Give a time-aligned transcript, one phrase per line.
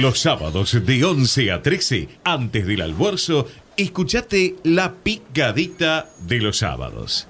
[0.00, 3.46] Los sábados de 11 a 13, antes del almuerzo,
[3.76, 7.28] escuchate la picadita de los sábados.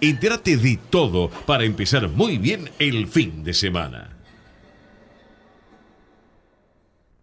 [0.00, 4.10] Entérate de todo para empezar muy bien el fin de semana.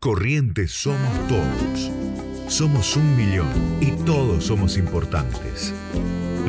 [0.02, 1.92] Corrientes somos todos.
[2.50, 3.48] Somos un millón
[3.80, 5.74] y todos somos importantes.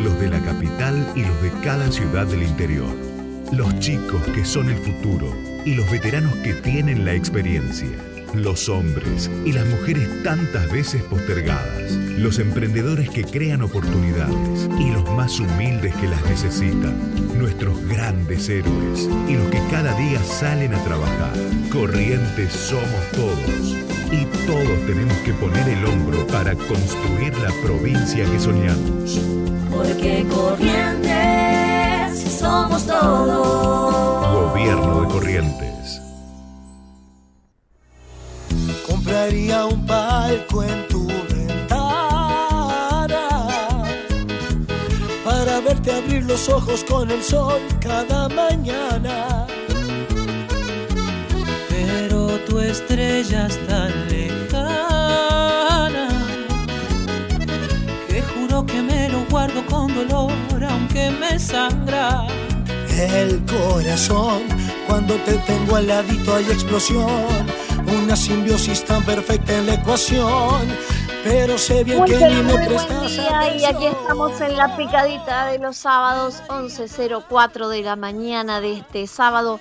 [0.03, 2.93] Los de la capital y los de cada ciudad del interior.
[3.53, 7.91] Los chicos que son el futuro y los veteranos que tienen la experiencia.
[8.33, 11.93] Los hombres y las mujeres tantas veces postergadas.
[12.17, 16.95] Los emprendedores que crean oportunidades y los más humildes que las necesitan.
[17.37, 21.33] Nuestros grandes héroes y los que cada día salen a trabajar.
[21.73, 23.75] Corrientes somos todos.
[24.13, 29.21] Y todos tenemos que poner el hombro para construir la provincia que soñamos.
[29.69, 31.17] Porque Corrientes
[32.39, 33.86] somos todos.
[38.87, 41.69] Compraría un palco en tu ventana
[45.23, 49.47] para verte abrir los ojos con el sol cada mañana.
[51.69, 56.09] Pero tu estrella es tan lejana
[58.09, 60.33] que juro que me lo guardo con dolor
[60.65, 62.27] aunque me sangra.
[62.97, 64.45] El corazón,
[64.97, 67.07] cuando te tengo al ladito hay explosión,
[68.03, 70.75] una simbiosis tan perfecta en la ecuación.
[71.23, 75.59] Pero sé bien Muy que ni me prestas y aquí estamos en la picadita de
[75.59, 79.61] los sábados 11.04 de la mañana de este sábado,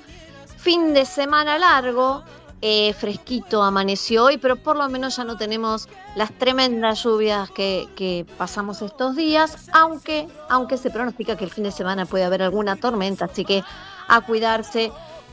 [0.56, 2.23] fin de semana largo,
[2.61, 7.89] eh, fresquito amaneció hoy, pero por lo menos ya no tenemos las tremendas lluvias que,
[7.97, 12.41] que pasamos estos días, aunque, aunque se pronostica que el fin de semana puede haber
[12.41, 13.66] alguna tormenta, así que
[14.08, 14.91] a cuidarse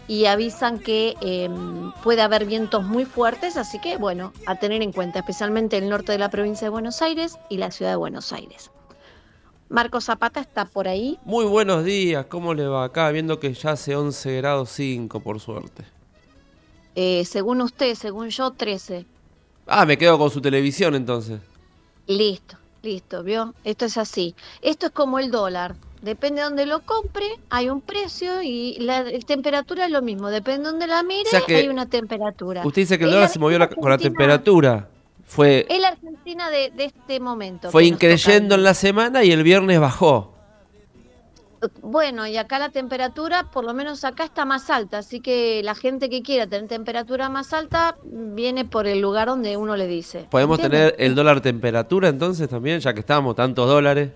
[0.08, 1.48] y avisan que eh,
[2.02, 6.12] puede haber vientos muy fuertes, así que bueno, a tener en cuenta, especialmente el norte
[6.12, 8.70] de la provincia de Buenos Aires y la ciudad de Buenos Aires.
[9.68, 11.18] Marco Zapata está por ahí.
[11.24, 13.10] Muy buenos días, ¿cómo le va acá?
[13.10, 15.84] Viendo que ya hace 11 grados 5, por suerte.
[16.94, 19.06] Eh, según usted, según yo, 13.
[19.66, 21.40] Ah, me quedo con su televisión entonces.
[22.06, 23.54] Listo, listo, ¿vio?
[23.64, 24.34] Esto es así.
[24.60, 25.74] Esto es como el dólar.
[26.02, 30.28] Depende de dónde lo compre, hay un precio y la la temperatura es lo mismo.
[30.30, 32.62] Depende de dónde la mire, O sea que hay una temperatura.
[32.66, 34.88] Usted dice que el dólar la se movió la- con la temperatura.
[35.24, 37.70] Fue, Es la Argentina de, de este momento.
[37.70, 40.32] fue increyendo en la semana y el viernes bajó.
[41.80, 45.76] Bueno, y acá la temperatura, por lo menos acá está más alta, así que la
[45.76, 50.26] gente que quiera tener temperatura más alta viene por el lugar donde uno le dice.
[50.28, 54.10] ¿Podemos tener el dólar temperatura entonces también, ya que estábamos tantos dólares?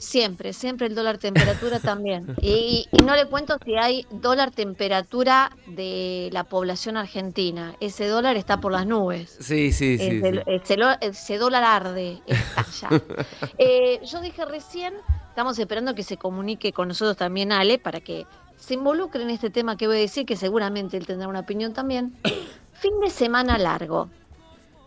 [0.00, 2.34] Siempre, siempre el dólar temperatura también.
[2.42, 7.74] Y, y no le cuento si hay dólar temperatura de la población argentina.
[7.80, 9.36] Ese dólar está por las nubes.
[9.40, 10.06] Sí, sí, sí.
[10.06, 10.38] Ese, sí.
[10.46, 13.02] ese lo- ese dólar arde, estalla.
[13.58, 14.94] Eh, yo dije recién,
[15.28, 18.24] estamos esperando que se comunique con nosotros también Ale para que
[18.56, 21.74] se involucre en este tema que voy a decir, que seguramente él tendrá una opinión
[21.74, 22.14] también.
[22.72, 24.08] Fin de semana largo.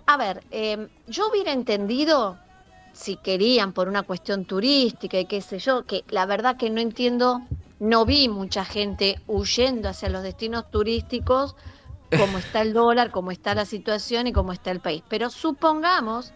[0.08, 2.38] A ver, eh, yo hubiera entendido
[2.94, 6.80] si querían por una cuestión turística y qué sé yo, que la verdad que no
[6.80, 7.42] entiendo,
[7.80, 11.56] no vi mucha gente huyendo hacia los destinos turísticos
[12.18, 15.04] cómo está el dólar, cómo está la situación y cómo está el país.
[15.10, 16.32] Pero supongamos,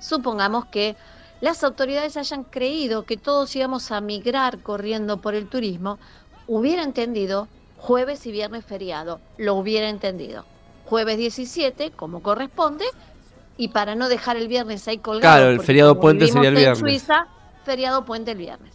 [0.00, 0.96] supongamos que
[1.40, 5.98] las autoridades hayan creído que todos íbamos a migrar corriendo por el turismo,
[6.46, 10.44] hubiera entendido jueves y viernes feriado, lo hubiera entendido.
[10.84, 12.84] Jueves 17, como corresponde,
[13.56, 15.20] y para no dejar el viernes ahí colgado.
[15.36, 16.78] Claro, el feriado puente sería el en viernes.
[16.78, 17.26] Suiza,
[17.64, 18.74] feriado puente el viernes.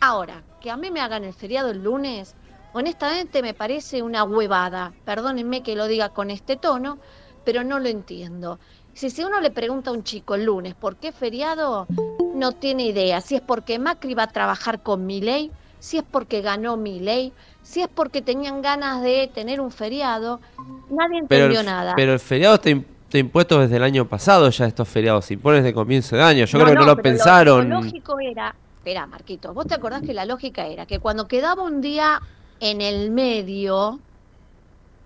[0.00, 2.34] Ahora, que a mí me hagan el feriado el lunes,
[2.72, 4.92] honestamente me parece una huevada.
[5.04, 6.98] Perdónenme que lo diga con este tono,
[7.44, 8.58] pero no lo entiendo.
[8.94, 11.86] Si, si uno le pregunta a un chico el lunes por qué feriado,
[12.34, 13.20] no tiene idea.
[13.20, 17.82] Si es porque Macri va a trabajar con Milei, si es porque ganó Milei, si
[17.82, 20.40] es porque tenían ganas de tener un feriado,
[20.88, 21.94] nadie Pero entendió el, nada.
[21.96, 22.70] pero el feriado está,
[23.06, 26.22] im- está impuesto desde el año pasado ya estos feriados, se imponen desde comienzo de
[26.22, 26.44] año.
[26.44, 27.68] Yo creo que no lo pensaron.
[27.68, 31.62] Lo, lógico era, espera, Marquito, vos te acordás que la lógica era que cuando quedaba
[31.62, 32.20] un día
[32.60, 34.00] en el medio,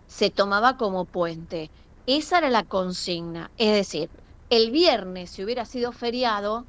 [0.07, 1.71] se tomaba como puente.
[2.07, 3.51] Esa era la consigna.
[3.59, 4.09] Es decir,
[4.51, 6.65] el viernes, si hubiera sido feriado,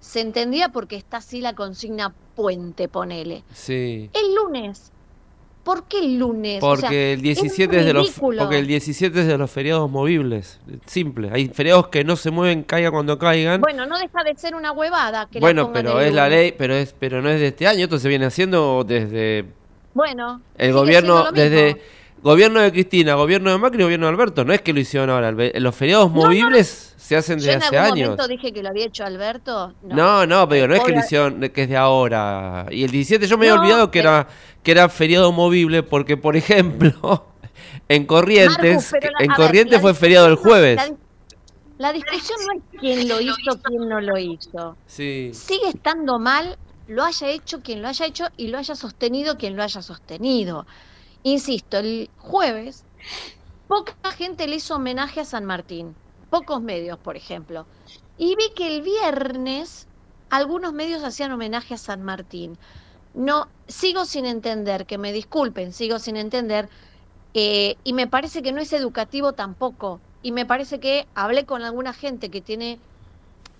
[0.00, 3.44] se entendía porque está así la consigna puente, ponele.
[3.54, 4.10] Sí.
[4.12, 4.90] El lunes.
[5.64, 6.62] ¿Por qué el lunes?
[6.62, 9.88] O Porque sea, el 17 es de los porque el 17 es de los feriados
[9.88, 11.30] movibles, simple.
[11.32, 13.60] Hay feriados que no se mueven, caigan cuando caigan.
[13.60, 16.94] Bueno, no deja de ser una huevada que Bueno, pero es la ley, pero es
[16.98, 19.44] pero no es de este año, esto se viene haciendo desde
[19.94, 21.80] Bueno, el gobierno desde
[22.22, 24.44] Gobierno de Cristina, gobierno de Macri, gobierno de Alberto.
[24.44, 25.32] No es que lo hicieron ahora.
[25.32, 28.08] ve- Los feriados No, no, movibles se hacen Yo desde en hace algún años.
[28.10, 29.74] momento dije que lo había hecho Alberto.
[29.82, 32.66] No, no, pero no es que lo hicieron, que es de ahora.
[32.70, 34.28] Y el 17 yo me había No, olvidado que pero- era,
[34.62, 37.26] que era feriado movible porque, por ejemplo,
[37.88, 40.76] en Corrientes, la- en ver, Corrientes fue feriado el no- jueves.
[40.76, 40.94] La,
[41.78, 44.76] la discusión no es quién lo hizo, quién no lo hizo.
[44.86, 45.32] Sí.
[45.34, 49.56] Sigue estando mal, lo haya hecho quien lo haya hecho y lo haya sostenido quien
[49.56, 50.66] lo haya sostenido.
[51.22, 52.84] Insisto, el jueves
[53.68, 55.94] poca gente le hizo homenaje a San Martín,
[56.30, 57.66] pocos medios, por ejemplo.
[58.18, 59.86] Y vi que el viernes
[60.32, 62.58] algunos medios hacían homenaje a San Martín.
[63.14, 66.70] No, sigo sin entender, que me disculpen, sigo sin entender,
[67.34, 70.00] eh, y me parece que no es educativo tampoco.
[70.22, 72.78] Y me parece que hablé con alguna gente que tiene,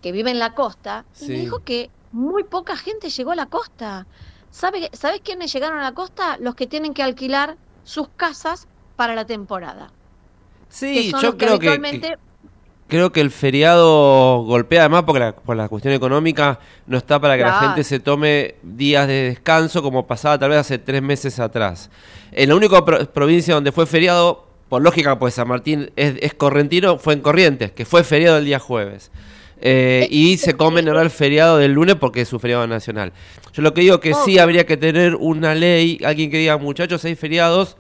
[0.01, 3.47] que vive en la costa, y me dijo que muy poca gente llegó a la
[3.47, 4.07] costa.
[4.53, 6.37] ¿Sabe, ¿Sabes quiénes llegaron a la costa?
[6.39, 9.91] Los que tienen que alquilar sus casas para la temporada.
[10.69, 12.17] Sí, yo creo que, habitualmente que-
[12.89, 17.37] creo que el feriado golpea además porque la, por la cuestión económica no está para
[17.37, 21.41] que la gente se tome días de descanso como pasaba tal vez hace tres meses
[21.41, 21.91] atrás.
[22.31, 26.33] En la única pro- provincia donde fue feriado, por lógica, pues San Martín es, es
[26.35, 29.11] correntino, fue en Corrientes, que fue feriado el día jueves.
[29.65, 33.13] Eh, y se conmemoró el feriado del lunes porque es su feriado nacional.
[33.53, 37.05] Yo lo que digo que sí habría que tener una ley, alguien que diga, muchachos,
[37.05, 37.77] hay feriados,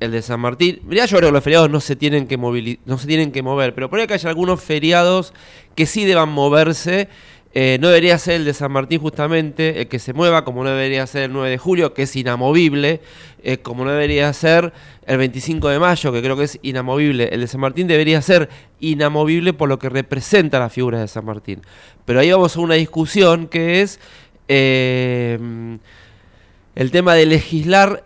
[0.00, 0.80] el de San Martín.
[0.84, 3.74] Mirá, yo creo que los feriados no se tienen que no se tienen que mover,
[3.74, 5.32] pero por ahí que haya algunos feriados
[5.76, 7.08] que sí deban moverse.
[7.56, 10.70] Eh, no debería ser el de San Martín justamente el que se mueva, como no
[10.70, 13.00] debería ser el 9 de julio, que es inamovible,
[13.44, 14.72] eh, como no debería ser
[15.06, 17.28] el 25 de mayo, que creo que es inamovible.
[17.30, 18.48] El de San Martín debería ser
[18.80, 21.62] inamovible por lo que representa la figura de San Martín.
[22.04, 24.00] Pero ahí vamos a una discusión que es
[24.48, 25.38] eh,
[26.74, 28.02] el tema de legislar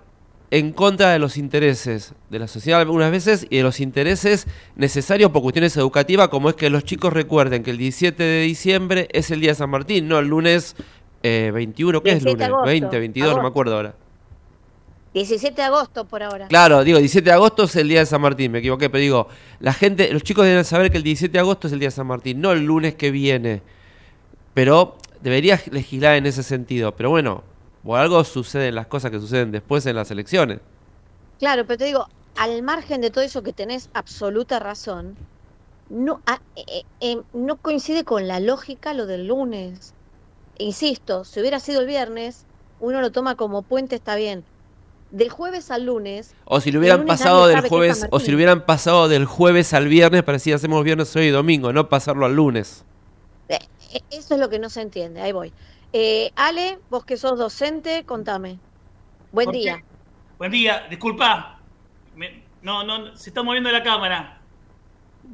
[0.50, 4.46] en contra de los intereses de la sociedad algunas veces y de los intereses
[4.76, 9.08] necesarios por cuestiones educativas, como es que los chicos recuerden que el 17 de diciembre
[9.12, 10.74] es el día de San Martín, no el lunes
[11.22, 12.54] eh, 21, ¿qué es 17 de lunes?
[12.54, 13.94] agosto, 20, 22, no me acuerdo ahora.
[15.14, 16.46] 17 de agosto por ahora.
[16.48, 19.28] Claro, digo, 17 de agosto es el día de San Martín, me equivoqué, pero digo,
[19.60, 21.92] la gente, los chicos deben saber que el 17 de agosto es el día de
[21.92, 23.62] San Martín, no el lunes que viene.
[24.54, 26.94] Pero debería legislar en ese sentido.
[26.96, 27.42] Pero bueno,
[27.82, 30.60] por algo suceden las cosas que suceden después en las elecciones.
[31.38, 35.18] Claro, pero te digo, al margen de todo eso que tenés absoluta razón,
[35.88, 39.96] no, a- eh, eh, no coincide con la lógica lo del lunes.
[40.58, 42.46] Insisto, si hubiera sido el viernes,
[42.78, 44.46] uno lo toma como puente, está bien.
[45.10, 48.66] Del jueves al lunes, O si lo hubieran pasado del jueves, o si lo hubieran
[48.66, 52.84] pasado del jueves al viernes, parecía hacemos viernes hoy y domingo, no pasarlo al lunes.
[53.48, 53.58] eh,
[53.94, 55.54] eh, eso es lo que no se entiende, ahí voy.
[55.92, 58.58] Eh, Ale, vos que sos docente, contame.
[59.32, 59.82] Buen día.
[60.38, 61.58] Buen día, disculpa.
[62.14, 64.38] Me- no, no, se está moviendo la cámara.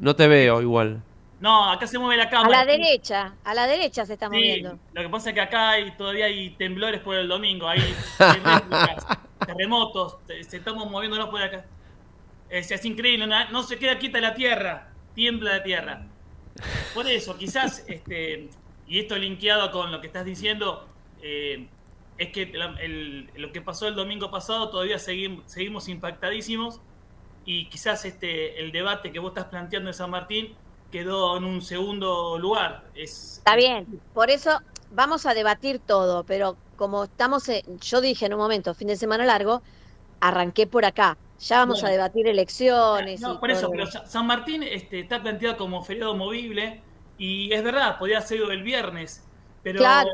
[0.00, 1.02] No te veo igual.
[1.40, 2.58] No, acá se mueve la A cámara.
[2.58, 4.78] la derecha, a la derecha se está Sí, moviendo.
[4.92, 7.80] lo que pasa es que acá hay, todavía hay temblores por el domingo, hay
[9.46, 11.64] terremotos, te- se estamos moviéndonos por acá.
[12.48, 16.02] Es, es increíble, no, no se queda quieta la tierra, tiembla la tierra.
[16.94, 18.48] Por eso, quizás, este,
[18.86, 20.86] y esto linkeado con lo que estás diciendo,
[21.22, 21.66] eh,
[22.18, 26.80] es que la- el- lo que pasó el domingo pasado todavía seguim- seguimos impactadísimos
[27.44, 30.54] y quizás este el debate que vos estás planteando en San Martín
[30.92, 32.84] quedó en un segundo lugar.
[32.94, 34.60] Es, Está bien, por eso
[34.92, 38.96] vamos a debatir todo, pero como estamos, en- yo dije en un momento, fin de
[38.96, 39.60] semana largo,
[40.20, 41.16] arranqué por acá.
[41.40, 41.88] Ya vamos Bueno.
[41.88, 43.20] a debatir elecciones.
[43.20, 46.80] No, y por eso, pero Sa- San Martín este, está planteado como feriado movible
[47.18, 49.24] y es verdad, podía ser el viernes,
[49.62, 50.10] pero Claro.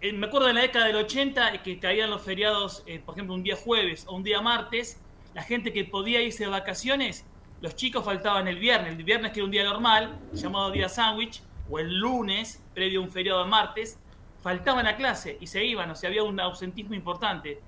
[0.00, 3.34] eh, me acuerdo en la década del 80 que caían los feriados, eh, por ejemplo,
[3.34, 5.00] un día jueves o un día martes,
[5.34, 7.26] la gente que podía irse de vacaciones,
[7.60, 11.42] los chicos faltaban el viernes, el viernes que era un día normal, llamado día sándwich,
[11.70, 13.98] o el lunes, previo a un feriado de martes,
[14.42, 17.60] faltaban a clase y se iban, o sea, había un ausentismo importante.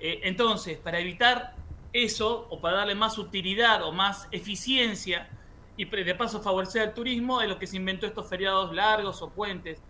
[0.00, 1.54] Eh, entonces, para evitar
[1.92, 5.28] eso, o para darle más utilidad o más eficiencia,
[5.76, 9.30] y de paso favorecer el turismo, es lo que se inventó estos feriados largos o
[9.30, 9.82] puentes.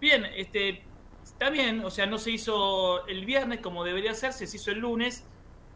[0.00, 0.82] Bien, este,
[1.22, 4.78] está bien, o sea, no se hizo el viernes como debería hacerse, se hizo el
[4.78, 5.24] lunes,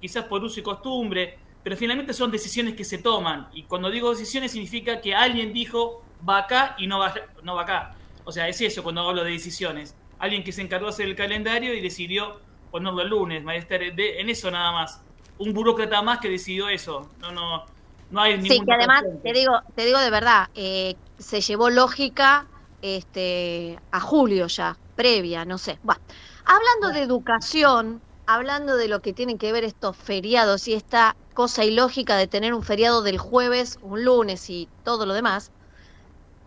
[0.00, 3.48] quizás por uso y costumbre, pero finalmente son decisiones que se toman.
[3.52, 7.62] Y cuando digo decisiones significa que alguien dijo va acá y no va, no va
[7.62, 7.94] acá.
[8.24, 9.94] O sea, es eso cuando hablo de decisiones.
[10.18, 14.28] Alguien que se encargó de hacer el calendario y decidió ponerlo el lunes, maestra, en
[14.28, 15.02] eso nada más.
[15.38, 17.10] Un burócrata más que decidió eso.
[17.20, 17.66] No, no,
[18.10, 22.50] no hay Sí, que además, te digo, te digo de verdad, eh, se llevó lógica
[22.80, 25.78] este, a julio ya, previa, no sé.
[25.82, 26.00] Bueno,
[26.44, 31.64] hablando de educación, hablando de lo que tienen que ver estos feriados y esta cosa
[31.64, 35.52] ilógica de tener un feriado del jueves, un lunes y todo lo demás.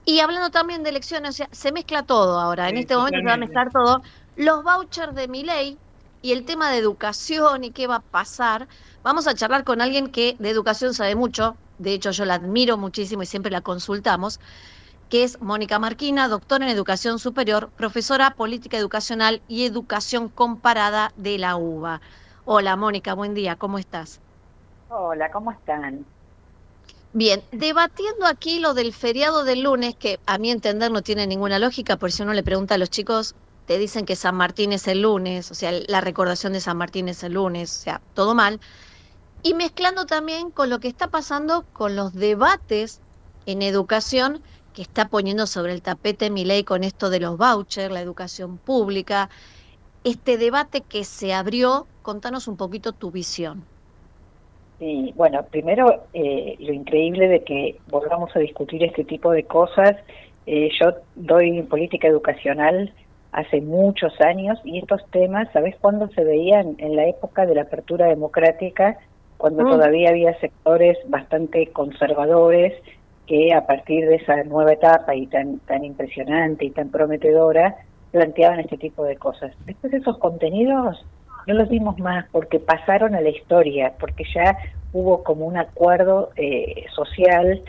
[0.04, 2.70] Y hablando también de elecciones, o sea, se mezcla todo ahora.
[2.70, 4.02] en este momento se va a mezclar todo.
[4.36, 5.80] Los vouchers de mi ley
[6.22, 8.68] y el tema de educación y qué va a pasar.
[9.04, 11.56] Vamos a charlar con alguien que de educación sabe mucho.
[11.78, 14.40] De hecho, yo la admiro muchísimo y siempre la consultamos
[15.12, 21.38] que es Mónica Marquina, doctora en Educación Superior, profesora Política Educacional y Educación Comparada de
[21.38, 22.00] la UBA.
[22.46, 24.22] Hola Mónica, buen día, ¿cómo estás?
[24.88, 26.06] Hola, ¿cómo están?
[27.12, 31.60] Bien, debatiendo aquí lo del feriado del lunes, que a mi entender no tiene ninguna
[31.60, 33.36] lógica, por si uno le pregunta a los chicos,
[33.72, 37.08] te dicen que San Martín es el lunes, o sea, la recordación de San Martín
[37.08, 38.60] es el lunes, o sea, todo mal.
[39.44, 43.00] Y mezclando también con lo que está pasando con los debates
[43.46, 44.42] en educación
[44.74, 48.58] que está poniendo sobre el tapete mi ley con esto de los vouchers, la educación
[48.58, 49.30] pública,
[50.04, 53.64] este debate que se abrió, contanos un poquito tu visión.
[54.80, 59.96] Sí, bueno, primero eh, lo increíble de que volvamos a discutir este tipo de cosas.
[60.46, 62.94] Eh, yo doy política educacional
[63.32, 66.76] hace muchos años y estos temas, ¿sabes cuándo se veían?
[66.80, 68.98] En la época de la apertura democrática,
[69.38, 69.70] cuando Mm.
[69.70, 72.74] todavía había sectores bastante conservadores
[73.26, 77.76] que a partir de esa nueva etapa y tan, tan impresionante y tan prometedora,
[78.12, 79.56] planteaban este tipo de cosas.
[79.66, 81.08] Después esos contenidos
[81.46, 84.58] no los vimos más porque pasaron a la historia, porque ya
[84.92, 87.64] hubo como un acuerdo eh, social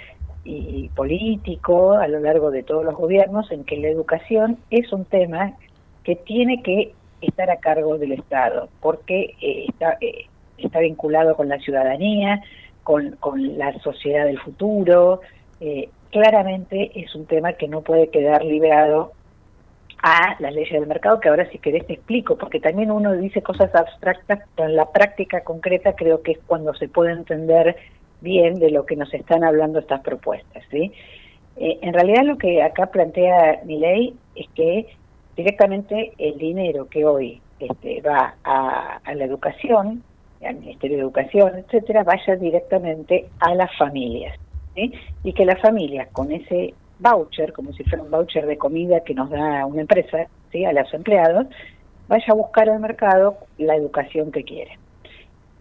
[0.45, 5.05] y político a lo largo de todos los gobiernos en que la educación es un
[5.05, 5.53] tema
[6.05, 10.27] que tiene que estar a cargo del Estado, porque eh, está, eh,
[10.59, 12.43] está vinculado con la ciudadanía,
[12.83, 15.21] con, con la sociedad del futuro.
[15.61, 19.13] eh, claramente es un tema que no puede quedar liberado
[20.03, 23.41] a las leyes del mercado, que ahora si querés te explico, porque también uno dice
[23.41, 27.77] cosas abstractas, pero en la práctica concreta creo que es cuando se puede entender
[28.23, 30.63] bien de lo que nos están hablando estas propuestas.
[30.71, 30.93] ¿sí?
[31.57, 34.87] Eh, en realidad lo que acá plantea mi ley es que
[35.37, 40.03] directamente el dinero que hoy este, va a, la educación,
[40.45, 44.39] al Ministerio de Educación, etcétera, vaya directamente a las familias.
[44.75, 49.13] Y que las familias con ese voucher, como si fuera un voucher de comida que
[49.13, 50.27] nos da una empresa,
[50.67, 51.47] a los empleados,
[52.09, 54.79] vaya a buscar al mercado la educación que quiere.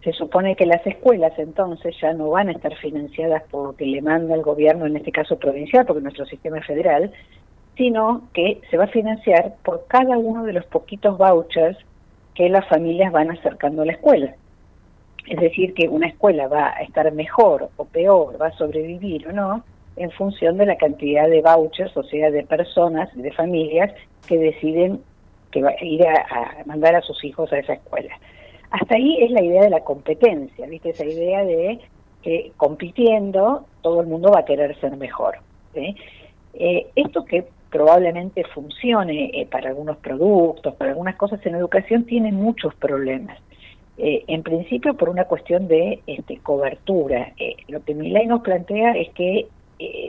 [0.04, 3.86] Se supone que las escuelas entonces ya no van a estar financiadas por lo que
[3.86, 7.12] le manda el gobierno, en este caso provincial, porque nuestro sistema es federal,
[7.76, 11.78] sino que se va a financiar por cada uno de los poquitos vouchers
[12.34, 14.34] que las familias van acercando a la escuela.
[15.28, 19.32] Es decir, que una escuela va a estar mejor o peor, va a sobrevivir o
[19.32, 19.64] no,
[19.96, 23.92] en función de la cantidad de vouchers, o sea, de personas de familias
[24.26, 25.00] que deciden
[25.50, 28.14] que va a ir a, a mandar a sus hijos a esa escuela.
[28.72, 30.90] Hasta ahí es la idea de la competencia, ¿viste?
[30.90, 31.78] Esa idea de
[32.22, 35.36] que compitiendo todo el mundo va a querer ser mejor.
[35.74, 42.32] Eh, esto que probablemente funcione eh, para algunos productos, para algunas cosas en educación, tiene
[42.32, 43.38] muchos problemas.
[43.98, 47.34] Eh, en principio por una cuestión de este, cobertura.
[47.68, 49.48] Lo que mi ley nos plantea es que,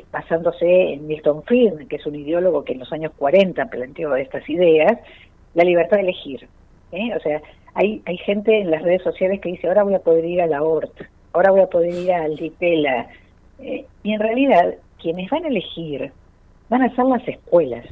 [0.10, 4.48] basándose en Milton Friedman, que es un ideólogo que en los años 40 planteó estas
[4.50, 5.00] ideas,
[5.54, 6.48] la libertad de elegir.
[6.92, 7.42] O sea,
[7.76, 10.48] hay, hay gente en las redes sociales que dice, ahora voy a poder ir a
[10.48, 11.02] la ORT,
[11.34, 13.08] ahora voy a poder ir a Alditela.
[13.60, 16.12] Eh, y en realidad, quienes van a elegir
[16.70, 17.86] van a ser las escuelas.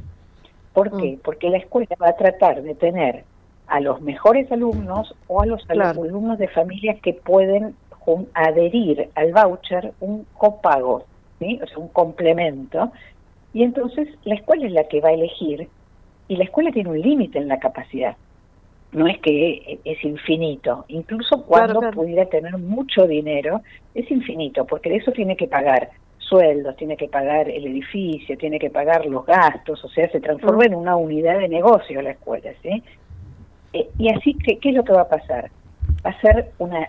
[0.72, 1.18] ¿Por qué?
[1.22, 3.24] Porque la escuela va a tratar de tener
[3.66, 6.02] a los mejores alumnos o a los Claro.
[6.02, 7.74] alumnos de familias que pueden
[8.34, 11.04] adherir al voucher un copago,
[11.38, 11.60] ¿sí?
[11.62, 12.90] o sea, un complemento.
[13.52, 15.68] Y entonces la escuela es la que va a elegir
[16.28, 18.16] y la escuela tiene un límite en la capacidad.
[18.92, 21.94] No es que es infinito, incluso cuando claro.
[21.94, 23.62] pudiera tener mucho dinero,
[23.94, 28.58] es infinito, porque de eso tiene que pagar sueldos, tiene que pagar el edificio, tiene
[28.58, 32.50] que pagar los gastos, o sea, se transforma en una unidad de negocio la escuela,
[32.62, 32.82] ¿sí?
[33.72, 35.50] Eh, y así, que, ¿qué es lo que va a pasar?
[36.04, 36.88] Va a ser una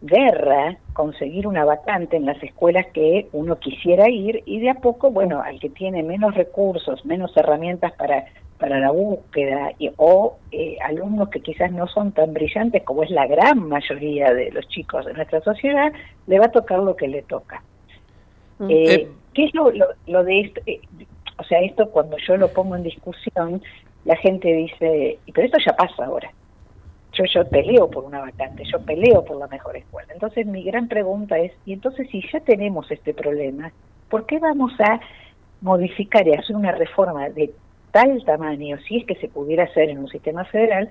[0.00, 5.10] guerra conseguir una vacante en las escuelas que uno quisiera ir y de a poco,
[5.10, 8.26] bueno, al que tiene menos recursos, menos herramientas para,
[8.58, 13.10] para la búsqueda y, o eh, alumnos que quizás no son tan brillantes como es
[13.10, 15.92] la gran mayoría de los chicos de nuestra sociedad,
[16.26, 17.62] le va a tocar lo que le toca.
[18.58, 18.70] Mm.
[18.70, 20.60] Eh, Eh, ¿Qué es lo, lo, lo de esto?
[20.66, 20.80] Eh,
[21.38, 23.62] o sea, esto cuando yo lo pongo en discusión,
[24.04, 26.30] la gente dice, pero esto ya pasa ahora.
[27.12, 30.12] Yo, yo peleo por una vacante, yo peleo por la mejor escuela.
[30.12, 33.70] Entonces mi gran pregunta es, y entonces si ya tenemos este problema,
[34.08, 35.00] ¿por qué vamos a
[35.60, 37.50] modificar y hacer una reforma de
[38.02, 40.88] tal tamaño, si es que se pudiera hacer en un sistema federal,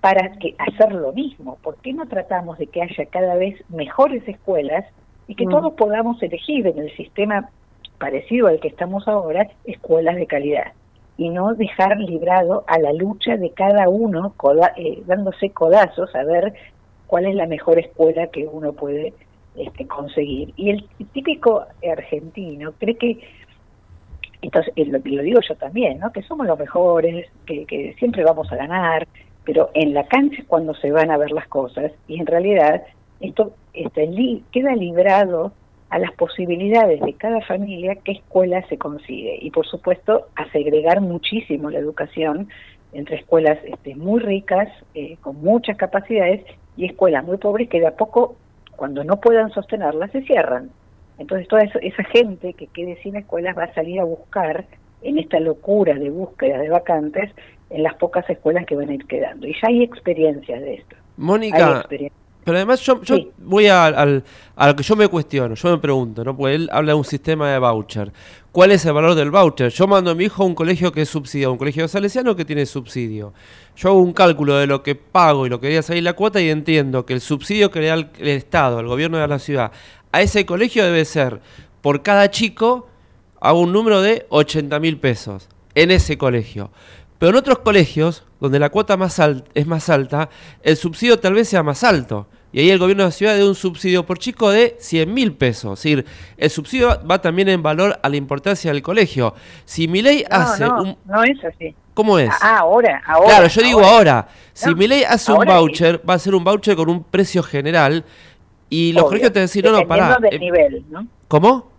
[0.00, 1.58] para que hacer lo mismo.
[1.62, 4.84] ¿Por qué no tratamos de que haya cada vez mejores escuelas
[5.26, 5.50] y que Mm.
[5.50, 7.50] todos podamos elegir en el sistema
[7.98, 10.72] parecido al que estamos ahora escuelas de calidad?
[11.18, 16.24] Y no dejar librado a la lucha de cada uno, coda- eh, dándose codazos a
[16.24, 16.54] ver
[17.06, 19.12] cuál es la mejor escuela que uno puede
[19.56, 20.54] este, conseguir.
[20.56, 23.18] Y el típico argentino cree que
[24.42, 26.12] entonces, eh, lo, lo digo yo también, ¿no?
[26.12, 29.06] Que somos los mejores, que, que siempre vamos a ganar,
[29.44, 32.82] pero en la cancha es cuando se van a ver las cosas y en realidad
[33.20, 33.52] esto
[33.96, 35.52] li- queda librado
[35.90, 41.00] a las posibilidades de cada familia qué escuela se consigue y por supuesto a segregar
[41.00, 42.48] muchísimo la educación
[42.92, 46.44] entre escuelas este, muy ricas, eh, con muchas capacidades
[46.76, 48.36] y escuelas muy pobres que de a poco,
[48.76, 50.70] cuando no puedan sostenerlas, se cierran.
[51.20, 54.64] Entonces toda esa, gente que quede sin escuelas va a salir a buscar
[55.02, 57.30] en esta locura de búsqueda de vacantes
[57.68, 59.46] en las pocas escuelas que van a ir quedando.
[59.46, 60.96] Y ya hay experiencias de esto.
[61.18, 61.86] Mónica,
[62.42, 63.30] pero además yo, yo Sí.
[63.36, 64.24] voy a, al-
[64.56, 66.34] a lo que yo me cuestiono, yo me pregunto, ¿no?
[66.34, 68.10] Porque él habla de un sistema de voucher.
[68.50, 69.70] ¿Cuál es el valor del voucher?
[69.70, 72.46] Yo mando a mi hijo a un colegio que es subsidiado, un colegio salesiano que
[72.46, 73.34] tiene subsidio.
[73.76, 76.40] Yo hago un cálculo de lo que pago y lo que debería salir la cuota
[76.40, 79.38] y entiendo que el subsidio que le da el, el Estado, el gobierno de la
[79.38, 79.70] ciudad,
[80.12, 81.40] a ese colegio debe ser,
[81.80, 82.88] por cada chico,
[83.40, 86.70] hago un número de 80 mil pesos en ese colegio.
[87.18, 90.30] Pero en otros colegios, donde la cuota más al- es más alta,
[90.62, 92.26] el subsidio tal vez sea más alto.
[92.52, 95.32] Y ahí el gobierno de la ciudad da un subsidio por chico de 100 mil
[95.34, 95.78] pesos.
[95.78, 99.34] Es decir, el subsidio va también en valor a la importancia del colegio.
[99.64, 100.96] Si mi ley No, hace no, un...
[101.04, 101.74] no es así.
[101.94, 102.30] ¿Cómo es?
[102.40, 103.26] Ah, ahora, ahora.
[103.28, 104.26] claro, yo digo ahora.
[104.52, 107.42] Si No, mi ley hace un voucher, va a ser un voucher con un precio
[107.42, 108.04] general.
[108.70, 110.20] Y los Obvio, colegios te decir, no, no, dependiendo pará.
[110.30, 111.06] del eh, nivel, ¿no?
[111.28, 111.70] ¿Cómo?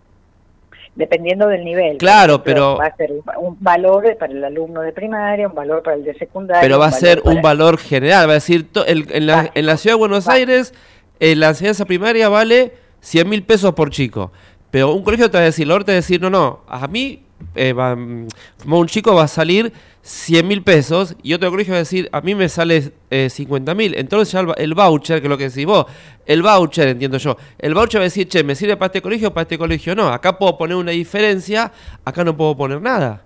[0.94, 1.96] Dependiendo del nivel.
[1.96, 5.82] Claro, ejemplo, pero- Va a ser un, valor para el alumno de primaria, un valor
[5.82, 6.60] para el de secundaria.
[6.60, 8.28] Pero va a ser un valor general.
[8.28, 10.28] Va a decir, to- el- en, la, en la ciudad de Buenos.
[10.28, 10.74] Aires,
[11.18, 14.32] eh, la enseñanza primaria vale 100 mil pesos por chico.
[14.70, 17.22] Pero un colegio te va a decir, te va a decir, no, no, a mí,
[17.54, 18.26] eh, va, mm,
[18.70, 19.72] un chico va a salir
[20.02, 23.74] 100 mil pesos y otro colegio va a decir, a mí me sale eh, 50
[23.74, 23.94] mil.
[23.96, 25.86] Entonces ya el, voucher, que es lo que decís vos,
[26.26, 29.32] el voucher, entiendo yo, el voucher va a decir, che, me sirve para este colegio,
[29.32, 30.08] para este colegio no.
[30.08, 31.72] Acá puedo poner una diferencia,
[32.04, 33.22] acá no puedo poner nada.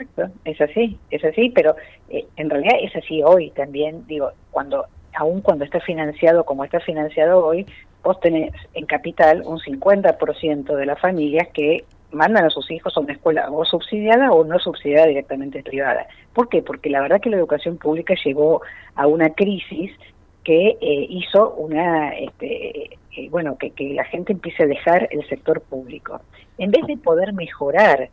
[0.00, 1.76] Exacto, es así, es así, pero
[2.08, 6.80] eh, en realidad es así hoy también, digo, cuando aún cuando está financiado como está
[6.80, 7.66] financiado hoy,
[8.02, 13.00] vos tenés en capital un 50% de las familias que mandan a sus hijos a
[13.00, 16.06] una escuela o subsidiada o no subsidiada directamente privada.
[16.32, 16.62] ¿Por qué?
[16.62, 18.62] Porque la verdad que la educación pública llegó
[18.94, 19.92] a una crisis
[20.44, 25.26] que eh, hizo una, este, eh, bueno, que, que la gente empiece a dejar el
[25.28, 26.20] sector público.
[26.58, 28.08] En vez de poder mejorar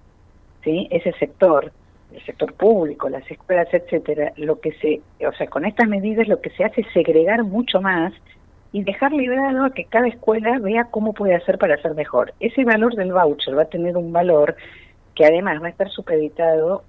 [0.63, 0.88] ¿sí?
[0.91, 1.71] ese sector,
[2.13, 6.41] el sector público, las escuelas, etcétera, lo que se, o sea, con estas medidas lo
[6.41, 8.13] que se hace es segregar mucho más
[8.71, 12.34] y dejar librado a que cada escuela vea cómo puede hacer para hacer mejor.
[12.39, 14.55] Ese valor del voucher va a tener un valor
[15.15, 16.84] que además va a estar supeditado,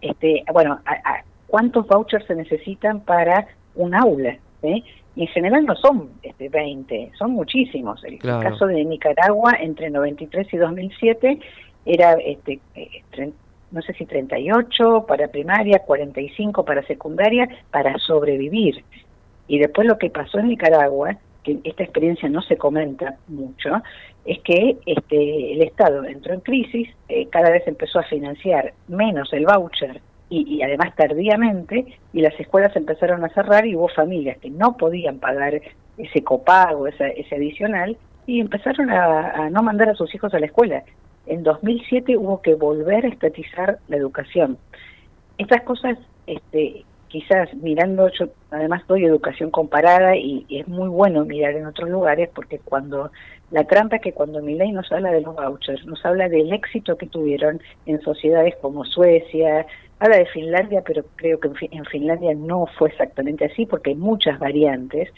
[0.00, 4.84] este, bueno, a, a cuántos vouchers se necesitan para un aula, ¿sí?
[5.14, 8.02] Y en general no son este, 20, son muchísimos.
[8.04, 8.50] El, Claro.
[8.50, 11.38] caso de Nicaragua entre 93 y 2007
[11.84, 13.32] era, este, eh, tre-
[13.70, 18.84] no sé si 38 para primaria, 45 para secundaria, para sobrevivir.
[19.52, 23.82] Y después lo que pasó en Nicaragua, que esta experiencia no se comenta mucho,
[24.24, 29.30] es que este, el Estado entró en crisis, eh, cada vez empezó a financiar menos
[29.34, 31.84] el voucher y, y además tardíamente,
[32.14, 35.60] y las escuelas empezaron a cerrar y hubo familias que no podían pagar
[35.98, 40.38] ese copago, esa- ese adicional, y empezaron a, a no mandar a sus hijos a
[40.40, 40.82] la escuela.
[41.26, 44.56] En 2007 hubo que volver a estatizar la educación.
[45.36, 51.24] Estas cosas, este, quizás mirando, yo además doy educación comparada y, y es muy bueno
[51.26, 53.12] mirar en otros lugares porque cuando
[53.50, 56.96] la trampa es que cuando Milei nos habla de los vouchers, nos habla del éxito
[56.96, 59.66] que tuvieron en sociedades como Suecia,
[59.98, 63.90] habla de Finlandia, pero creo que en, Fi- en Finlandia no fue exactamente así porque
[63.90, 65.10] hay muchas variantes,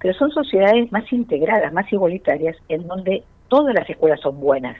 [0.00, 4.78] pero son sociedades más integradas, más igualitarias, en donde todas las escuelas son buenas.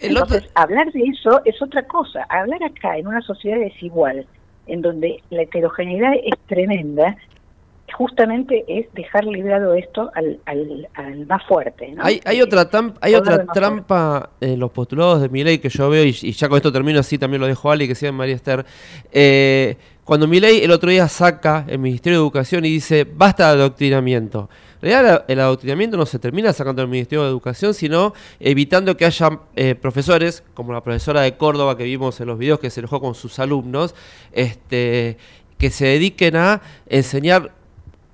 [0.00, 2.24] Entonces, hablar de eso es otra cosa.
[2.28, 4.28] Hablar acá en una sociedad desigual,
[4.68, 7.16] en donde la heterogeneidad es tremenda,
[7.94, 11.90] justamente es dejar librado esto al, al, al más fuerte.
[11.92, 12.04] ¿no?
[12.04, 15.68] Hay, hay Eh, otra, tam- hay todo otra trampa en los postulados de Milei que
[15.70, 17.94] yo veo, y, y ya con esto termino así, también lo dejo a Ali, que
[17.94, 18.64] sea María Esther.
[19.10, 23.62] Eh, cuando Milei el otro día saca el Ministerio de Educación y dice, basta de
[23.62, 24.48] adoctrinamiento.
[24.80, 29.04] En realidad el adoctrinamiento no se termina sacando del Ministerio de Educación, sino evitando que
[29.04, 32.80] haya eh, profesores, como la profesora de Córdoba que vimos en los videos que se
[32.80, 33.94] enojó con sus alumnos,
[34.32, 35.16] este
[35.58, 37.52] que se dediquen a enseñar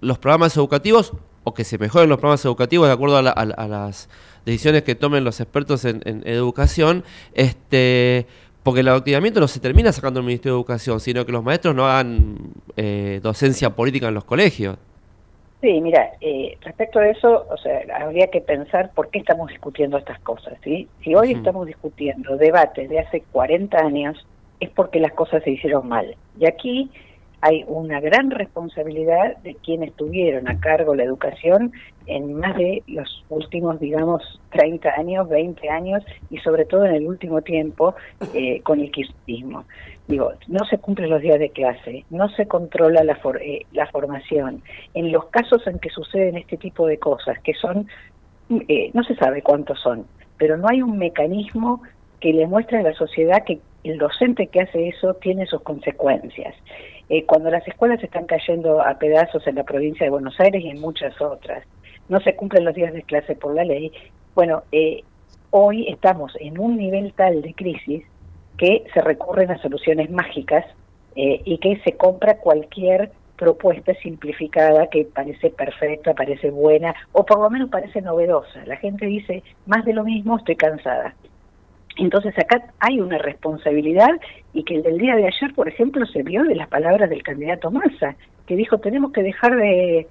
[0.01, 1.13] los programas educativos
[1.45, 3.23] o que se mejoren los programas educativos de acuerdo a,
[3.69, 4.09] las
[4.47, 8.27] decisiones que tomen los expertos en, educación, este,
[8.63, 11.75] porque el adoctrinamiento no se termina sacando el Ministerio de Educación, sino que los maestros
[11.75, 12.39] no hagan
[12.77, 14.79] eh, docencia política en los colegios.
[15.65, 19.97] Sí, mira, eh, respecto a eso, o sea, habría que pensar por qué estamos discutiendo
[19.97, 20.87] estas cosas, ¿sí?
[21.03, 24.27] Si hoy estamos discutiendo debates de hace 40 años,
[24.61, 26.17] es porque las cosas se hicieron mal.
[26.39, 26.91] Y aquí
[27.41, 31.73] hay una gran responsabilidad de quienes tuvieron a cargo la educación
[32.07, 37.07] en más de los últimos, digamos, 30 años, 20 años y sobre todo en el
[37.07, 37.95] último tiempo
[38.35, 39.65] eh, con el kirchnerismo.
[40.07, 44.63] Digo, no se cumplen los días de clase, no se controla la, eh, la formación.
[44.93, 47.89] En los casos en que suceden este tipo de cosas, que son,
[48.69, 51.83] eh, no se sabe cuántos son, pero no hay un mecanismo
[52.21, 56.55] que le muestre a la sociedad que el docente que hace eso tiene sus consecuencias.
[57.09, 60.69] Eh, cuando las escuelas están cayendo a pedazos en la provincia de Buenos Aires y
[60.69, 61.65] en muchas otras,
[62.09, 63.93] no se cumplen los días de clase por la ley,
[64.35, 65.03] bueno, eh,
[65.51, 68.05] hoy estamos en un nivel tal de crisis
[68.59, 70.65] que se recurren a soluciones mágicas
[71.17, 77.41] eh, y que se compra cualquier propuesta simplificada que parece perfecta, parece buena o por
[77.41, 78.65] lo menos parece novedosa.
[78.67, 81.15] La gente dice, más de lo mismo, estoy cansada.
[81.97, 84.11] Entonces acá hay una responsabilidad
[84.53, 87.23] y que el del día de ayer, por ejemplo, se vio de las palabras del
[87.23, 90.09] candidato Massa, que dijo tenemos que dejar de,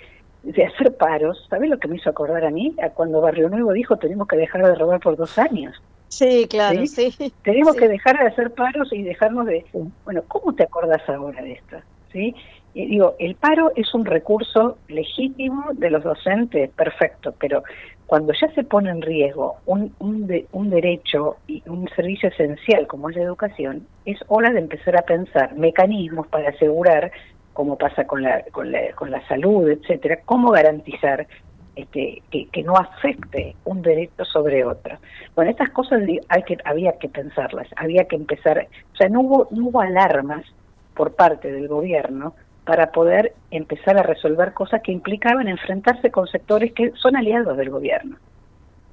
[0.65, 1.45] hacer paros.
[1.49, 2.73] ¿Sabes lo que me hizo acordar a mí?
[2.93, 5.75] Cuando Barrio Nuevo dijo tenemos que dejar de robar por dos años.
[6.13, 7.11] Sí, claro, sí.
[7.43, 9.65] Tenemos que dejar de hacer paros y dejarnos de...
[10.05, 11.77] Bueno, ¿cómo te acordás ahora de esto?
[12.11, 12.35] ¿Sí?
[12.75, 17.63] Y digo, el paro es un recurso legítimo de los docentes, perfecto, pero
[18.05, 23.15] cuando ya se pone en riesgo un, un, derecho y un servicio esencial como es
[23.15, 27.11] la educación, es hora de empezar a pensar mecanismos para asegurar,
[27.53, 31.27] como pasa con la, con la, con la salud, etcétera, cómo garantizar
[31.75, 34.97] este, que, no afecte un derecho sobre otro.
[35.35, 39.47] Bueno, estas cosas hay que, había que pensarlas, había que empezar, o sea, no hubo,
[39.51, 40.45] no hubo alarmas
[40.93, 46.71] por parte del gobierno para poder empezar a resolver cosas que implicaban enfrentarse con sectores
[46.73, 48.17] que son aliados del gobierno.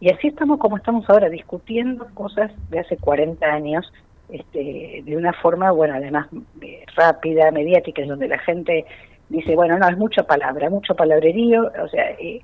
[0.00, 3.92] Y así estamos como estamos ahora, discutiendo cosas de hace 40 años,
[4.30, 6.28] este, de una forma, bueno, además
[6.62, 8.86] eh, rápida, mediática, en donde la gente
[9.28, 12.40] dice, bueno, no, es mucha palabra, mucho palabrerío, o sea, eh,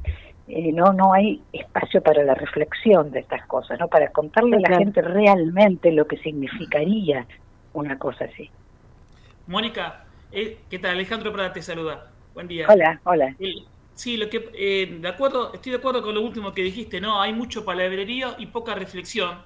[0.48, 3.88] eh, no, no hay espacio para la reflexión de estas cosas, ¿no?
[3.88, 7.26] Para contarle a la gente realmente lo que significaría
[7.72, 8.50] una cosa así.
[9.46, 10.92] Mónica, eh, ¿Qué tal?
[10.92, 12.10] Alejandro Prada te saluda.
[12.34, 12.66] Buen día.
[12.68, 13.34] Hola, hola.
[13.94, 17.20] sí, lo que, eh, de acuerdo, estoy de acuerdo con lo último que dijiste, ¿no?
[17.20, 19.38] Hay mucho palabrerío y poca reflexión,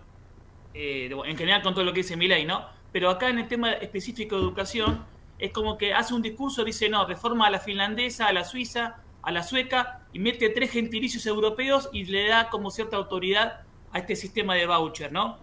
[0.74, 2.66] eh, en general con todo lo que dice Milei, ¿no?
[2.90, 5.04] Pero acá en el tema específico de educación,
[5.38, 8.96] es como que hace un discurso, dice, no, reforma a la finlandesa, a la suiza,
[9.22, 13.98] a la sueca, y mete tres gentilicios europeos y le da como cierta autoridad a
[13.98, 15.38] este sistema de voucher, ¿no?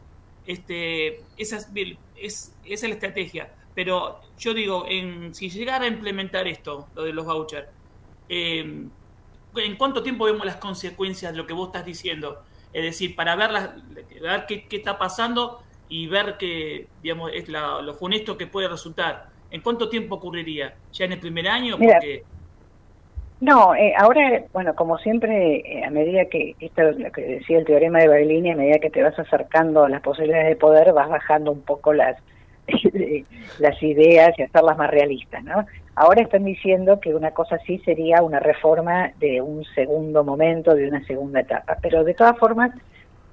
[0.46, 1.70] Este, esa es,
[2.16, 3.54] esa es la estrategia.
[3.76, 7.68] Pero yo digo, en, si llegara a implementar esto, lo de los vouchers,
[8.28, 8.88] eh,
[9.56, 12.44] ¿en cuánto tiempo vemos las consecuencias de lo que vos estás diciendo?
[12.74, 13.52] Es decir, para ver,
[14.22, 19.30] ver qué, está pasando y ver que, digamos, es lo funesto que puede resultar.
[19.52, 20.76] ¿En cuánto tiempo ocurriría?
[20.92, 21.78] ¿Ya en el primer año?
[21.78, 22.24] Porque...
[23.40, 27.66] No, eh, ahora, bueno, como siempre, eh, a medida que, esto lo que decía el
[27.66, 31.08] teorema de Bailini, a medida que te vas acercando a las posibilidades de poder, vas
[31.08, 32.18] bajando un poco las,
[33.60, 35.66] las ideas y hacerlas más realistas, ¿no?
[35.96, 40.88] Ahora están diciendo que una cosa así sería una reforma de un segundo momento, de
[40.88, 42.72] una segunda etapa, pero de todas formas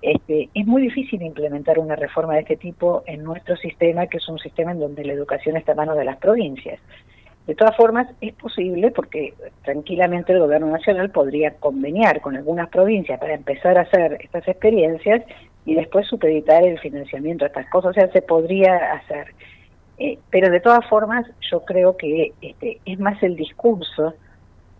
[0.04, 4.28] este, es muy difícil implementar una reforma de este tipo en nuestro sistema, que es
[4.28, 6.78] un sistema en donde la educación está a manos de las provincias.
[7.46, 13.20] De todas formas, es posible porque tranquilamente el gobierno nacional podría conveniar con algunas provincias
[13.20, 15.22] para empezar a hacer estas experiencias
[15.66, 17.90] y después supeditar el financiamiento a estas cosas.
[17.90, 19.34] O sea, se podría hacer.
[19.98, 24.14] Eh, pero de todas formas, yo creo que este, es más el discurso,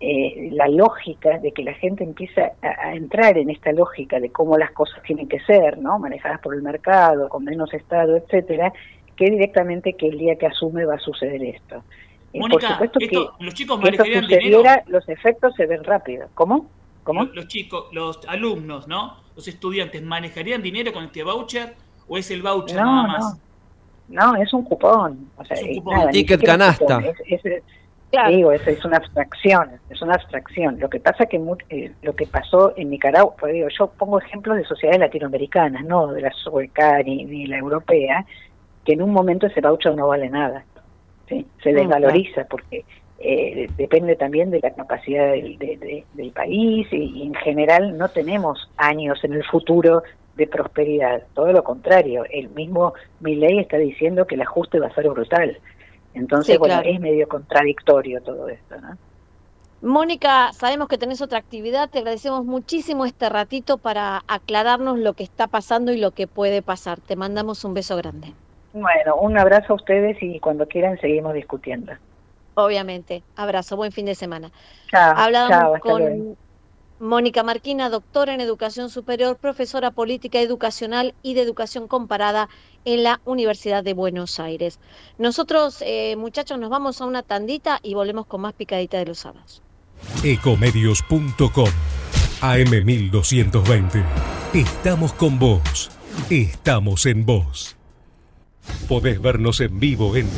[0.01, 4.59] eh, la lógica de que la gente empieza a, entrar en esta lógica de cómo
[4.59, 5.99] las cosas tienen que ser, ¿no?
[5.99, 8.73] Manejadas por el mercado, con menos Estado, etcétera,
[9.17, 11.85] que directamente que el día que asume va a suceder esto.
[12.35, 14.63] Eh, por supuesto que, los chicos manejarían dinero.
[14.89, 16.29] Los efectos se ven rápido.
[16.35, 16.69] ¿Cómo?
[17.05, 17.25] ¿Cómo?
[17.27, 19.19] Los, chicos, los alumnos, ¿no?
[19.37, 21.75] Los estudiantes, ¿manejarían dinero con este voucher
[22.09, 23.39] o es el voucher nada más?
[24.09, 24.33] No.
[24.33, 25.31] no, es un cupón.
[25.37, 27.01] O sea, es un ticket canasta.
[27.27, 27.43] Es,
[28.29, 30.79] Digo, es, es, una abstracción, es una abstracción.
[30.79, 34.57] Lo que pasa que eh, lo que pasó en Nicaragua, pues digo, yo pongo ejemplos
[34.57, 38.25] de sociedades latinoamericanas, no de la sueca ni, ni la europea,
[38.85, 40.65] que en un momento ese voucher no vale nada.
[41.29, 41.47] ¿Sí?
[41.63, 42.85] se desvaloriza porque
[43.19, 49.23] eh, depende también de la capacidad del, del país y, en general no tenemos años
[49.25, 50.03] en el futuro
[50.37, 54.95] de prosperidad, todo lo contrario, el mismo Milley está diciendo que el ajuste va a
[54.95, 55.57] ser brutal.
[56.13, 58.97] Entonces, bueno, es medio contradictorio todo esto, ¿no?
[59.81, 65.25] Mónica, sabemos que tenés otra actividad, te agradecemos muchísimo este ratito para aclararnos lo que
[65.25, 67.01] está pasando y lo que puede pasar.
[67.01, 68.33] Te mandamos un beso grande.
[68.75, 71.93] Bueno, un abrazo a ustedes y cuando quieran seguimos discutiendo.
[72.55, 74.51] Obviamente, abrazo, buen fin de semana.
[74.91, 76.37] Chao, Hablábamos con
[76.99, 82.49] Mónica Marquina, doctora en educación superior, profesora política educacional y de educación comparada
[82.85, 84.81] en la Universidad de Buenos Aires.
[85.19, 89.19] Nosotros, eh, muchachos, nos vamos a una tandita y volvemos con más picadita de los
[89.19, 89.63] sábados.
[90.25, 91.69] Ecomedios.com
[92.41, 94.05] AM1220.
[94.53, 95.93] Estamos con vos.
[96.29, 97.77] Estamos en vos.
[98.89, 100.29] Podés vernos en vivo en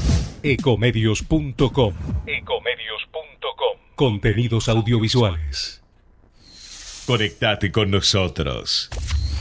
[0.43, 1.95] ecomedios.com.
[2.27, 3.79] Ecomedios.com.
[3.95, 5.83] Contenidos audiovisuales.
[7.07, 8.91] Conectate con nosotros.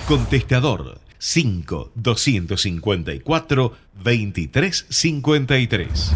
[0.08, 6.12] Contestador 5 254 2353.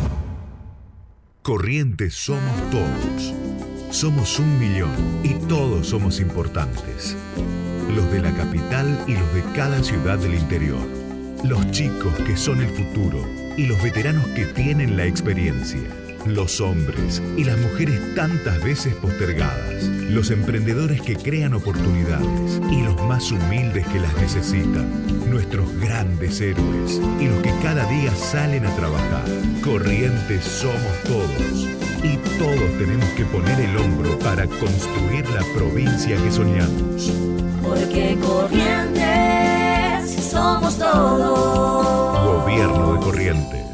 [1.42, 3.34] Corrientes somos todos.
[3.90, 4.92] Somos un millón
[5.24, 7.18] y todos somos importantes.
[7.96, 10.99] Los de la capital y los de cada ciudad del interior.
[11.44, 13.26] Los chicos que son el futuro
[13.56, 15.80] y los veteranos que tienen la experiencia.
[16.26, 19.84] Los hombres y las mujeres tantas veces postergadas.
[20.10, 24.86] Los emprendedores que crean oportunidades y los más humildes que las necesitan.
[25.30, 29.26] Nuestros grandes héroes y los que cada día salen a trabajar.
[29.64, 31.68] Corrientes somos todos.
[32.04, 37.14] Y todos tenemos que poner el hombro para construir la provincia que soñamos.
[37.64, 39.59] Porque Corrientes
[40.30, 42.44] somos todos.
[42.44, 43.69] Gobierno de Corrientes.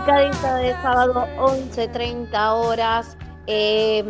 [0.00, 3.16] Picadita de sábado 11.30 horas.
[3.46, 4.04] Eh,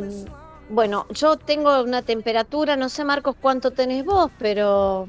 [0.68, 5.08] bueno, yo tengo una temperatura, no sé Marcos cuánto tenés vos, pero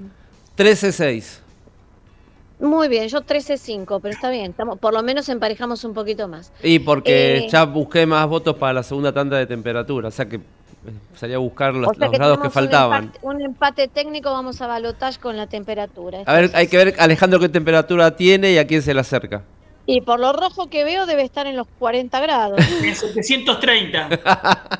[0.58, 1.40] 13.6.
[2.60, 6.52] muy bien, yo 13.5, pero está bien, estamos, por lo menos emparejamos un poquito más.
[6.64, 10.26] Y porque Eh, ya busqué más votos para la segunda tanda de temperatura, o sea
[10.28, 10.42] que eh,
[11.16, 13.12] salí a buscar los, o sea los grados que un faltaban.
[13.12, 16.24] empate- Un empate, técnico, vamos a balotage con la temperatura.
[16.26, 19.44] A ver, hay que ver Alejandro qué temperatura tiene y a quién se le acerca.
[19.94, 22.60] Y por lo rojo que veo debe estar en los 40 grados.
[22.84, 24.10] En 730.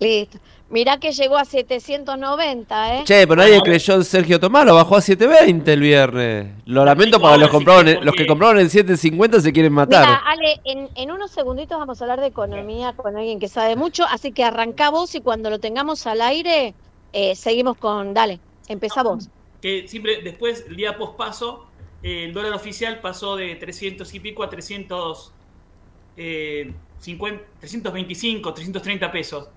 [0.00, 0.38] Listo.
[0.68, 3.02] Mirá que llegó a 790, ¿eh?
[3.04, 6.46] Che, pero nadie creyó en Sergio Tomás, lo bajó a 7.20 el viernes.
[6.66, 10.04] Lo lamento para los, compraron en- los que compraron en 7.50 se quieren matar.
[10.06, 13.76] Mira, Ale, en, en unos segunditos vamos a hablar de economía con alguien que sabe
[13.76, 16.74] mucho, así que arrancá vos y cuando lo tengamos al aire,
[17.12, 19.28] eh, seguimos con, dale, empezá vos.
[19.62, 21.65] que siempre después, el día pospaso,
[22.06, 25.32] el dólar oficial pasó de 300 y pico a 300,
[26.16, 29.48] eh, 50, 325, 330 pesos.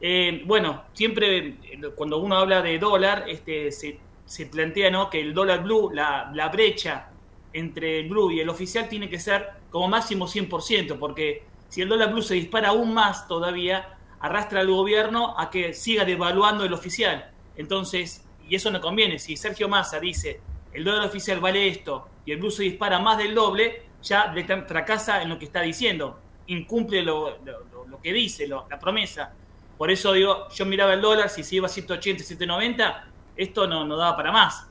[0.00, 1.56] Eh, bueno, siempre eh,
[1.96, 3.98] cuando uno habla de dólar, este, se,
[4.46, 5.10] plantea ¿no?
[5.10, 7.08] que el dólar blue, la, la brecha
[7.52, 11.88] entre el blue y el oficial tiene que ser como máximo 100%, porque si el
[11.88, 16.72] dólar blue se dispara aún más todavía, arrastra al gobierno a que siga devaluando el
[16.72, 17.32] oficial.
[17.56, 20.40] Entonces, y eso no conviene, si Sergio Massa dice
[20.76, 24.32] el dólar oficial vale esto y el se dispara más del doble, ya
[24.66, 27.66] fracasa en lo que está diciendo, incumple lo, lo-
[28.02, 29.32] que dice, lo- la promesa.
[29.76, 33.04] Por eso digo, yo miraba el dólar, si se iba a 180, 790,
[33.36, 34.66] esto no, no daba para más.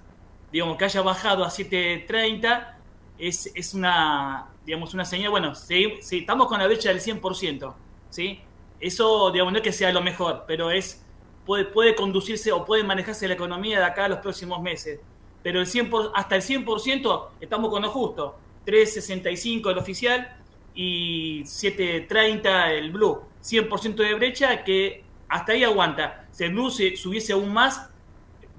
[0.51, 2.77] Digamos, que haya bajado a 730
[3.17, 7.75] es, es una, digamos, una señal, bueno, si estamos con la brecha del 100%,
[8.09, 8.41] ¿sí?
[8.79, 11.05] Eso, digamos, no es que sea lo mejor, pero es
[11.45, 14.99] puede, puede conducirse o puede manejarse la economía de acá a los próximos meses.
[15.45, 18.35] Pero el 100 por- hasta el 100% estamos con lo justo.
[18.65, 20.37] 3.65 el oficial
[20.73, 23.21] y 7.30 el blue.
[23.43, 26.25] 100% de brecha que hasta ahí aguanta.
[26.31, 27.91] Si el blue se subiese aún más,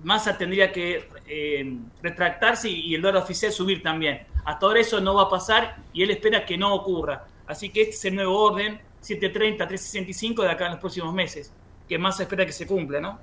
[0.04, 4.24] Massa tendría que eh, retractarse y, el dólar oficial subir también.
[4.44, 7.26] Hasta ahora eso no va a pasar y él espera que no ocurra.
[7.48, 11.52] Así que este es el nuevo orden, 7.30, 3.65 de acá en los próximos meses,
[11.88, 13.18] que Massa espera que se cumpla, ¿no?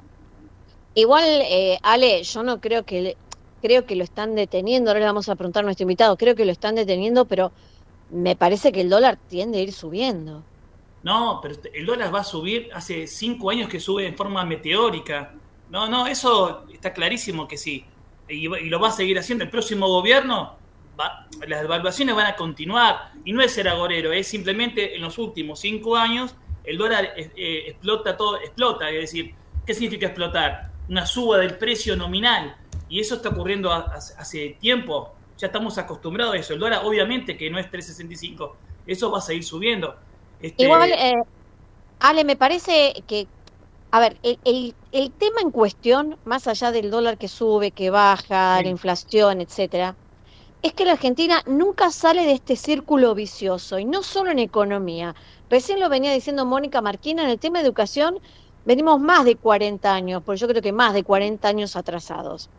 [0.95, 3.17] Igual, eh, Ale, yo no creo que
[3.63, 4.91] creo que lo están deteniendo.
[4.91, 6.17] Ahora le vamos a preguntar a nuestro invitado.
[6.17, 7.51] Creo que lo están deteniendo, pero
[8.11, 10.43] me parece que el dólar tiende a ir subiendo.
[11.01, 15.33] No, pero el dólar va a subir, hace cinco años que sube en forma meteórica.
[15.69, 17.85] No, no, eso está clarísimo que sí.
[18.29, 19.43] Y, lo va a seguir haciendo.
[19.43, 20.55] El próximo gobierno,
[20.99, 23.11] va- las devaluaciones van a continuar.
[23.25, 27.63] Y no es ser agorero, es simplemente en los últimos cinco años el dólar eh,
[27.67, 28.89] explota todo, explota.
[28.89, 29.33] Es decir,
[29.65, 30.71] ¿qué significa explotar?
[30.89, 32.55] Una suba del precio nominal.
[32.93, 35.15] Y eso está ocurriendo hace- tiempo.
[35.39, 36.53] Ya estamos acostumbrados a eso.
[36.53, 38.55] El dólar obviamente que no es 3.65.
[38.85, 39.95] Eso va a seguir subiendo.
[40.39, 41.13] Este, Igual, eh,
[41.99, 43.25] Ale, me parece que,
[43.89, 47.89] a ver, el, el- el tema en cuestión, más allá del dólar que sube, que
[47.89, 49.95] baja, la inflación, etcétera,
[50.61, 55.15] es que la Argentina nunca sale de este círculo vicioso, y no solo en economía.
[55.49, 58.19] Recién lo venía diciendo Mónica Marquina, en el tema de educación
[58.65, 62.51] venimos más de 40 años, porque yo creo que más de 40 años atrasados.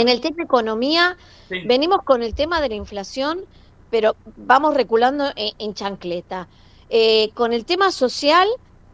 [0.00, 1.16] En el tema de economía,
[1.48, 1.60] Sí.
[1.66, 3.46] venimos con el tema de la inflación,
[3.88, 6.48] pero vamos reculando en, en chancleta.
[6.88, 8.48] Eh, con el tema social,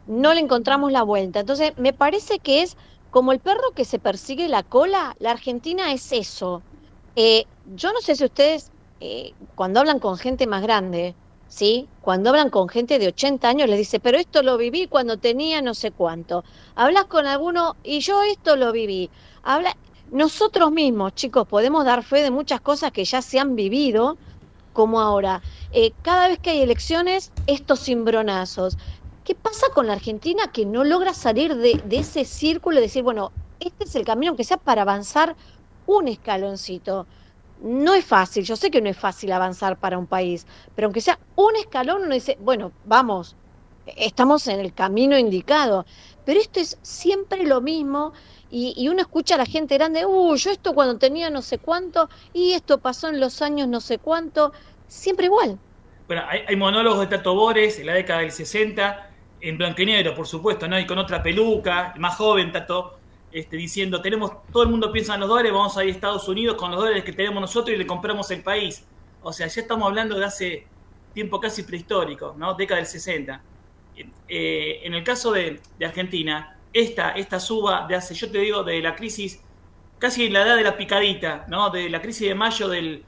[0.07, 1.41] no le encontramos la vuelta.
[1.41, 2.77] Entonces, me parece que es
[3.11, 6.65] como el perro que se persigue la cola, la Argentina es eso.
[7.15, 11.91] Eh, yo no sé si ustedes, eh, cuando hablan con gente más grande, ¿sí?
[12.01, 15.61] Cuando hablan con gente de 80 años, les dice, pero esto lo viví cuando tenía
[15.63, 16.45] no sé cuánto.
[16.75, 19.11] Hablas con alguno y yo esto lo viví.
[19.43, 19.77] Habla...
[20.12, 24.18] Nosotros mismos, chicos, podemos dar fe de muchas cosas que ya se han vivido,
[24.72, 25.42] como ahora.
[25.70, 28.77] Eh, cada vez que hay elecciones, estos cimbronazos.
[29.25, 33.03] ¿Qué pasa con la Argentina que no logra salir de, de ese círculo y decir,
[33.05, 35.37] bueno, este es el camino, aunque sea para avanzar
[35.87, 37.09] un escaloncito?
[37.57, 41.01] No es fácil, yo sé que no es fácil avanzar para un país, pero aunque
[41.03, 43.37] sea un escalón, uno dice, bueno, vamos,
[43.87, 45.85] estamos en el camino indicado.
[46.25, 48.12] Pero esto es siempre lo mismo
[48.53, 51.57] y, y uno escucha a la gente grande, uy, yo esto cuando tenía no sé
[51.59, 54.53] cuánto y esto pasó en los años no sé cuánto,
[54.87, 55.59] siempre igual.
[56.07, 59.11] Bueno, hay, monólogos de Tato Bores en la década del 60,
[59.41, 60.79] en blanco y negro, por supuesto, ¿no?
[60.79, 62.99] Y con otra peluca, el más joven Tato,
[63.33, 66.29] este, diciendo, tenemos, todo el mundo piensa en los dólares, vamos a ir a Estados
[66.29, 68.85] Unidos con los dólares que tenemos nosotros y le compramos el país.
[69.23, 70.67] O sea, ya estamos hablando de hace
[71.15, 72.53] tiempo casi prehistórico, ¿no?
[72.53, 73.43] Década del 60.
[74.29, 78.81] Eh, en el caso de Argentina, esta, esta suba de hace, yo te digo, de
[78.81, 79.43] la crisis,
[79.99, 81.71] casi la edad de la picadita, ¿no?
[81.71, 83.05] De la crisis de mayo del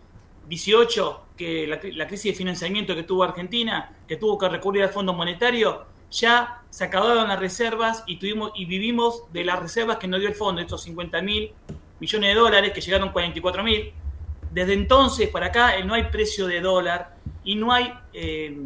[0.48, 4.90] 18, que la, la crisis de financiamiento que tuvo Argentina, que tuvo que recurrir al
[4.90, 10.06] Fondo Monetario, ya se acabaron las reservas y tuvimos y vivimos de las reservas que
[10.06, 11.52] nos dio el fondo, estos 50 mil
[11.98, 13.92] millones de dólares que llegaron 44 mil.
[14.52, 18.56] Desde entonces para acá eh, no hay precio de dólar y no hay eh,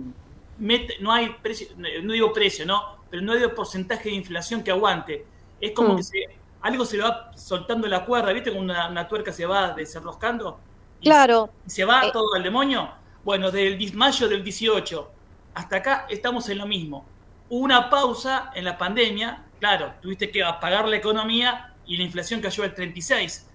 [0.58, 5.24] no hay precio, no digo precio, no, pero no hay porcentaje de inflación que aguante.
[5.60, 5.96] Es como Mm.
[5.98, 6.18] que se,
[6.60, 8.50] algo se le va soltando la cuerda, ¿viste?
[8.50, 10.58] Como una, una tuerca se va desenroscando
[11.00, 11.50] y Claro.
[11.66, 12.90] se- se va Eh, todo al demonio.
[13.24, 15.10] Bueno, desde el 10 mayo del 18
[15.54, 17.04] hasta acá estamos en lo mismo.
[17.50, 22.40] Hubo una pausa en la pandemia, claro, tuviste que apagar la economía y la inflación
[22.40, 23.48] cayó al 36.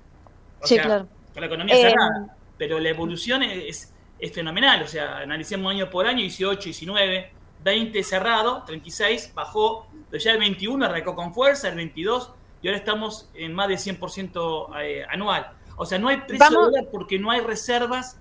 [0.62, 1.08] O Sí, sea, claro.
[1.36, 2.36] la economía Eh, cerrada.
[2.58, 7.32] Pero la evolución es, es fenomenal, o sea, analicemos año por año, 18, 19,
[7.64, 12.78] 20 cerrado, 36 bajó, pero ya el 21 arrancó con fuerza, el 22, y ahora
[12.78, 15.52] estamos en más de 100% eh, anual.
[15.78, 18.18] O sea, no hay precio Vamos- de dólar porque no hay reservas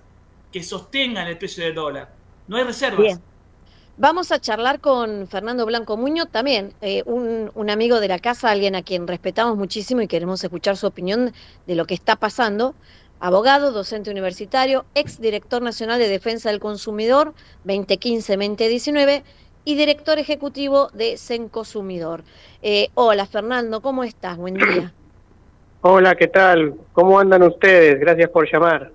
[0.51, 2.13] que sostengan el precio del dólar.
[2.47, 2.99] No hay reservas.
[3.01, 3.21] Bien.
[3.95, 8.49] Vamos a charlar con Fernando Blanco Muño, también eh, un, un amigo de la casa,
[8.49, 11.31] alguien a quien respetamos muchísimo y queremos escuchar su opinión
[11.67, 12.73] de lo que está pasando.
[13.27, 19.23] Abogado, docente universitario, ex director nacional de defensa del consumidor 2015-2019
[19.63, 22.25] y director ejecutivo de Sencosumidor.
[22.61, 24.35] Eh, hola Fernando, ¿cómo estás?
[24.35, 24.93] Buen día.
[25.85, 26.75] Hola, ¿qué tal?
[26.91, 27.97] ¿Cómo andan ustedes?
[27.97, 28.91] Gracias por llamar.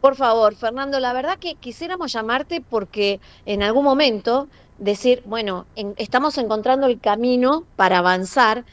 [0.00, 5.94] Por favor, Fernando, la verdad que quisiéramos llamarte porque en algún momento decir, bueno, en-
[5.98, 8.64] estamos encontrando el camino para avanzar,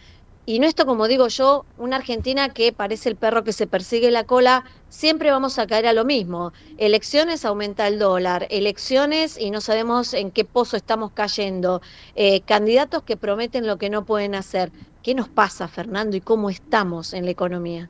[0.50, 4.12] Y no esto, como digo yo, una Argentina que parece el perro que se persigue
[4.12, 6.54] la cola, siempre vamos a caer a lo mismo.
[6.78, 11.82] Elecciones aumenta el dólar, elecciones y no sabemos en qué pozo estamos cayendo.
[12.16, 14.72] Eh, candidatos que prometen lo que no pueden hacer.
[15.04, 17.90] ¿Qué nos pasa, Fernando, y cómo estamos en la economía?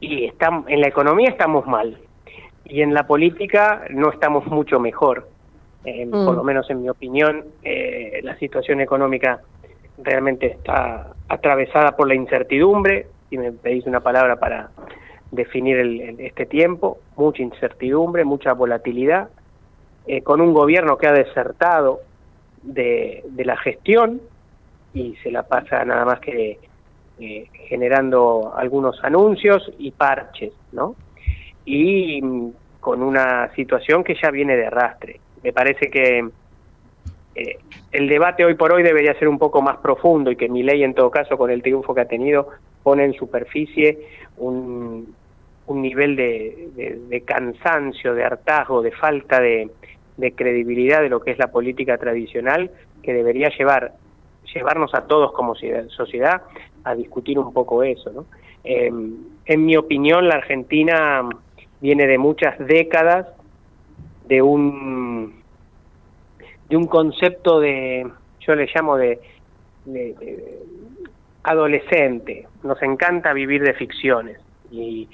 [0.00, 1.98] Y estamos, en la economía estamos mal.
[2.64, 5.28] Y en la política no estamos mucho mejor.
[5.84, 6.24] Eh, Mm.
[6.24, 9.42] Por lo menos en mi opinión, eh, la situación económica
[10.04, 14.70] realmente está atravesada por la incertidumbre, si me pedís una palabra para
[15.30, 19.30] definir el- este tiempo, mucha incertidumbre, mucha volatilidad,
[20.06, 22.00] eh, con un gobierno que ha desertado
[22.62, 24.20] de, de la gestión
[24.92, 26.58] y se la pasa nada más que
[27.18, 30.96] eh, generando algunos anuncios y parches, ¿no?
[31.64, 32.50] Y mm,
[32.80, 35.20] con una situación que ya viene de arrastre.
[35.42, 36.28] Me parece que
[37.34, 37.58] eh,
[37.90, 40.82] el debate hoy por hoy debería ser un poco más profundo y que mi ley
[40.82, 42.48] en todo caso con el triunfo que ha tenido
[42.82, 43.98] pone en superficie
[44.36, 45.14] un,
[45.66, 46.70] un nivel de,
[47.08, 49.70] de- cansancio, de hartazgo, de falta de,
[50.34, 52.70] credibilidad de lo que es la política tradicional
[53.02, 53.92] que debería llevar
[54.54, 56.42] llevarnos a todos como sociedad
[56.84, 58.10] a discutir un poco eso.
[58.10, 58.26] ¿no?
[58.64, 58.90] Eh,
[59.44, 61.22] en mi opinión, la Argentina
[61.80, 63.26] viene de muchas décadas
[64.26, 65.41] de un
[66.72, 68.10] de un concepto de
[68.40, 69.20] yo le llamo de,
[71.44, 72.48] adolescente.
[72.62, 74.38] Nos encanta vivir de ficciones.
[74.70, 75.06] Y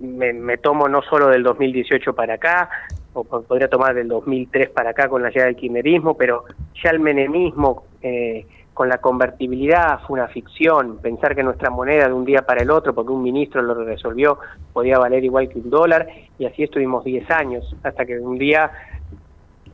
[0.00, 2.70] me, tomo no solo del 2018 para acá
[3.14, 6.44] o po- podría tomar del 2003 para acá con la llegada del kirchnerismo pero
[6.84, 10.98] ya el menemismo eh, con la convertibilidad fue una ficción.
[10.98, 14.38] Pensar que nuestra moneda de un día para el otro porque un ministro lo resolvió
[14.72, 16.06] podía valer igual que un dólar
[16.38, 18.70] y así estuvimos 10 años hasta que un día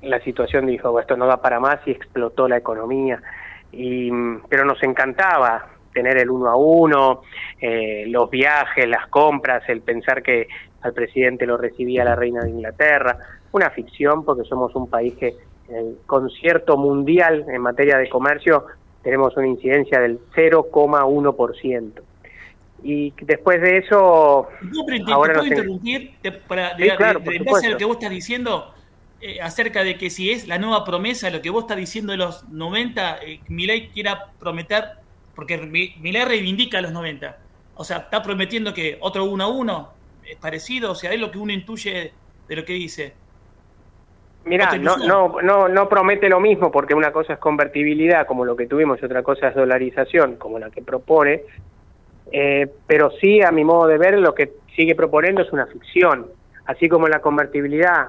[0.02, 3.20] la situación dijo, "Bueno, esto no da para más y explotó la economía.
[3.72, 4.10] Y,
[4.48, 7.22] pero nos encantaba tener el uno a uno,
[7.60, 10.46] eh, los viajes, las compras, el pensar que
[10.82, 13.16] al presidente lo recibía la reina de Inglaterra.
[13.52, 15.34] Una ficción porque somos un país que
[15.68, 18.64] en el concierto mundial en materia de comercio
[19.02, 22.02] tenemos una incidencia del 0,1%.
[22.82, 26.76] Y después de eso, No, pero te, te ahora puedo nos en- interrumpir Te- para,
[26.76, 27.70] Sí, de- de- claro, de- por en base a supuesto.
[27.72, 28.74] lo que vos estás diciendo
[29.20, 32.18] eh, acerca de que si es la nueva promesa, lo que vos estás diciendo de
[32.18, 34.84] los 90, eh, Milei quiera prometer,
[35.34, 37.36] porque Mi- Milei reivindica los 90.
[37.74, 39.88] O sea, está prometiendo que otro 1 a 1
[40.22, 42.12] es parecido, o sea, es lo que uno intuye
[42.48, 43.14] de lo que dice.
[44.44, 48.44] Mira, Otra no, no, no, no promete lo mismo porque una cosa es convertibilidad, como
[48.44, 51.42] lo que tuvimos, y otra cosa es dolarización, como la que propone.
[52.32, 56.26] Eh, pero sí, a mi modo de ver, lo que sigue proponiendo es una ficción.
[56.66, 58.08] Así como la convertibilidad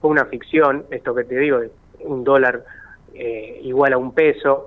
[0.00, 1.60] fue una ficción, esto que te digo,
[2.00, 2.64] un dólar
[3.14, 4.66] eh, igual a un peso,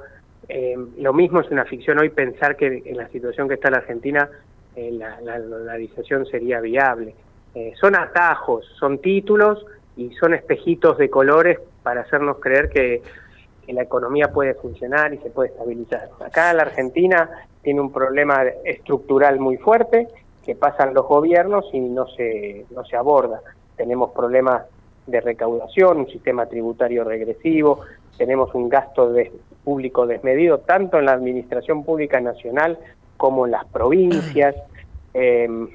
[0.50, 3.78] eh, lo mismo es una ficción hoy pensar que en la situación que está la
[3.78, 4.30] Argentina
[4.76, 7.14] eh, la, la dolarización sería viable.
[7.54, 9.66] Eh, son atajos, son títulos
[9.98, 13.02] y son espejitos de colores para hacernos creer que,
[13.66, 16.10] que la economía puede funcionar y se puede estabilizar.
[16.26, 17.30] Acá la Argentina
[17.62, 20.08] tiene un problema estructural muy fuerte
[20.46, 23.42] que pasan los gobiernos y no se, no se aborda.
[23.76, 24.64] Tenemos problemas
[25.08, 27.82] de recaudación, un sistema tributario regresivo,
[28.18, 29.32] tenemos un gasto de-
[29.64, 32.78] público desmedido tanto en la administración pública nacional
[33.18, 34.56] como en las provincias.
[35.14, 35.48] Eh,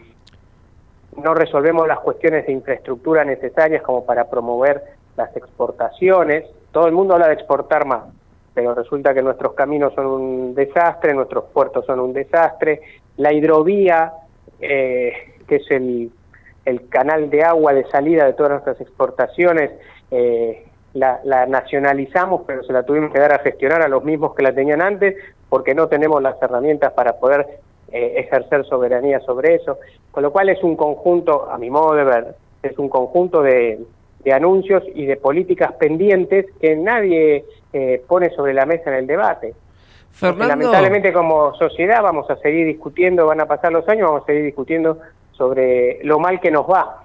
[1.22, 4.82] no resolvemos las cuestiones de infraestructura necesarias como para promover
[5.16, 6.44] las exportaciones.
[6.72, 8.04] Todo el mundo habla de exportar más,
[8.52, 12.82] pero resulta que nuestros caminos son un desastre, nuestros puertos son un desastre.
[13.16, 14.12] La hidrovía,
[14.60, 15.12] eh,
[15.46, 16.10] que es el,
[16.66, 19.70] el canal de agua de salida de todas nuestras exportaciones,
[20.10, 24.34] eh, la, la nacionalizamos, pero se la tuvimos que dar a gestionar a los mismos
[24.34, 25.14] que la tenían antes,
[25.48, 27.46] porque no tenemos las herramientas para poder
[27.92, 29.78] eh, ejercer soberanía sobre eso.
[30.10, 33.78] Con lo cual es un conjunto, a mi modo de ver, es un conjunto de,
[34.24, 39.06] de anuncios y de políticas pendientes que nadie eh, pone sobre la mesa en el
[39.06, 39.54] debate.
[40.10, 40.48] Fernando.
[40.48, 44.44] lamentablemente como sociedad vamos a seguir discutiendo, van a pasar los años, vamos a seguir
[44.44, 44.98] discutiendo
[45.36, 47.04] sobre lo mal que nos va.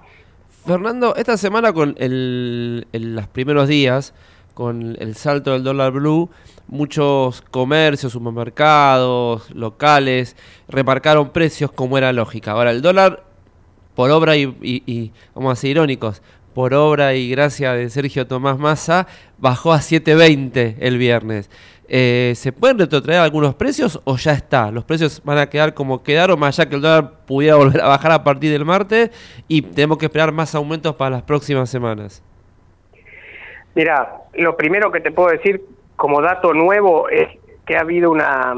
[0.66, 4.14] Fernando, esta semana con el, el- los primeros días,
[4.54, 6.30] con el salto del dólar blue,
[6.68, 10.36] muchos comercios, supermercados, locales,
[10.68, 12.52] remarcaron precios como era lógica.
[12.52, 13.24] Ahora, el dólar,
[13.94, 16.22] por obra y, y- y, vamos a ser irónicos,
[16.54, 19.06] por obra y gracia de Sergio Tomás Massa,
[19.38, 21.50] bajó a 7.20 el viernes.
[21.94, 24.70] Eh, ¿Se pueden retrotraer algunos precios o ya está?
[24.70, 27.88] ¿Los precios van a quedar como quedaron, más allá que el dólar pudiera volver a
[27.88, 29.10] bajar a partir del martes
[29.46, 32.22] y tenemos que esperar más aumentos para las próximas semanas?
[33.74, 35.66] Mira, lo primero que te puedo decir
[35.96, 37.28] como dato nuevo es
[37.66, 38.54] que ha habido una,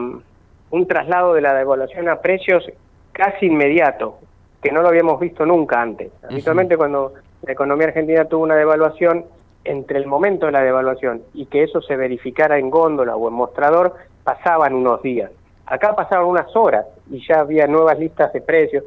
[0.70, 2.64] un traslado de la devaluación a precios
[3.10, 4.16] casi inmediato,
[4.62, 6.12] que no lo habíamos visto nunca antes.
[6.22, 9.24] Habitualmente cuando la economía argentina tuvo una devaluación,
[9.64, 13.34] entre el momento de la devaluación y que eso se verificara en góndola o en
[13.34, 15.30] mostrador, pasaban unos días.
[15.66, 18.84] Acá pasaban unas horas y ya había nuevas listas de precios.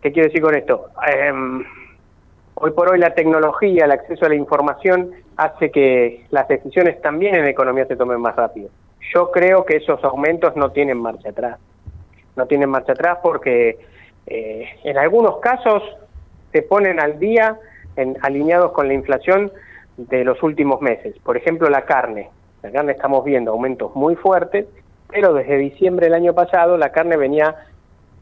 [0.00, 0.86] ¿Qué quiero decir con esto?
[1.06, 1.64] Em,
[2.54, 7.34] hoy por hoy la tecnología, el acceso a la información hace que las decisiones también
[7.34, 8.68] en economía se tomen más rápido.
[9.12, 11.58] Yo creo que esos aumentos no tienen marcha atrás.
[12.36, 13.78] No tienen marcha atrás porque
[14.26, 15.82] eh, en algunos casos
[16.52, 17.58] se ponen al día
[17.96, 19.50] en, alineados con la inflación
[19.96, 21.16] de los últimos meses.
[21.22, 22.30] Por ejemplo, la carne.
[22.62, 24.66] La carne estamos viendo aumentos muy fuertes,
[25.08, 27.56] pero desde diciembre del año pasado la carne venía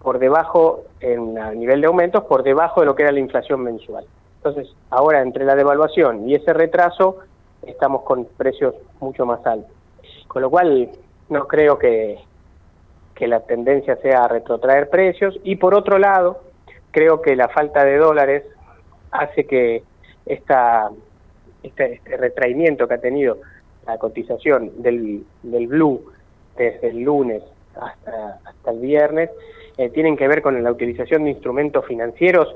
[0.03, 3.63] por debajo, en, a nivel de aumentos, por debajo de lo que era la inflación
[3.63, 4.05] mensual.
[4.37, 7.19] Entonces, ahora entre la devaluación y ese retraso,
[7.67, 9.71] estamos con precios mucho más altos.
[10.27, 10.91] Con lo cual,
[11.29, 12.19] no creo que,
[13.15, 15.39] que la tendencia sea a retrotraer precios.
[15.45, 16.41] Y por otro lado,
[16.91, 18.45] creo que la falta de dólares
[19.11, 19.83] hace que
[20.25, 20.91] esta,
[21.63, 23.39] este, este retraimiento que ha tenido
[23.87, 26.13] la cotización del, del blue
[26.57, 27.43] desde el lunes
[27.75, 29.31] hasta, hasta el viernes,
[29.77, 32.55] eh, tienen que ver con la utilización de instrumentos financieros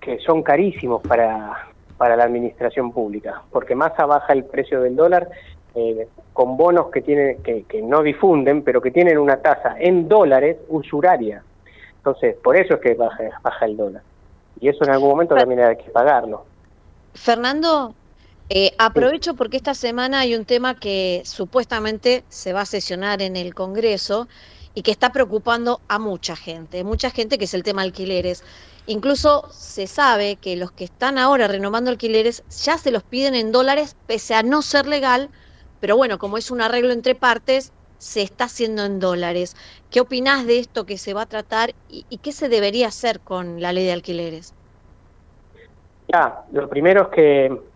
[0.00, 5.28] que son carísimos para, para la administración pública, porque más baja el precio del dólar
[5.74, 10.08] eh, con bonos que, tienen, que, que no difunden, pero que tienen una tasa en
[10.08, 11.42] dólares usuraria.
[11.96, 14.02] Entonces, por eso es que baja, baja el dólar.
[14.60, 16.44] Y eso en algún momento también hay que pagarlo.
[17.14, 17.94] Fernando,
[18.52, 23.36] eh, aprovecho porque esta semana hay un tema que supuestamente se va a sesionar en
[23.36, 24.26] el Congreso
[24.74, 28.42] y que está preocupando a mucha gente, mucha gente que es el tema alquileres.
[28.86, 33.52] Incluso se sabe que los que están ahora renovando alquileres ya se los piden en
[33.52, 35.30] dólares pese a no ser legal,
[35.78, 39.54] pero bueno, como es un arreglo entre partes, se está haciendo en dólares.
[39.90, 43.20] ¿Qué opinás de esto que se va a tratar y, y qué se debería hacer
[43.20, 44.54] con la ley de alquileres?
[46.08, 47.69] Ya, lo primero es que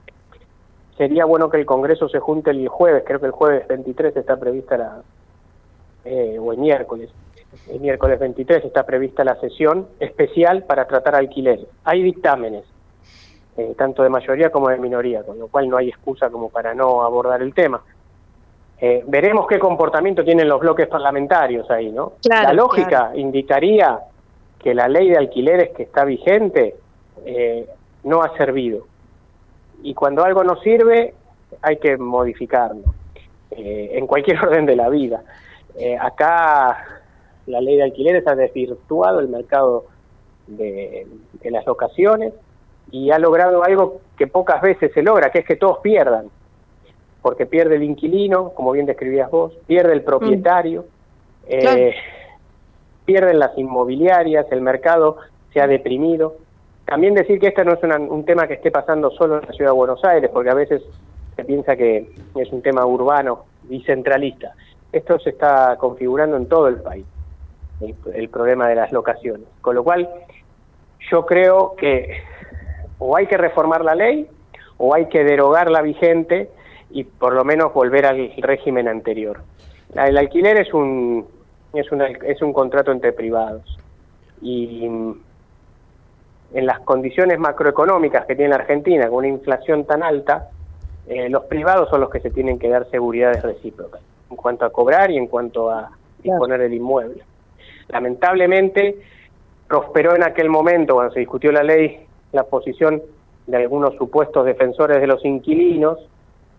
[0.97, 4.37] sería bueno que el Congreso se junte el jueves, creo que el jueves 23 está
[4.37, 5.03] prevista la,
[6.05, 7.11] eh, o el miércoles,
[7.69, 11.67] el miércoles 23 está prevista la sesión especial para tratar alquileres.
[11.85, 12.65] Hay dictámenes,
[13.57, 16.75] eh, tanto de mayoría como de minoría, con lo cual no hay excusa como para
[16.75, 17.83] no abordar el tema.
[18.81, 22.15] Eh, veremos qué comportamiento tienen los bloques parlamentarios ahí, ¿no?
[22.23, 23.19] Claro, la lógica claro.
[23.19, 24.01] indicaría
[24.59, 26.77] que la ley de alquileres que está vigente
[28.03, 28.87] no ha servido.
[29.85, 31.15] Y cuando algo no sirve,
[31.63, 32.83] hay que modificarlo,
[33.53, 35.23] eh, en cualquier orden de la vida.
[35.77, 37.03] Eh, acá
[37.47, 39.85] la ley de alquileres ha desvirtuado el mercado
[40.49, 41.07] de,
[41.41, 42.35] de las locaciones
[42.91, 46.29] y ha logrado algo que pocas veces se logra, que es que todos pierdan
[47.25, 50.85] porque pierde el inquilino, como bien describías vos, pierde el propietario,
[51.47, 51.81] eh, Claro.
[53.07, 55.17] pierden las inmobiliarias, el mercado
[55.55, 56.37] se ha deprimido.
[56.85, 59.53] También decir que este no es una- un tema que esté pasando solo en la
[59.53, 60.83] ciudad de Buenos Aires, porque a veces
[61.35, 64.53] se piensa que es un tema urbano y centralista.
[64.93, 67.05] Esto se está configurando en todo el país,
[68.15, 69.47] el, problema de las locaciones.
[69.61, 70.09] Con lo cual,
[71.11, 72.19] yo creo que
[72.99, 74.29] o hay que reformar la ley
[74.79, 76.51] o hay que derogar la vigente
[76.91, 79.41] y por lo menos volver al régimen anterior.
[79.95, 81.27] El alquiler es un
[81.73, 83.79] es un es un contrato entre privados
[84.41, 84.89] y
[86.55, 90.49] en las condiciones macroeconómicas que tiene la Argentina con una inflación tan alta,
[91.07, 94.01] eh, los privados son los que se tienen que dar seguridades recíprocas
[94.31, 95.91] en cuanto a cobrar y en cuanto a
[96.23, 97.23] disponer del inmueble.
[97.89, 98.97] Lamentablemente
[99.69, 103.03] prosperó en aquel momento cuando se discutió la ley la posición
[103.47, 105.99] de algunos supuestos defensores de los inquilinos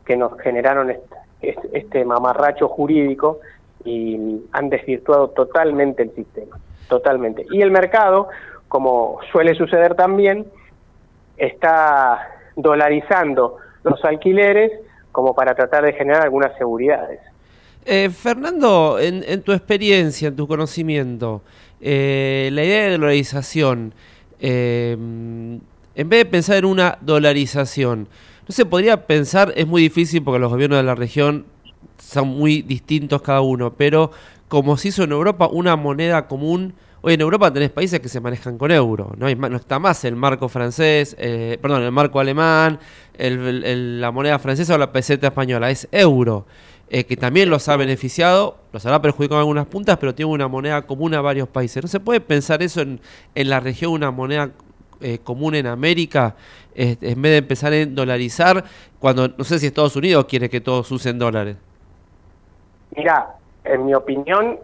[0.06, 3.39] que nos generaron este, este- este mamarracho jurídico
[3.84, 7.46] y han desvirtuado totalmente el sistema, totalmente.
[7.52, 8.30] Y el mercado,
[8.76, 10.46] como suele suceder también,
[11.38, 13.56] está dolarizando
[13.86, 14.70] los alquileres
[15.14, 17.22] como para tratar de generar algunas seguridades.
[17.86, 21.42] Eh, Fernando, en, en tu experiencia, en tu conocimiento,
[21.80, 23.94] eh, la idea de dolarización,
[24.42, 28.10] eh, en vez de pensar en una dolarización,
[28.46, 31.46] no se podría pensar, es muy difícil porque los gobiernos de la región
[31.98, 34.12] son muy distintos cada uno, pero
[34.50, 36.74] como se hizo en Europa, una moneda común.
[37.08, 39.78] Hoy en Europa tenés países que se manejan con euro, no, hay ma- no está
[39.78, 42.80] más el marco francés, eh, perdón, el marco alemán,
[43.16, 46.47] el- el- el- la moneda francesa o la peseta española, es euro,
[46.89, 50.47] eh, que también los ha beneficiado, los habrá perjudicado en algunas puntas, pero tiene una
[50.47, 51.84] moneda común a varios países.
[51.84, 52.99] ¿No se puede pensar eso en,
[53.36, 54.49] en la región, una moneda
[54.99, 56.36] eh, común en América,
[56.74, 58.64] eh, en vez de empezar en dolarizar,
[58.97, 61.56] cuando no sé si Estados Unidos quiere que todos usen dólares?
[62.97, 63.28] Mira,
[63.64, 64.58] en mi opinión,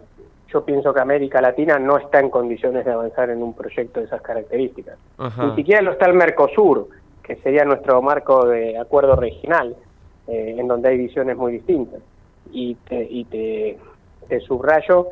[0.52, 4.06] yo pienso que América Latina no está en condiciones de avanzar en un proyecto de
[4.06, 4.98] esas características.
[5.18, 5.46] Ajá.
[5.46, 6.88] Ni siquiera lo está el Mercosur,
[7.22, 9.76] que sería nuestro marco de acuerdo regional,
[10.26, 12.00] eh, en donde hay visiones muy distintas.
[12.52, 13.78] Y te, y te,
[14.28, 15.08] te subrayo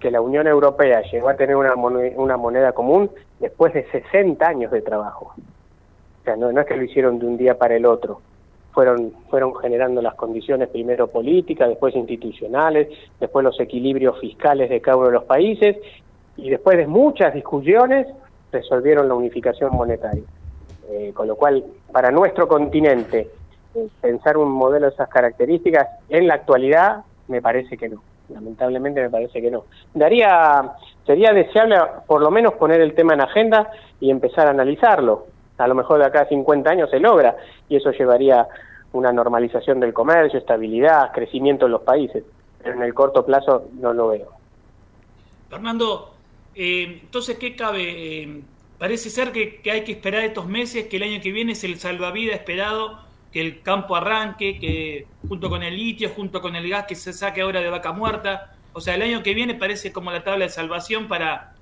[0.00, 4.44] que la Unión Europea llegó a tener una moneda, una moneda común después de 60
[4.46, 5.34] años de trabajo.
[5.36, 8.20] O sea, no, no es que lo hicieron de un día para el otro.
[8.76, 14.98] Fueron, fueron generando las condiciones primero políticas, después institucionales, después los equilibrios fiscales de cada
[14.98, 15.78] uno de los países
[16.36, 18.06] y después de muchas discusiones
[18.52, 20.24] resolvieron la unificación monetaria.
[20.90, 23.30] Eh, con lo cual, para nuestro continente,
[24.02, 26.98] pensar un modelo de esas características en la actualidad
[27.28, 28.02] me parece que no.
[28.28, 29.64] Lamentablemente me parece que no.
[29.94, 30.72] Daría,
[31.06, 33.70] sería deseable por lo menos poner el tema en agenda
[34.00, 35.28] y empezar a analizarlo.
[35.58, 37.36] A lo mejor de acá a 50 años se logra
[37.68, 38.46] y eso llevaría
[38.92, 42.24] una normalización del comercio, estabilidad, crecimiento en los países.
[42.62, 44.30] Pero en el corto plazo no lo veo.
[45.48, 46.14] Fernando,
[46.54, 47.82] eh, entonces, ¿qué cabe?
[48.22, 48.42] Eh,
[48.78, 51.64] parece ser que, que hay que esperar estos meses, que el año que viene es
[51.64, 52.98] el salvavidas esperado,
[53.32, 57.12] que el campo arranque, que junto con el litio, junto con el gas que se
[57.12, 58.52] saque ahora de vaca muerta.
[58.72, 61.54] O sea, el año que viene parece como la tabla de salvación para...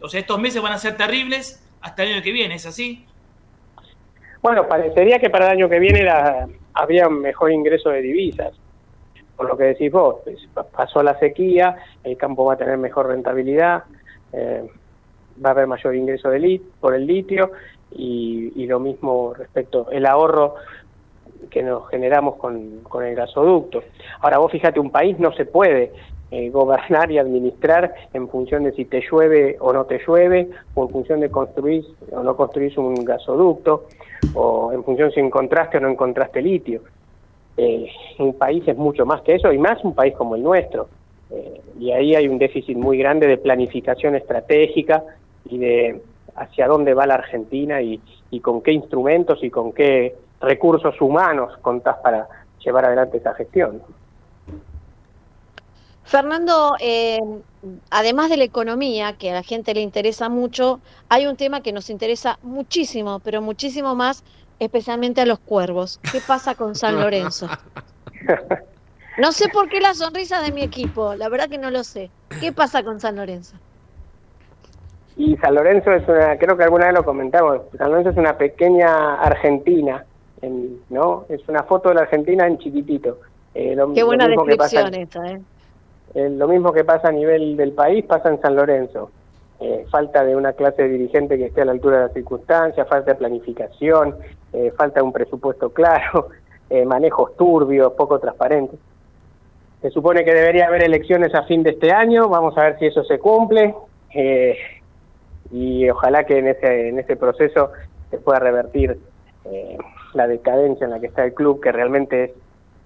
[0.00, 3.06] O sea, estos meses van a ser terribles hasta el año que viene, ¿es así?
[4.42, 8.52] Bueno, parecería que para el año que viene la, habría un mejor ingreso de divisas.
[9.36, 10.16] Por lo que decís vos,
[10.72, 13.84] pasó la sequía, el campo va a tener mejor rentabilidad,
[14.32, 14.62] eh,
[15.44, 17.52] va a haber mayor ingreso de lit por el litio
[17.90, 20.56] y, y lo mismo respecto el ahorro
[21.48, 23.82] que nos generamos con, con el gasoducto.
[24.20, 25.92] Ahora vos fíjate, un país no se puede
[26.30, 30.84] eh, gobernar y administrar en función de si te llueve o no te llueve, o
[30.84, 33.86] en función de construir o no construir un gasoducto,
[34.34, 36.82] o en función si encontraste o no encontraste litio.
[37.56, 40.88] Eh, un país es mucho más que eso, y más un país como el nuestro.
[41.30, 45.02] Eh, y ahí hay un déficit muy grande de planificación estratégica
[45.44, 46.00] y de
[46.36, 48.00] hacia dónde va la Argentina y,
[48.30, 52.28] y con qué instrumentos y con qué recursos humanos contás para
[52.64, 53.82] llevar adelante esa gestión.
[56.10, 57.20] Fernando, eh,
[57.88, 61.72] además de la economía, que a la gente le interesa mucho, hay un tema que
[61.72, 64.24] nos interesa muchísimo, pero muchísimo más,
[64.58, 66.00] especialmente a los cuervos.
[66.10, 67.46] ¿Qué pasa con San Lorenzo?
[69.18, 72.10] No sé por qué la sonrisa de mi equipo, la verdad que no lo sé.
[72.40, 73.56] ¿Qué pasa con San Lorenzo?
[75.16, 78.36] Y San Lorenzo es una, creo que alguna vez lo comentamos, San Lorenzo es una
[78.36, 80.04] pequeña Argentina,
[80.42, 81.26] en, ¿no?
[81.28, 83.18] Es una foto de la Argentina en chiquitito.
[83.54, 85.40] Eh, lo, Qué buena descripción esta, ¿eh?
[86.14, 89.10] Eh, lo mismo que pasa a nivel del país pasa en San Lorenzo.
[89.60, 92.88] Eh, falta de una clase de dirigente que esté a la altura de las circunstancias,
[92.88, 94.16] falta de planificación,
[94.52, 96.28] eh, falta un presupuesto claro,
[96.86, 98.78] manejos turbios, poco transparentes.
[99.82, 102.86] Se supone que debería haber elecciones a fin de este año, vamos a ver si
[102.86, 103.74] eso se cumple
[105.50, 107.72] y ojalá que en ese, en ese proceso
[108.10, 108.98] se pueda revertir
[110.14, 112.30] la decadencia en la que está el club, que realmente es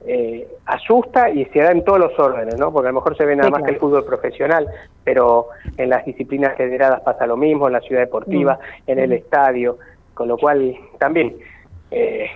[0.07, 2.73] eh, asusta y se da en todos los órdenes, ¿no?
[2.73, 4.69] Porque a lo mejor se ve nada Sí, más que el fútbol profesional,
[5.03, 9.79] pero en las disciplinas federadas pasa lo mismo, en la ciudad deportiva, en el estadio,
[10.13, 11.37] con lo cual también
[11.91, 12.27] eh,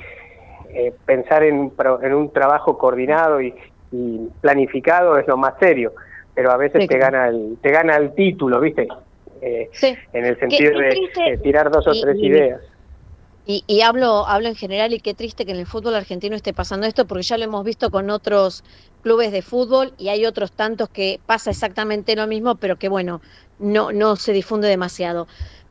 [0.70, 3.54] eh, pensar en, en un trabajo coordinado y,
[3.90, 5.92] y planificado es lo más serio,
[6.34, 7.16] pero a veces Sí, te claro.
[7.16, 8.88] gana el te gana el título, ¿viste?
[9.40, 9.96] Eh, Sí.
[10.12, 12.60] en el sentido de tirar dos o tres y- ideas.
[12.62, 12.77] Y,
[13.66, 16.86] y hablo, hablo en general y qué triste que en el fútbol argentino esté pasando
[16.86, 18.62] esto, porque ya lo hemos visto con otros
[19.03, 23.22] clubes de fútbol y hay otros tantos que pasa exactamente lo mismo, pero que bueno,
[23.59, 25.26] no, no se difunde demasiado.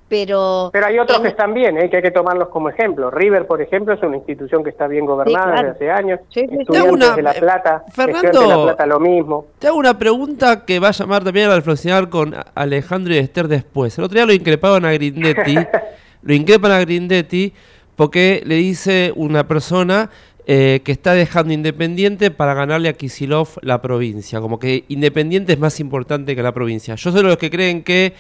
[0.09, 1.89] Pero, Pero hay otros en- que están bien, ¿eh?
[1.89, 3.11] que hay que tomarlos como ejemplo.
[3.11, 5.73] River, por ejemplo, es una institución que está bien gobernada Sí, claro.
[5.73, 6.19] desde hace años.
[6.34, 6.55] Sí, sí.
[6.61, 9.47] Estudiantes Una- de La Plata, Fernando- de La Plata lo mismo.
[9.59, 13.49] Te hago una pregunta que va a llamar también a reflexionar con Alejandro y Esther
[13.49, 13.97] después.
[13.97, 15.55] El otro día lo increpaban a Grindetti,
[16.22, 17.53] lo increpan a Grindetti
[17.95, 20.09] porque le dice una persona
[20.45, 24.39] eh, que está dejando Independiente para ganarle a Kisilov la provincia.
[24.39, 26.95] Como que Independiente es más importante que la provincia.
[26.95, 28.13] Yo soy de los que creen que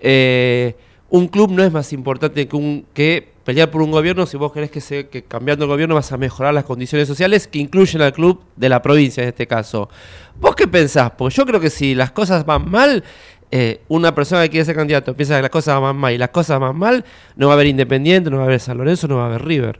[0.00, 0.76] eh,
[1.10, 4.52] un club no es más importante que, un, que pelear por un gobierno si vos
[4.52, 8.00] querés que, se, que cambiando el gobierno vas a mejorar las condiciones sociales que incluyen
[8.00, 9.88] al club de la provincia en este caso.
[10.40, 11.12] ¿Vos qué pensás?
[11.16, 13.04] Pues yo creo que si las cosas van mal,
[13.56, 16.30] eh, una persona que quiere ser candidato piensa que las cosas van mal y las
[16.30, 17.04] cosas van mal,
[17.36, 19.44] no va a haber Independiente, no va a haber San Lorenzo, no va a haber
[19.44, 19.78] River.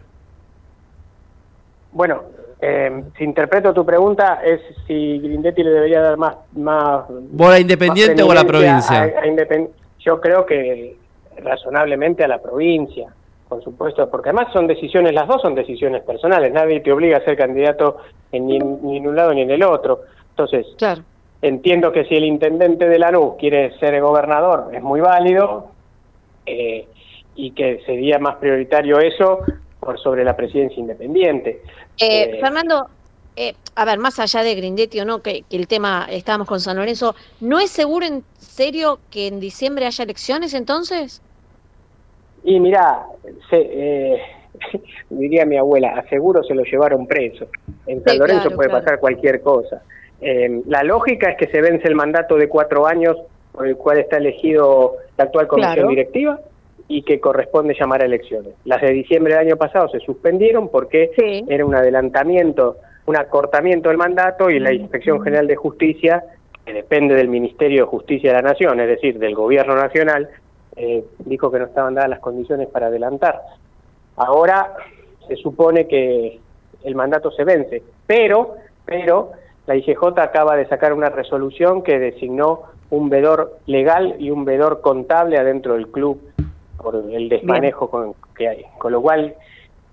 [1.92, 2.22] Bueno,
[2.60, 6.36] eh, si interpreto tu pregunta, es si Grindetti le debería dar más...
[6.52, 9.00] más ¿Vos a más Independiente o a la provincia?
[9.02, 9.70] a- a Independ-
[10.00, 10.96] Yo creo que
[11.42, 13.08] razonablemente a la provincia,
[13.48, 17.24] por supuesto, porque además son decisiones, las dos son decisiones personales, nadie te obliga a
[17.24, 17.98] ser candidato
[18.32, 20.02] en ni, ni en un lado ni en el otro.
[20.30, 21.02] Entonces, claro.
[21.40, 25.76] Entiendo que si el intendente de Lanús quiere ser gobernador es muy válido
[26.46, 26.88] eh,
[27.34, 29.42] y que sería más prioritario eso
[29.78, 31.62] por sobre la presidencia independiente.
[31.98, 32.88] Eh, Eh, Fernando,
[33.36, 36.60] eh, a ver, más allá de Grindetti o no, que, que el tema, estábamos con
[36.60, 41.22] San Lorenzo, ¿no es seguro en serio que en diciembre haya elecciones entonces?
[42.42, 43.06] Y mira,
[43.50, 44.22] se, eh,
[45.08, 47.48] diría mi abuela, aseguro se lo llevaron preso.
[47.86, 48.84] En San Sí, Lorenzo claro, puede claro.
[48.84, 49.82] pasar cualquier cosa.
[50.20, 53.16] Eh, la lógica es que se vence el mandato de cuatro años
[53.52, 55.88] por el cual está elegido la actual comisión Claro.
[55.88, 56.40] directiva
[56.88, 58.54] y que corresponde llamar a elecciones.
[58.64, 61.10] Las de diciembre del año pasado se suspendieron porque
[61.48, 66.24] era un adelantamiento, un acortamiento del mandato y la Inspección General de Justicia,
[66.64, 70.28] que depende del Ministerio de Justicia de la Nación, es decir, del Gobierno Nacional,
[70.76, 73.40] eh, dijo que no estaban dadas las condiciones para adelantar.
[74.16, 74.72] Ahora
[75.28, 76.38] se supone que
[76.82, 79.32] el mandato se vence, pero, pero
[79.66, 84.80] la IGJ acaba de sacar una resolución que designó un vedor legal y un vedor
[84.80, 86.20] contable adentro del club
[86.76, 88.64] por el desmanejo con, que hay.
[88.78, 89.34] Con lo cual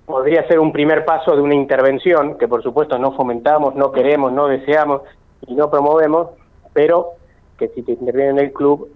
[0.06, 4.34] podría ser un primer paso de una intervención que por supuesto no fomentamos, no queremos,
[4.34, 5.02] no deseamos
[5.48, 6.32] y no promovemos,
[6.74, 7.12] pero
[7.58, 8.90] que si te interviene en el club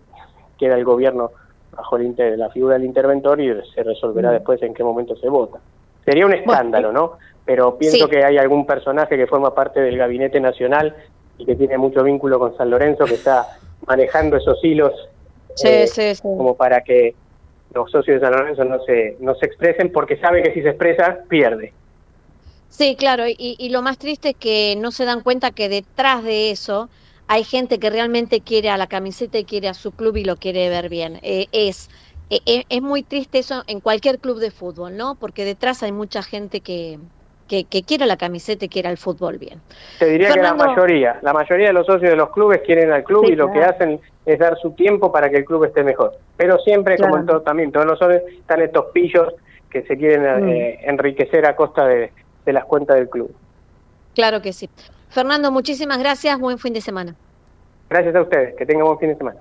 [0.58, 1.32] queda el gobierno
[1.76, 5.30] bajo el inter- la figura del interventor y se resolverá después en qué momento se
[5.30, 5.60] vota.
[6.04, 7.14] Sería un escándalo, ¿no?
[7.46, 8.10] Pero pienso Sí.
[8.12, 10.96] que hay algún personaje que forma parte del gabinete nacional
[11.38, 13.46] y que tiene mucho vínculo con San Lorenzo que está
[13.86, 14.94] manejando esos hilos
[15.56, 17.16] Sí, eh, sí, como para que
[17.74, 20.70] los socios de San Lorenzo no se no se expresen porque sabe que si se
[20.70, 21.74] expresa pierde.
[22.68, 26.24] Sí, claro, y, y lo más triste es que no se dan cuenta que detrás
[26.24, 26.90] de eso
[27.28, 30.36] hay gente que realmente quiere a la camiseta y quiere a su club y lo
[30.38, 31.20] quiere ver bien.
[31.22, 31.90] Eh, es,
[32.30, 35.16] eh, eh, es muy triste eso en cualquier club de fútbol, ¿no?
[35.16, 37.00] Porque detrás hay mucha gente que,
[37.48, 39.62] que, que quiere la camiseta y quiere al fútbol bien.
[40.00, 43.04] Te diría que la mayoría, la mayoría de los socios de los clubes quieren al
[43.04, 45.84] club Sí, y lo que hacen es dar su tiempo para que el club esté
[45.84, 46.14] mejor.
[46.38, 49.34] Pero siempre, como en todo también, todos los socios, están estos pillos
[49.70, 50.50] que se quieren Mm.
[50.50, 52.12] eh, enriquecer a costa de,
[52.46, 53.34] de las cuentas del club.
[54.16, 54.70] Claro que sí.
[55.10, 57.16] Fernando, muchísimas gracias, buen fin de semana.
[57.90, 59.40] Gracias a ustedes, que tengan buen fin de semana.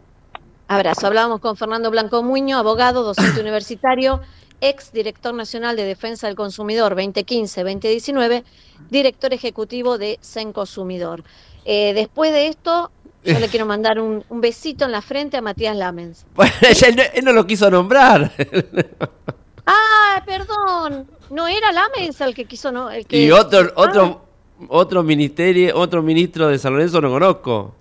[0.68, 1.06] Abrazo.
[1.06, 4.20] Hablábamos con Fernando Blanco Muño, abogado, docente universitario,
[4.68, 8.42] ex director nacional de Defensa del Consumidor 2015-2019,
[8.90, 11.22] director ejecutivo de Senconsumidor.
[11.64, 12.90] Eh, después de esto,
[13.24, 16.26] yo le quiero mandar un, un besito en la frente a Matías Lamens.
[16.34, 18.32] Bueno, él, no- él no lo quiso nombrar.
[19.66, 21.06] ¡Ah, perdón!
[21.30, 22.90] No era Lamens el que quiso, ¿no?
[22.90, 23.22] El que...
[23.24, 24.24] y otro, Ah, otro,
[24.68, 27.74] otro ministerio, otro ministro de San Lorenzo no conozco.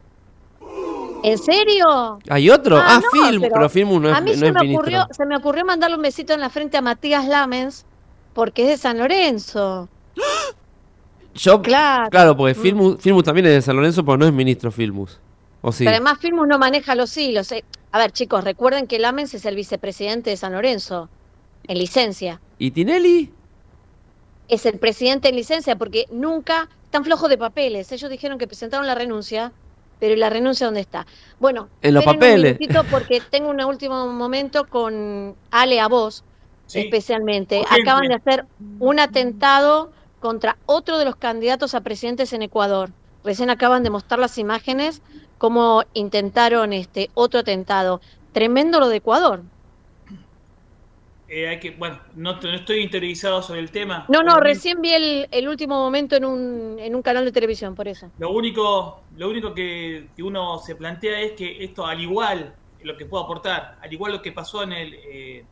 [1.23, 2.19] ¿En serio?
[2.29, 2.77] ¿Hay otro?
[2.77, 4.79] Ah, no, Film, pero, Filmus no es, a mí no se, es me ministro.
[4.81, 7.85] ocurrió, se me ocurrió mandarle un besito en la frente a Matías Lamens
[8.33, 9.87] porque es de San Lorenzo.
[11.35, 12.09] Yo, Claro.
[12.09, 12.61] claro, porque Mm.
[12.61, 15.19] Filmus, Filmus también es de San Lorenzo, pero no es ministro Filmus.
[15.61, 15.85] ¿O sí?
[15.85, 17.51] Pero además Filmus no maneja los hilos.
[17.53, 17.63] eh.
[17.91, 21.09] A ver, chicos, recuerden que Lamens es el vicepresidente de San Lorenzo,
[21.67, 22.41] en licencia.
[22.57, 23.31] ¿Y Tinelli?
[24.49, 27.91] Es el presidente en licencia porque nunca están flojos de papeles.
[27.91, 29.53] Ellos dijeron que presentaron la renuncia,
[30.03, 31.07] pero ¿y la renuncia dónde está?
[31.39, 32.57] Bueno, En los papeles.
[32.59, 36.25] Un porque tengo un último momento con Ale a vos,
[36.73, 37.61] especialmente.
[37.61, 37.81] Urgente.
[37.83, 38.45] Acaban de hacer
[38.79, 42.89] un atentado contra otro de los candidatos a presidentes en Ecuador.
[43.23, 45.01] Recién acaban de mostrar las imágenes
[45.37, 48.01] cómo intentaron este otro atentado.
[48.33, 49.43] Tremendo lo de Ecuador.
[51.35, 54.05] Eh, hay que, bueno, no, no estoy interiorizado sobre el tema.
[54.07, 57.73] No, no, recién vi el, el último momento en un, en un canal de televisión,
[57.73, 58.11] por eso.
[58.19, 62.53] Lo único, lo único que, que uno se plantea es que esto, al igual
[62.83, 65.43] lo que puedo aportar, al igual lo que pasó en el, eh,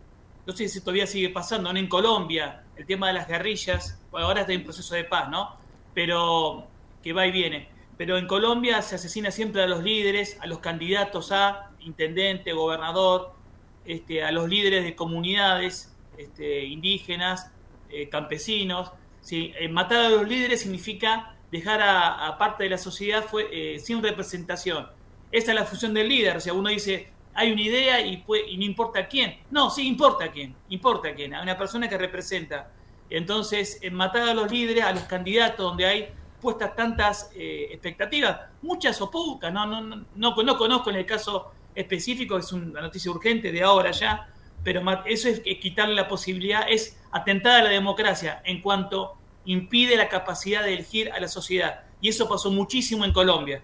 [0.45, 1.79] no sé si todavía sigue pasando, ¿no?
[1.79, 5.55] en Colombia, el tema de las guerrillas, bueno, ahora está en proceso de paz, ¿no?
[5.95, 6.67] Pero
[7.01, 7.69] que va y viene.
[7.97, 13.40] Pero en Colombia se asesina siempre a los líderes, a los candidatos a intendente, gobernador,
[13.86, 17.51] este, a los líderes de comunidades este, indígenas,
[17.89, 18.91] eh, campesinos.
[19.21, 19.53] ¿sí?
[19.59, 24.01] Eh, matar a los líderes significa dejar a, parte de la sociedad fue, eh, sin
[24.01, 24.88] representación.
[25.32, 26.38] Esa es la función del líder.
[26.38, 29.39] O sea, uno dice, hay una idea y, no importa quién.
[29.49, 31.34] No, sí importa quién, importa quién.
[31.34, 32.71] Hay una persona que representa.
[33.09, 36.09] Entonces, en matar a los líderes, a los candidatos, donde hay
[36.39, 41.51] puestas tantas expectativas, muchas o pocas, no, no, no, no, no conozco en el caso
[41.76, 44.28] específico, es una noticia urgente de ahora ya,
[44.63, 50.07] pero eso es quitarle la posibilidad, es atentar a la democracia en cuanto impide la
[50.07, 51.82] capacidad de elegir a la sociedad.
[51.99, 53.61] Y eso pasó muchísimo en Colombia.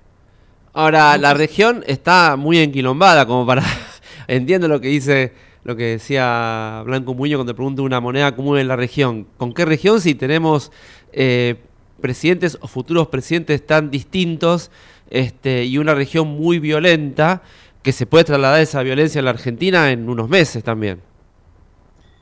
[0.74, 3.64] Ahora, la región está muy enquilombada como para...
[4.28, 5.34] Entiendo lo que dice,
[5.64, 9.26] lo que decía Blanco Muño cuando pregunta una moneda común en la región.
[9.38, 10.72] ¿Con qué región si tenemos
[11.14, 11.55] eh,
[12.01, 14.70] presidentes o futuros presidentes tan distintos
[15.10, 17.41] este, y una región muy violenta
[17.84, 21.01] que se puede trasladar esa violencia a la Argentina en unos meses también.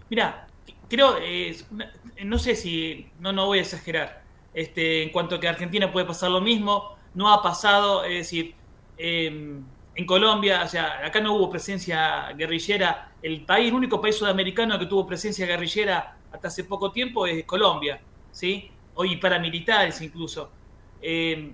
[0.10, 0.48] Mira,
[0.90, 1.56] creo, eh,
[2.24, 6.06] no sé si, no, no voy a exagerar, este, en cuanto a que Argentina puede
[6.06, 8.54] pasar lo mismo, no ha pasado, es decir,
[8.98, 9.60] eh,
[9.96, 14.78] en Colombia, o sea, acá no hubo presencia guerrillera, el país, el único país sudamericano
[14.78, 18.02] que tuvo presencia guerrillera hasta hace poco tiempo es Colombia,
[18.32, 18.70] ¿sí?
[18.96, 20.52] Hoy paramilitares incluso.
[21.02, 21.54] Eh,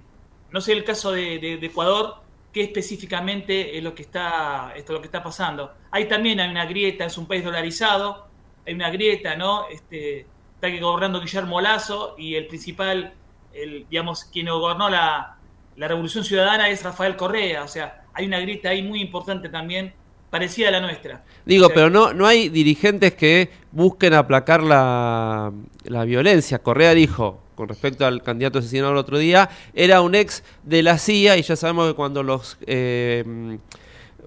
[0.52, 2.21] no sé el caso de Ecuador,
[2.52, 5.74] qué específicamente es lo que está, esto, lo que está pasando.
[5.92, 8.28] Ahí también hay una grieta, es un país dolarizado,
[8.66, 9.68] hay una grieta, ¿no?
[9.70, 10.26] Este,
[10.56, 13.14] está gobernando Guillermo Lazo y el principal,
[13.54, 15.38] el, digamos, quien gobernó la,
[15.78, 19.94] la Revolución Ciudadana es Rafael Correa, o sea, hay una grieta ahí muy importante también,
[20.30, 21.24] parecida a la nuestra.
[21.46, 25.52] Digo, O sea, pero no, no hay dirigentes que busquen aplacar la,
[25.84, 26.60] la violencia.
[26.60, 30.98] Correa dijo, con respecto al candidato asesinado el otro día, era un ex de la
[30.98, 32.58] CIA y ya sabemos que cuando los...
[32.66, 33.60] eh,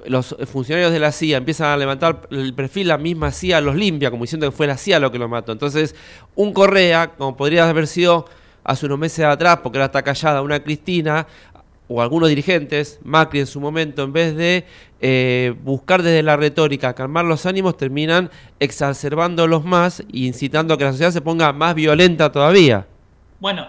[0.06, 4.10] los funcionarios de la CIA empiezan a levantar el perfil, la misma CIA los limpia,
[4.10, 5.50] como diciendo que fue la CIA lo que lo mató.
[5.50, 5.94] Entonces,
[6.34, 8.26] un Correa, como podría haber sido
[8.64, 11.26] hace unos meses atrás, porque ahora está callada, una Cristina,
[11.88, 14.66] o algunos dirigentes, Macri en su momento, en vez de
[15.00, 18.30] eh, buscar desde la retórica calmar los ánimos, terminan
[18.60, 22.86] exacerbándolos más e incitando a que la sociedad se ponga más violenta todavía.
[23.44, 23.68] Bueno,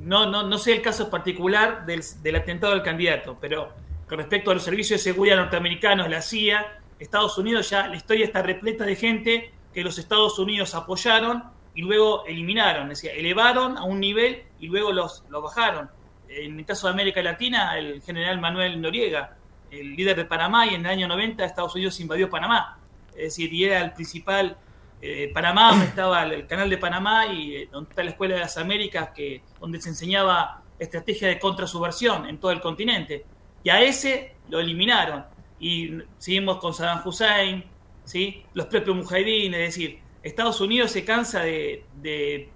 [0.00, 3.74] no, no, no sé el caso particular del, del atentado del candidato, pero
[4.08, 8.24] con respecto a los servicios de seguridad norteamericanos, la CIA, Estados Unidos, ya la historia
[8.24, 11.44] está repleta de gente que los Estados Unidos apoyaron
[11.74, 15.90] y luego eliminaron, es decir, elevaron a un nivel y luego los, los bajaron.
[16.26, 19.36] En el caso de América Latina, el general Manuel Noriega,
[19.70, 22.78] el líder de Panamá, y en el año 90 Estados Unidos invadió Panamá.
[23.10, 24.56] Es decir, y era el principal
[25.02, 28.40] eh, Panamá, donde estaba el, canal de Panamá y eh, donde está la Escuela de
[28.40, 33.24] las Américas, que, donde se enseñaba estrategia de contrasubversión en todo el continente.
[33.62, 35.24] Y a ese lo eliminaron.
[35.60, 37.64] Y seguimos con Saddam Hussein,
[38.04, 38.44] ¿sí?
[38.54, 42.48] los propios mujahideen, es decir, Estados Unidos se cansa de, de,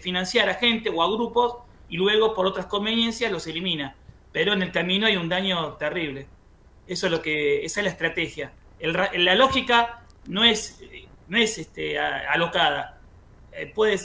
[0.00, 1.56] financiar a gente o a grupos
[1.88, 3.96] y luego por otras conveniencias los elimina.
[4.32, 6.28] Pero en el camino hay un daño terrible.
[6.86, 8.52] Eso es lo que, esa es la estrategia.
[8.78, 10.80] La lógica no es,
[11.28, 12.98] no es este, a- alocada.
[13.52, 13.98] Eh, puede,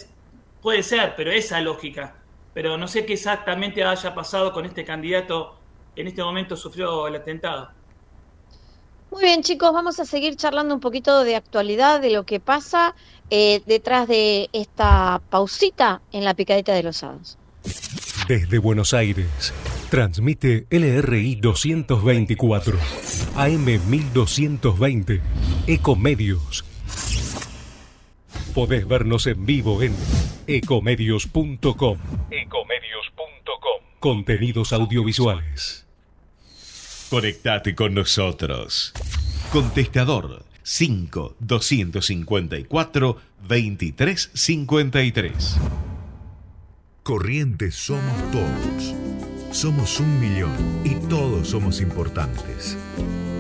[0.61, 2.15] puede ser, pero esa lógica.
[2.53, 5.57] Pero no sé qué exactamente haya pasado con este candidato
[5.95, 7.71] que en este momento sufrió el atentado.
[9.11, 12.95] Muy bien, chicos, vamos a seguir charlando un poquito de actualidad, de lo que pasa
[13.29, 17.37] eh, detrás de esta pausita en la picadita de los sábados.
[18.27, 19.53] Desde Buenos Aires,
[19.89, 22.77] transmite LRI 224,
[23.35, 25.21] AM 1220,
[25.67, 26.63] Ecomedios.
[28.53, 29.95] Podés vernos en vivo en
[30.47, 31.97] ecomedios.com.
[32.29, 33.81] Ecomedios.com.
[33.99, 35.87] Contenidos audiovisuales.
[37.09, 38.91] Conectate con nosotros.
[39.53, 45.57] Contestador 5 254 2353.
[47.03, 48.95] Corrientes somos todos.
[49.51, 52.77] Somos un millón y todos somos importantes.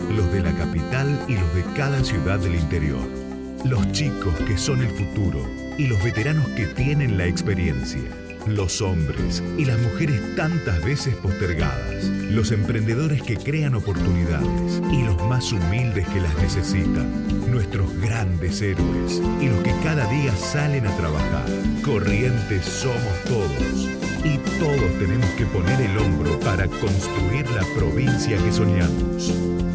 [0.09, 3.20] Los de la capital y los de cada ciudad del interior.
[3.63, 5.47] Los chicos que son el futuro
[5.77, 8.01] y los veteranos que tienen la experiencia.
[8.47, 12.05] Los hombres y las mujeres tantas veces postergadas.
[12.31, 17.51] Los emprendedores que crean oportunidades y los más humildes que las necesitan.
[17.51, 21.45] Nuestros grandes héroes y los que cada día salen a trabajar.
[21.83, 23.87] Corrientes somos todos.
[24.23, 29.31] Y todos tenemos que poner el hombro para construir la provincia que soñamos.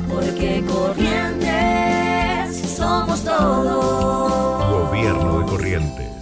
[0.08, 1.95] Porque corrientes
[2.76, 4.88] somos todos.
[4.88, 6.15] Gobierno de Corrientes.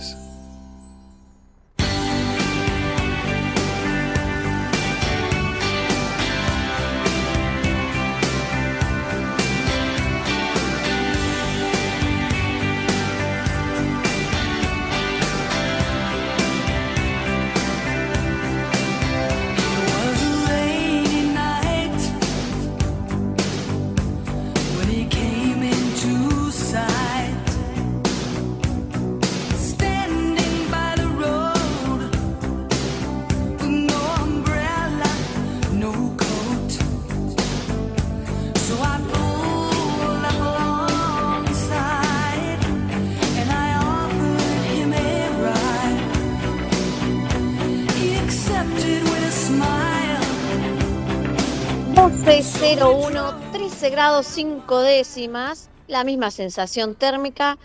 [52.75, 57.57] 12.01, 13 grados 5 décimas, la misma sensación térmica.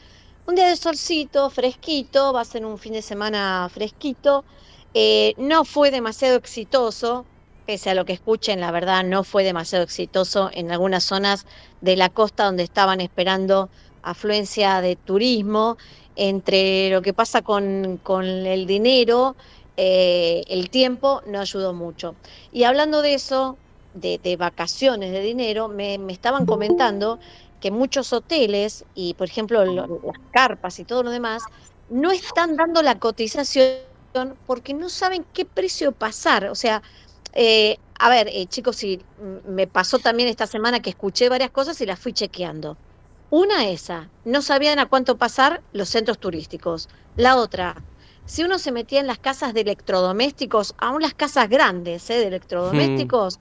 [0.45, 4.45] Un día de solcito, fresquito, va a ser un fin de semana fresquito.
[4.93, 7.25] Eh, no fue demasiado exitoso,
[7.65, 11.47] pese a lo que escuchen, la verdad no fue demasiado exitoso en algunas zonas
[11.81, 13.71] de la costa donde estaban esperando
[14.03, 15.77] afluencia de turismo,
[16.17, 19.35] entre lo que pasa con, con el dinero,
[19.75, 22.13] eh, el tiempo no ayudó mucho.
[22.51, 23.57] Y hablando de eso,
[23.93, 27.19] de, de vacaciones, de dinero, me, me estaban comentando
[27.59, 31.49] que muchos hoteles y, por ejemplo, lo- las carpas y todo lo demás,
[31.87, 33.79] no están dando la cotización
[34.45, 36.45] porque no saben qué precio pasar.
[36.49, 36.81] O sea,
[37.33, 41.79] eh, a ver, eh, chicos, mm, me pasó también esta semana que escuché varias cosas
[41.81, 42.79] y las fui chequeando.
[43.29, 46.87] Una esa, no sabían a cuánto pasar los centros turísticos.
[47.15, 47.85] La otra,
[48.25, 52.15] si uno se metía en las casas de electrodomésticos, aún las casas grandes ¿eh?
[52.19, 53.39] de electrodomésticos,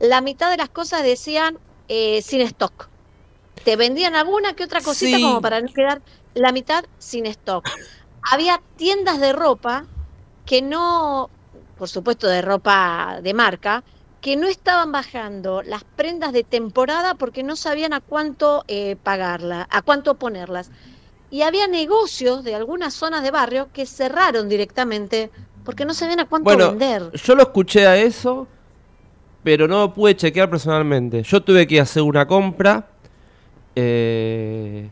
[0.00, 2.88] la mitad de las cosas decían eh, sin stock.
[3.64, 5.22] Te vendían alguna que otra cosita Sí.
[5.22, 6.00] como para no quedar
[6.34, 7.64] la mitad sin stock.
[8.30, 9.84] Había tiendas de ropa
[10.46, 11.30] que no,
[11.76, 13.82] por supuesto de ropa de marca,
[14.20, 19.66] que no estaban bajando las prendas de temporada porque no sabían a cuánto eh, pagarla,
[19.70, 20.70] a cuánto ponerlas.
[21.30, 25.30] Y había negocios de algunas zonas de barrio que cerraron directamente
[25.64, 27.12] porque no sabían a cuánto Bueno, vender.
[27.12, 28.48] yo lo escuché a eso,
[29.48, 31.22] pero no pude chequear personalmente.
[31.22, 32.86] Yo tuve que hacer una compra
[33.74, 34.90] eh,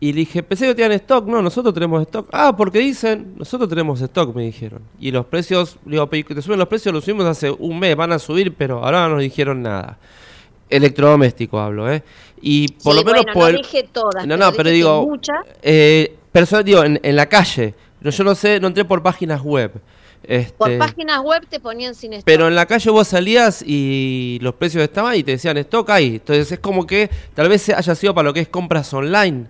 [0.00, 1.26] y le dije, pensé que tenían stock.
[1.26, 2.26] No, nosotros tenemos stock.
[2.32, 4.80] Ah, porque dicen, nosotros tenemos stock, me dijeron.
[4.98, 7.94] Y los precios, digo, "Pero que te suben los precios, los subimos hace un mes,
[7.94, 9.98] van a subir, pero ahora no nos dijeron nada.
[10.70, 12.02] Electrodoméstico hablo, ¿eh?
[12.40, 14.56] Y por Sí, lo menos bueno, por no el- dije todas, No, pero no, dije
[14.56, 15.12] pero digo,
[15.62, 17.74] eh, personal, digo, en, en la calle.
[18.00, 19.70] No, yo no sé, no entré por páginas web.
[20.24, 22.24] Este, Por páginas web te ponían sin stock.
[22.24, 26.14] pero en la calle vos salías y los precios estaban y te decían stock ahí.
[26.14, 29.46] Entonces es como que tal vez haya sido para lo que es compras online.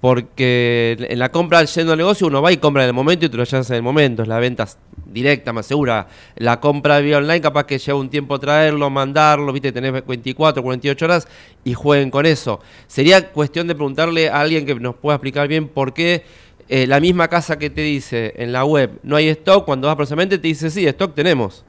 [0.00, 3.28] Porque en la compra yendo al negocio uno va y compra en el momento y
[3.28, 4.22] te lo llevas en el momento.
[4.22, 4.68] Es la venta
[5.06, 6.06] directa, más segura.
[6.36, 11.04] La compra vía online capaz que lleva un tiempo traerlo, mandarlo, viste, tenés 24, 48
[11.04, 11.28] horas
[11.64, 12.60] y jueguen con eso.
[12.86, 16.22] Sería cuestión de preguntarle a alguien que nos pueda explicar bien por qué
[16.68, 19.96] eh, la misma casa que te dice en la web no hay stock, cuando vas
[19.96, 21.64] próximamente te dice sí, stock tenemos.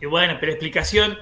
[0.00, 1.16] Y bueno, pero explicación.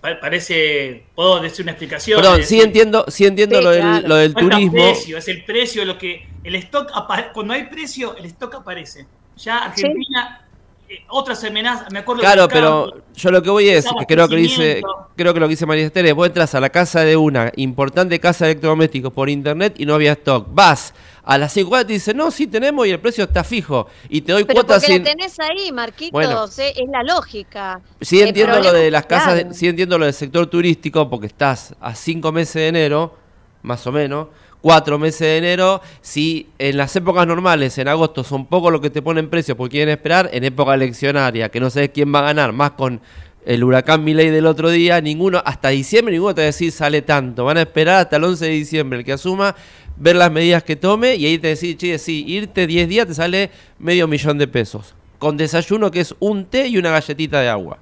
[0.00, 1.04] pa- Parece.
[1.14, 2.20] Puedo decir una explicación.
[2.20, 4.08] Perdón, sí entiendo, sí entiendo Sí, lo del, claro.
[4.08, 4.72] lo del turismo.
[4.72, 6.26] precio, es el precio lo que.
[6.42, 6.90] El stock
[7.34, 9.06] Cuando hay precio, el stock aparece.
[9.36, 10.46] Ya Argentina.
[10.90, 11.90] Eh, otras amenazas.
[11.92, 14.82] Me acuerdo Claro, campo, pero yo lo que voy es, que creo que lo dice,
[15.16, 17.52] creo que lo que dice María Esther es, vos entras a la casa de una
[17.56, 20.48] importante casa de electrodomésticos por internet y no había stock.
[20.50, 23.44] Vas a las 5 horas y te dice, no, sí tenemos y el precio está
[23.44, 23.86] fijo.
[24.08, 25.04] Y te doy Pero cuotas porque sin...
[25.04, 26.44] la tenés ahí, Marquitos, Bueno.
[26.58, 27.80] eh, es la lógica.
[28.00, 31.26] Sí entiendo lo de las que, casas, de- sí entiendo lo del sector turístico porque
[31.28, 33.14] estás a cinco meses de enero,
[33.62, 34.28] más o menos,
[34.60, 35.80] cuatro meses de enero.
[36.00, 39.78] Si en las épocas normales, en agosto, son poco lo que te ponen precio porque
[39.78, 43.00] quieren esperar, en época eleccionaria, que no sabes quién va a ganar, más con
[43.44, 47.02] el huracán Milei del otro día, ninguno, hasta diciembre, ninguno te va a decir sale
[47.02, 47.44] tanto.
[47.44, 49.56] Van a esperar hasta el 11 de diciembre el que asuma,
[49.96, 53.14] ver las medidas que tome y ahí te decís, che, sí, irte 10 días te
[53.14, 54.94] sale medio millón de pesos.
[55.18, 57.78] Con desayuno que es un té y una galletita de agua.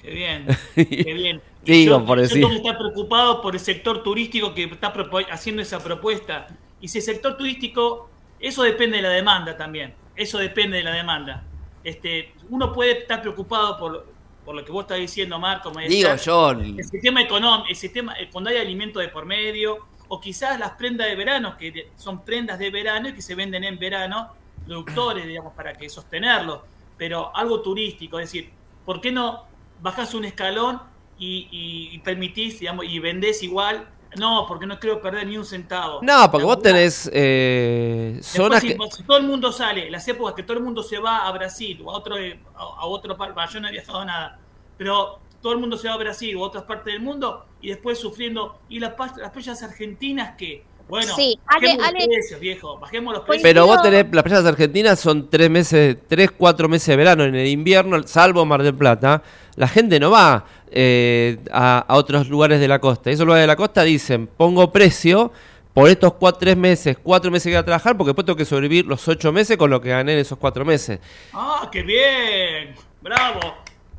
[0.00, 1.51] Qué bien, qué bien.
[1.64, 2.44] Digo, yo, por yo decir.
[2.44, 4.92] estar preocupado por el sector turístico que está
[5.30, 6.46] haciendo esa propuesta.
[6.80, 8.10] Y si el sector turístico,
[8.40, 9.94] eso depende de la demanda también.
[10.16, 11.44] Eso depende de la demanda.
[11.84, 14.06] Este, uno puede estar preocupado por,
[14.44, 15.70] por lo que vos estás diciendo, Marco.
[15.72, 19.78] me Digo yo, El sistema económico, el sistema, eh, cuando hay alimento de por medio,
[20.08, 23.64] o quizás las prendas de verano, que son prendas de verano y que se venden
[23.64, 24.32] en verano,
[24.66, 26.64] productores, digamos, para que sostenerlo.
[26.98, 28.50] Pero algo turístico, es decir,
[28.84, 29.44] ¿por qué no
[29.80, 30.80] bajás un escalón
[31.22, 33.88] y, y- y permitís, digamos, y vendés igual?
[34.18, 36.00] No, porque no quiero perder ni un centavo.
[36.02, 38.76] No, porque La vos tenés eh, zonas que...
[38.94, 41.80] si todo el mundo sale, las épocas que todo el mundo se va a Brasil
[41.84, 43.16] o a otro, a, a otro
[43.50, 44.38] yo no he viajado nada,
[44.76, 47.68] pero todo el mundo se va a Brasil o a otras partes del mundo y
[47.68, 48.58] después sufriendo.
[48.68, 50.64] ¿Y las, pa- las playas argentinas qué?
[50.88, 53.42] Bueno, Sí, Ale- bajemos Ale- los precios, viejo, bajemos los precios.
[53.42, 57.24] Pero vos tenés, las playas argentinas son tres meses, tres, cuatro meses de verano.
[57.24, 59.22] En el invierno, salvo Mar del Plata,
[59.56, 63.10] la gente no va eh, a, a otros lugares de la costa.
[63.10, 65.32] Esos lugares de la costa dicen, pongo precio
[65.74, 68.44] por estos cuatro, tres meses, cuatro meses que voy a trabajar, porque después tengo que
[68.44, 70.98] sobrevivir los ocho meses con lo que gané en esos cuatro meses.
[71.32, 73.40] Ah, qué bien, bravo.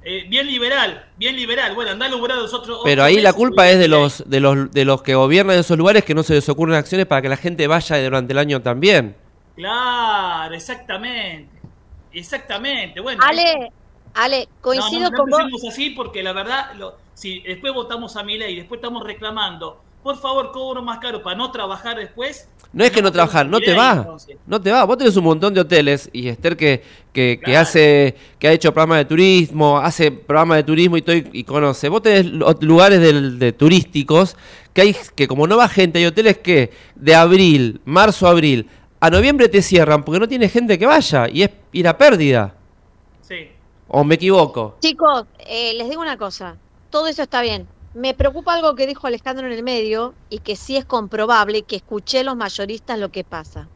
[0.06, 1.74] Eh, bien liberal, bien liberal.
[1.76, 2.82] Bueno, andá a los otros.
[2.84, 6.04] Pero ahí la culpa es de los, de los, de los que gobiernan esos lugares
[6.04, 9.16] que no se les ocurren acciones para que la gente vaya durante el año también.
[9.56, 11.49] Claro, exactamente.
[12.12, 12.99] Exactamente.
[12.99, 13.72] Bueno, Ale,
[14.14, 15.64] Ale, coincido no, no, no con vos.
[15.70, 20.18] así porque la verdad, lo- si después votamos a Milei y después estamos reclamando por
[20.18, 22.49] favor, cobro más caro para no trabajar después.
[22.74, 23.93] No es que no trabajar, no te va.
[23.99, 24.36] entonces.
[24.45, 24.84] No te va.
[24.84, 26.84] Vos tenés un montón de hoteles y Esther que,
[27.14, 31.16] que, que hace, que ha hecho programas de turismo, hace programas de turismo y todo
[31.16, 31.88] y, y conoce.
[31.88, 34.36] Vos tenés lu- lugares del- de turísticos
[34.74, 38.68] que hay que como no va gente, hay hoteles que de abril, marzo, abril,
[38.99, 42.55] a noviembre te cierran porque no tiene gente que vaya y es ir a pérdida.
[43.95, 44.79] ¿O me equivoco?
[44.81, 46.57] Chicos, eh, les digo una cosa,
[46.89, 47.69] todo eso está bien.
[47.93, 51.75] Me preocupa algo que dijo Alejandro en el medio y que sí es comprobable que
[51.75, 53.69] escuché los mayoristas lo que pasa.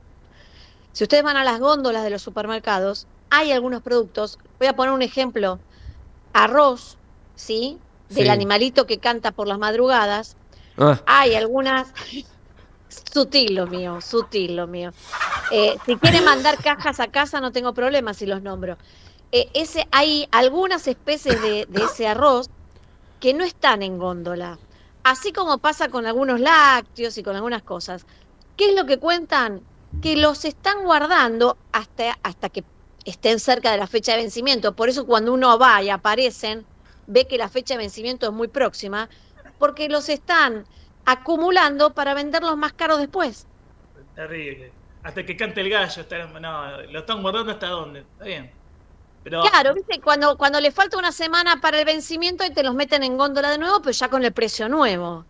[0.91, 4.91] Si ustedes van a las góndolas de los supermercados, hay algunos productos, voy a poner
[4.91, 5.59] un ejemplo,
[6.33, 6.97] arroz,
[7.35, 7.77] ¿sí?
[8.09, 8.29] Del Sí.
[8.31, 10.35] animalito que canta por las madrugadas,
[10.79, 11.93] Ah, hay algunas,
[13.13, 14.91] sutil lo mío, sutil lo mío.
[15.51, 18.77] Eh, si quieren mandar cajas a casa no tengo problema si los nombro.
[19.31, 22.49] Eh, ese, hay algunas especies de, ese arroz
[23.19, 24.57] que no están en góndola,
[25.03, 28.05] así como pasa con algunos lácteos y con algunas cosas.
[28.55, 29.61] ¿Qué es lo que cuentan?
[30.01, 32.63] Que los están guardando hasta, hasta que
[33.05, 34.75] estén cerca de la fecha de vencimiento.
[34.75, 36.65] Por eso cuando uno va y aparecen,
[37.05, 39.09] ve que la fecha de vencimiento es muy próxima,
[39.57, 40.65] porque los están
[41.05, 43.47] acumulando para venderlos más caros después.
[44.15, 44.71] Terrible.
[45.03, 46.05] Hasta que cante el gallo.
[46.39, 47.99] no, lo están guardando hasta dónde.
[48.01, 48.56] Está bien.
[49.29, 52.75] Pero Claro, viste, cuando, cuando le falta una semana para el vencimiento y te los
[52.75, 55.25] meten en góndola de nuevo, pero ya con el precio nuevo.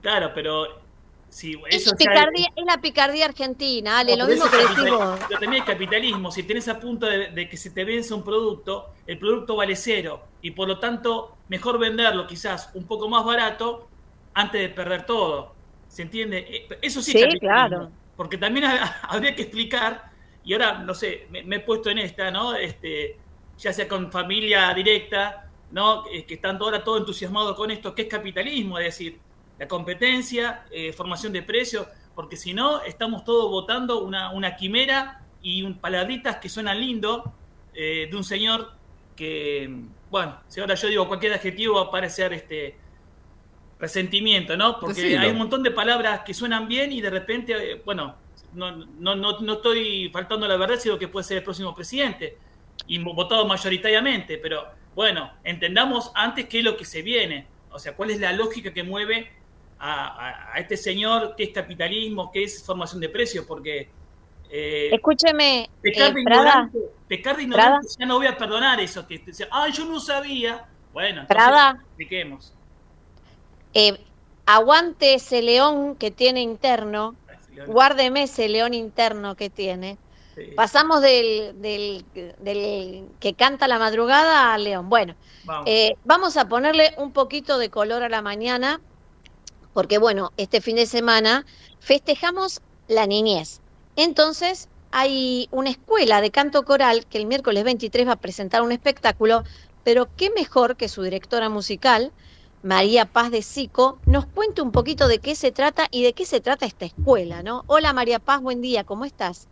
[0.00, 0.66] Claro, pero
[1.68, 5.20] Es, eso ya picardía, es la picardía argentina, Ale, No, lo mismo que es vos.
[5.28, 8.24] Pero también el capitalismo, si tenés a punto de, de que se te vence un
[8.24, 10.32] producto, el producto vale cero.
[10.40, 13.88] Y por lo tanto, mejor venderlo quizás un poco más barato
[14.34, 15.54] antes de perder todo.
[15.88, 16.38] ¿Se entiende?
[16.70, 17.38] Eh, Eso sí, es Sí, capitalismo.
[17.38, 17.92] claro.
[18.16, 20.04] Porque también ha- habría que explicar,
[20.42, 22.54] y ahora, no sé, me, me he puesto en esta, ¿no?
[22.54, 23.16] Este,
[23.60, 26.04] ya sea con familia directa, ¿no?
[26.04, 29.18] Que están ahora todo entusiasmados con esto, que es capitalismo, es decir,
[29.58, 35.22] la competencia, eh, formación de precios, porque si no, estamos todos votando una, una quimera
[35.42, 37.32] y un paladitas que suenan lindo
[37.74, 38.72] eh, de un señor
[39.14, 39.70] que,
[40.10, 42.76] bueno, si ahora yo digo cualquier adjetivo va a parecer este
[43.78, 44.80] resentimiento, ¿no?
[44.80, 45.20] Porque Decilo.
[45.20, 48.16] hay un montón de palabras que suenan bien y de repente, eh, bueno,
[48.54, 52.38] no, no, no, no estoy faltando la verdad, sino que puede ser el próximo presidente
[52.92, 54.64] y votado mayoritariamente, pero
[54.94, 58.72] bueno, entendamos antes qué es lo que se viene, o sea, cuál es la lógica
[58.72, 59.30] que mueve
[59.78, 63.88] a, a- a este señor, qué es capitalismo, qué es formación de precios, porque
[64.50, 66.78] eh, Escúcheme, pecar eh, de Prada, ignorante,
[67.08, 67.80] pecar de ignorante, Prada.
[67.98, 71.84] ya no voy a perdonar eso, que dice, ah, yo no sabía, bueno, entonces Prada.
[71.88, 72.54] expliquemos.
[73.74, 73.98] eh,
[74.46, 77.16] aguante ese león que tiene interno,
[77.66, 79.98] guárdeme ese león interno que tiene.
[80.56, 82.04] Pasamos del, del,
[82.38, 84.88] del que canta la madrugada al león.
[84.88, 85.14] Bueno,
[85.44, 85.64] Vamos.
[85.68, 88.80] eh, vamos a ponerle un poquito de color a la mañana,
[89.72, 91.46] porque bueno, este fin de semana
[91.78, 93.60] festejamos la niñez.
[93.96, 98.72] Entonces, hay una escuela de canto coral que el miércoles 23 va a presentar un
[98.72, 99.44] espectáculo,
[99.84, 102.12] pero qué mejor que su directora musical,
[102.62, 106.26] María Paz de Sico, nos cuente un poquito de qué se trata y de qué
[106.26, 107.62] se trata esta escuela, ¿no?
[107.66, 109.48] Hola María Paz, buen día, ¿cómo estás?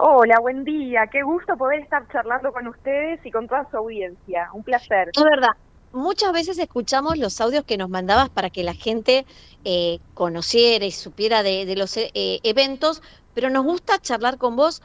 [0.00, 1.08] Hola, buen día.
[1.08, 4.48] Qué gusto poder estar charlando con ustedes y con toda su audiencia.
[4.52, 5.10] Un placer.
[5.12, 5.50] Es verdad,
[5.92, 9.26] muchas veces escuchamos los audios que nos mandabas para que la gente
[9.64, 13.02] eh, conociera y supiera de, de los eh, eventos,
[13.34, 14.82] pero nos gusta charlar con vos.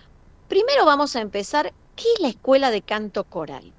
[0.50, 3.72] Primero vamos a empezar, ¿qué es la escuela de canto coral?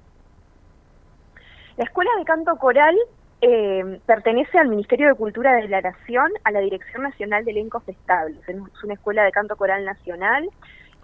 [1.77, 2.95] La Escuela de Canto Coral
[3.41, 7.83] eh, pertenece al Ministerio de Cultura de la Nación, a la Dirección Nacional de Elencos
[7.87, 8.39] Estables.
[8.47, 10.49] Es una escuela de canto coral nacional,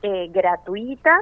[0.01, 1.21] eh, gratuita,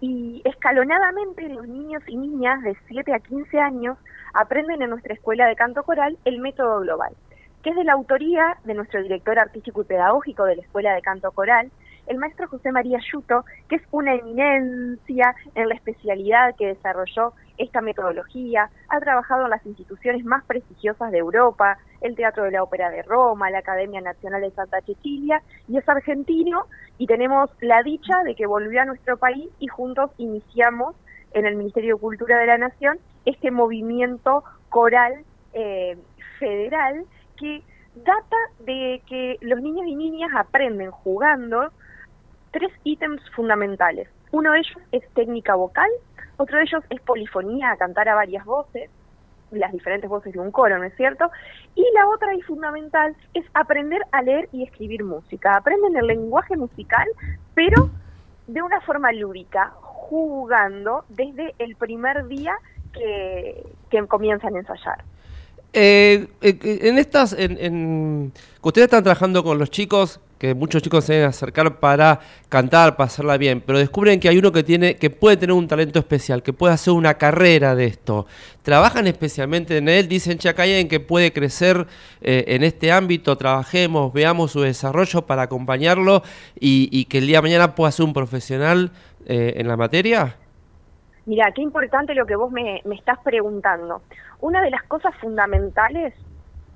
[0.00, 3.98] y escalonadamente los niños y niñas de 7 a 15 años
[4.34, 7.14] aprenden en nuestra escuela de canto coral el método global,
[7.62, 11.02] que es de la autoría de nuestro director artístico y pedagógico de la Escuela de
[11.02, 11.70] Canto Coral,
[12.06, 17.80] el maestro José María Yuto, que es una eminencia en la especialidad que desarrolló esta
[17.80, 22.90] metodología, ha trabajado en las instituciones más prestigiosas de Europa, el Teatro de la Ópera
[22.90, 26.66] de Roma, la Academia Nacional de Santa Cecilia, y es argentino,
[26.98, 30.94] y tenemos la dicha de que volvió a nuestro país y juntos iniciamos
[31.32, 35.98] en el Ministerio de Cultura de la Nación este movimiento coral eh,
[36.38, 37.04] federal
[37.36, 37.62] que
[37.94, 41.70] data de que los niños y niñas aprenden jugando
[42.52, 44.08] tres ítems fundamentales.
[44.32, 45.90] Uno de ellos es técnica vocal,
[46.36, 48.90] otro de ellos es polifonía, cantar a varias voces,
[49.50, 51.30] las diferentes voces de un coro, ¿no es cierto?
[51.74, 55.56] Y la otra y fundamental es aprender a leer y escribir música.
[55.56, 57.06] Aprenden el lenguaje musical,
[57.54, 57.90] pero
[58.46, 62.56] de una forma lúdica, jugando desde el primer día
[62.92, 63.64] que,
[64.08, 65.04] comienzan a ensayar.
[65.72, 68.30] Eh, eh, en estas, que
[68.62, 73.06] ustedes están trabajando con los chicos, que muchos chicos se deben acercar para cantar, para
[73.06, 76.42] hacerla bien, pero descubren que hay uno que tiene, que puede tener un talento especial,
[76.42, 78.26] que puede hacer una carrera de esto.
[78.62, 80.54] Trabajan especialmente en él, dicen, che,
[80.88, 81.86] que puede crecer
[82.20, 86.22] eh, en este ámbito, trabajemos, veamos su desarrollo para acompañarlo
[86.58, 88.92] y, y que el día de mañana pueda ser un profesional
[89.26, 90.36] eh, en la materia.
[91.26, 94.02] Mira, qué importante lo que vos me, me estás preguntando.
[94.40, 96.14] Una de las cosas fundamentales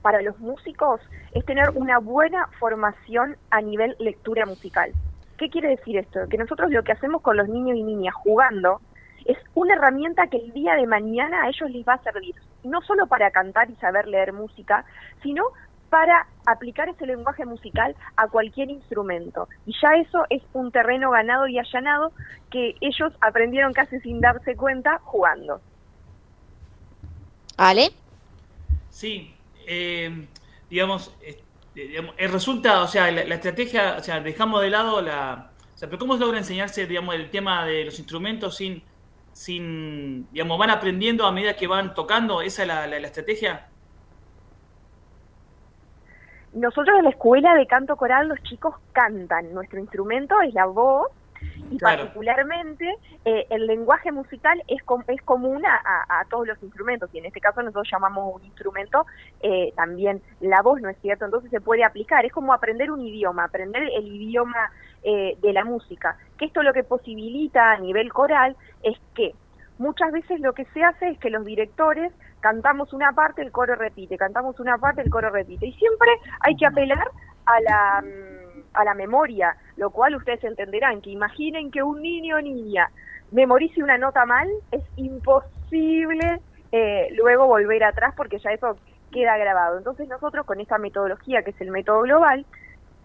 [0.03, 1.01] para los músicos
[1.33, 4.93] es tener una buena formación a nivel lectura musical.
[5.39, 6.29] ¿Qué quiere decir esto?
[6.29, 8.81] Que nosotros lo que hacemos con los niños y niñas jugando
[9.25, 12.35] es una herramienta que el día de mañana a ellos les va a servir,
[12.65, 14.85] no solo para cantar y saber leer música,
[15.23, 15.45] sino
[15.91, 19.49] para aplicar ese lenguaje musical a cualquier instrumento.
[19.67, 22.13] Y ya eso es un terreno ganado y allanado
[22.51, 25.61] que ellos aprendieron casi sin darse cuenta jugando.
[27.59, 27.91] ¿Ale?
[28.89, 29.35] Sí,
[29.73, 30.29] eh,
[30.71, 31.43] digamos, eh,
[31.75, 35.51] digamos, el resultado, o sea, la, estrategia, o sea, dejamos de lado la...
[35.75, 38.83] O sea, pero ¿cómo logra enseñarse, digamos, el tema de los instrumentos sin,
[39.33, 42.43] sin, digamos, van aprendiendo a medida que van tocando?
[42.43, 43.67] ¿Esa es la- la estrategia?
[46.53, 51.09] Nosotros en la escuela de canto coral los chicos cantan, nuestro instrumento es la voz
[51.71, 52.03] y Claro.
[52.03, 52.89] particularmente
[53.25, 57.19] eh, el lenguaje musical es, com- es común a, a- a todos los instrumentos y
[57.19, 59.07] en este caso nosotros llamamos un instrumento
[59.41, 61.25] eh, también la voz, ¿no es cierto?
[61.25, 64.71] Entonces se puede aplicar, es como aprender un idioma, aprender el idioma
[65.03, 69.35] eh, de la música, que esto lo que posibilita a nivel coral es que
[69.79, 73.75] muchas veces lo que se hace es que los directores cantamos una parte, el coro
[73.77, 75.67] repite, cantamos una parte, el coro repite.
[75.67, 76.09] Y siempre
[76.41, 77.09] hay que apelar
[77.47, 78.42] a la, mm,
[78.75, 82.91] a la memoria, lo cual ustedes entenderán, que imaginen que un niño o niña
[83.31, 86.41] memorice una nota mal, es imposible
[86.71, 88.77] eh, luego volver atrás porque ya eso
[89.11, 89.79] queda grabado.
[89.79, 92.45] Entonces nosotros con esta metodología, que es el método global,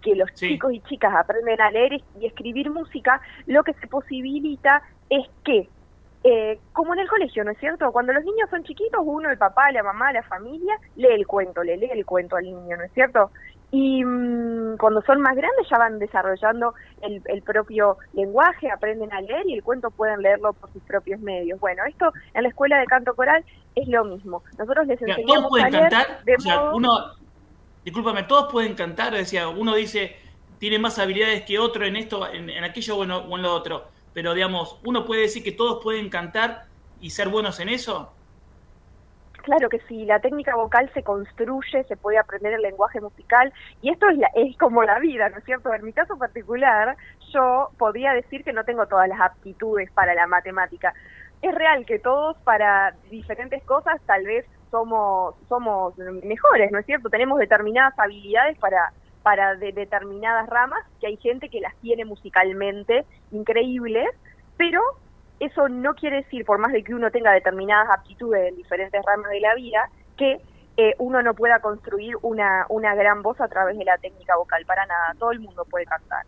[0.01, 4.83] que los chicos y chicas aprenden a leer y escribir música, lo que se posibilita
[5.09, 5.67] es que
[6.23, 7.91] eh, como en el colegio, ¿no es cierto?
[7.91, 11.63] Cuando los niños son chiquitos, uno, el papá, la mamá, la familia, lee el cuento,
[11.63, 13.31] le lee el cuento al niño, ¿no es cierto?
[13.71, 19.21] Y mm, cuando son más grandes ya van desarrollando el, el propio lenguaje, aprenden a
[19.21, 21.59] leer y el cuento pueden leerlo por sus propios medios.
[21.59, 23.45] Bueno, esto en la escuela de canto coral
[23.75, 24.43] es lo mismo.
[24.57, 26.89] Nosotros les todos enseñamos a leer cantar, de o sea, modo- uno,
[27.83, 30.17] discúlpame, todos pueden cantar, decía, uno dice,
[30.57, 33.43] tiene más habilidades que otro en esto, en, en aquello o en, lo- o en
[33.43, 36.63] lo otro, pero digamos, uno puede decir que todos pueden cantar
[36.99, 38.16] y ser buenos en eso.
[39.47, 43.91] Claro que sí, la técnica vocal se construye, se puede aprender el lenguaje musical y
[43.91, 45.73] esto es, la- es como la vida, ¿no es cierto?
[45.73, 46.97] En mi caso particular,
[47.33, 50.93] yo podría decir que no tengo todas las aptitudes para la matemática.
[51.41, 57.09] Es real que todos para diferentes cosas tal vez somos somos mejores, ¿no es cierto?
[57.09, 58.91] Tenemos determinadas habilidades para
[59.23, 64.09] para de- determinadas ramas, que hay gente que las tiene musicalmente increíbles,
[64.57, 64.81] pero
[65.39, 69.31] eso no quiere decir, por más de que uno tenga determinadas aptitudes en diferentes ramas
[69.31, 70.41] de la vida, que
[70.77, 74.65] eh, uno no pueda construir una, una gran voz a través de la técnica vocal.
[74.65, 76.25] Para nada, todo el mundo puede cantar.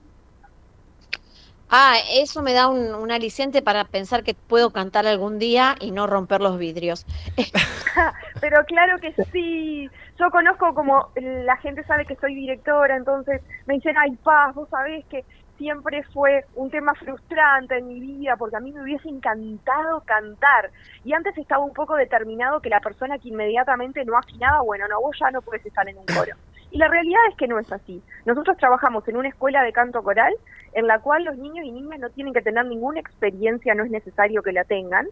[1.71, 5.91] Ah, eso me da un, un aliciente para pensar que puedo cantar algún día y
[5.91, 7.05] no romper los vidrios.
[8.41, 9.89] Pero claro que sí.
[10.17, 14.67] Yo conozco como la gente sabe que soy directora, entonces me dicen, ay, Paz, vos
[14.69, 15.23] sabés que
[15.59, 20.71] siempre fue un tema frustrante en mi vida porque a mí me hubiese encantado cantar.
[21.03, 24.99] Y antes estaba un poco determinado que la persona que inmediatamente no afinaba, bueno, no,
[25.01, 26.35] vos ya no puedes estar en un coro.
[26.71, 28.01] Y la realidad es que no es así.
[28.25, 30.33] Nosotros trabajamos en una escuela de canto coral
[30.73, 33.91] en la cual los niños y niñas no tienen que tener ninguna experiencia, no es
[33.91, 35.07] necesario que la tengan.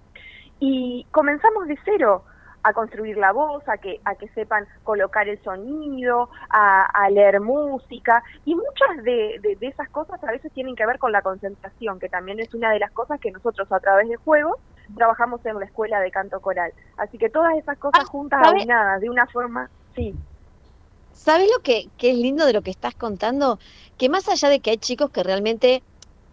[0.60, 2.24] Y comenzamos de cero
[2.68, 7.42] a construir la voz, a que, a que sepan colocar el sonido, a, a leer
[7.42, 8.24] música.
[8.46, 12.00] Y muchas de, de- de esas cosas a veces tienen que ver con la concentración,
[12.00, 14.56] que también es una de las cosas que nosotros a través de juegos
[14.96, 16.74] trabajamos en la escuela de canto coral.
[16.98, 18.60] Así que todas esas cosas juntas, ¿sabe?
[18.60, 20.20] aunadas, de una forma, sí.
[21.12, 23.60] ¿Sabes lo que, que es lindo de lo que estás contando?
[23.98, 25.84] Que más allá de que hay chicos que realmente,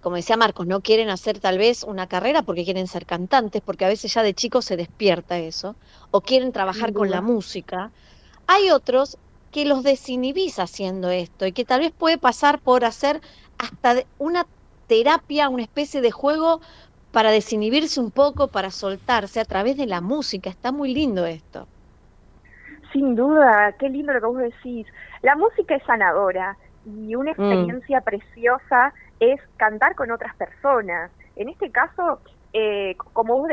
[0.05, 3.87] como decía Marcos, no quieren hacer tal vez una carrera porque quieren ser cantantes, porque
[3.87, 5.77] a veces ya de chicos se despierta eso,
[6.11, 7.91] o quieren trabajar con la música,
[8.47, 9.17] hay otros
[9.51, 13.23] que los desinhibís haciendo esto y que tal vez puede pasar por hacer
[13.57, 14.47] hasta una
[14.89, 16.61] terapia, una especie de juego
[17.11, 20.51] para desinhibirse un poco, para soltarse a través de la música.
[20.51, 21.67] Está muy lindo esto.
[22.93, 24.87] Sin duda, qué lindo lo que vos decís.
[25.23, 28.93] La música es sanadora y una experiencia preciosa
[29.33, 31.11] es cantar con otras personas.
[31.37, 32.21] En este caso,
[32.53, 33.49] eh, como vos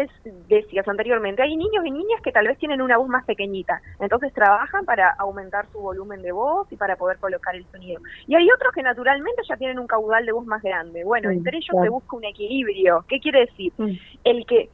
[0.47, 4.31] decías anteriormente, hay niños y niñas que tal vez tienen una voz más pequeñita, entonces
[4.31, 7.99] trabajan para aumentar su volumen de voz y para poder colocar el sonido.
[8.27, 11.03] Y hay otros que naturalmente ya tienen un caudal de voz más grande.
[11.03, 11.85] Bueno, entre ellos claro.
[11.85, 13.03] se busca un equilibrio.
[13.07, 13.73] ¿Qué quiere decir?
[14.23, 14.69] El que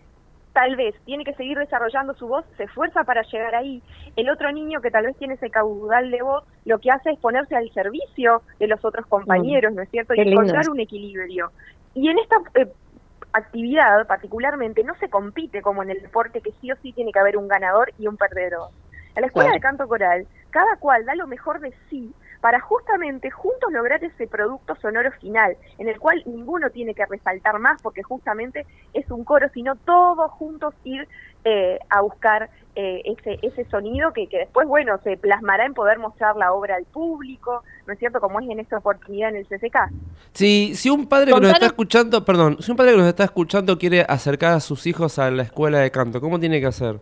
[0.58, 3.80] tal vez tiene que seguir desarrollando su voz, se esfuerza para llegar ahí.
[4.16, 7.20] El otro niño que tal vez tiene ese caudal de voz, lo que hace es
[7.20, 10.16] ponerse al servicio de los otros compañeros, ¿no es cierto?
[10.16, 11.52] Y lindo encontrar un equilibrio.
[11.94, 12.74] Y en esta eh,
[13.34, 17.20] actividad particularmente no se compite como en el deporte que sí o sí tiene que
[17.20, 18.70] haber un ganador y un perdedor.
[19.14, 19.58] En la escuela Claro.
[19.58, 22.12] de canto coral, cada cual da lo mejor de sí
[22.42, 27.60] para justamente juntos lograr ese producto sonoro final, en el cual ninguno tiene que resaltar
[27.60, 31.08] más porque justamente es un coro, sino todos juntos ir
[31.44, 35.98] eh, a buscar eh, ese, ese sonido que, que después, bueno, se plasmará en poder
[35.98, 38.20] mostrar la obra al público, ¿no es cierto?
[38.20, 39.78] Como es en esta oportunidad en el CCK.
[40.34, 43.24] Si, si un padre que nos está escuchando, perdón, si un padre que nos está
[43.24, 47.00] escuchando quiere acercar a sus hijos a la escuela de canto, ¿cómo tiene que hacer?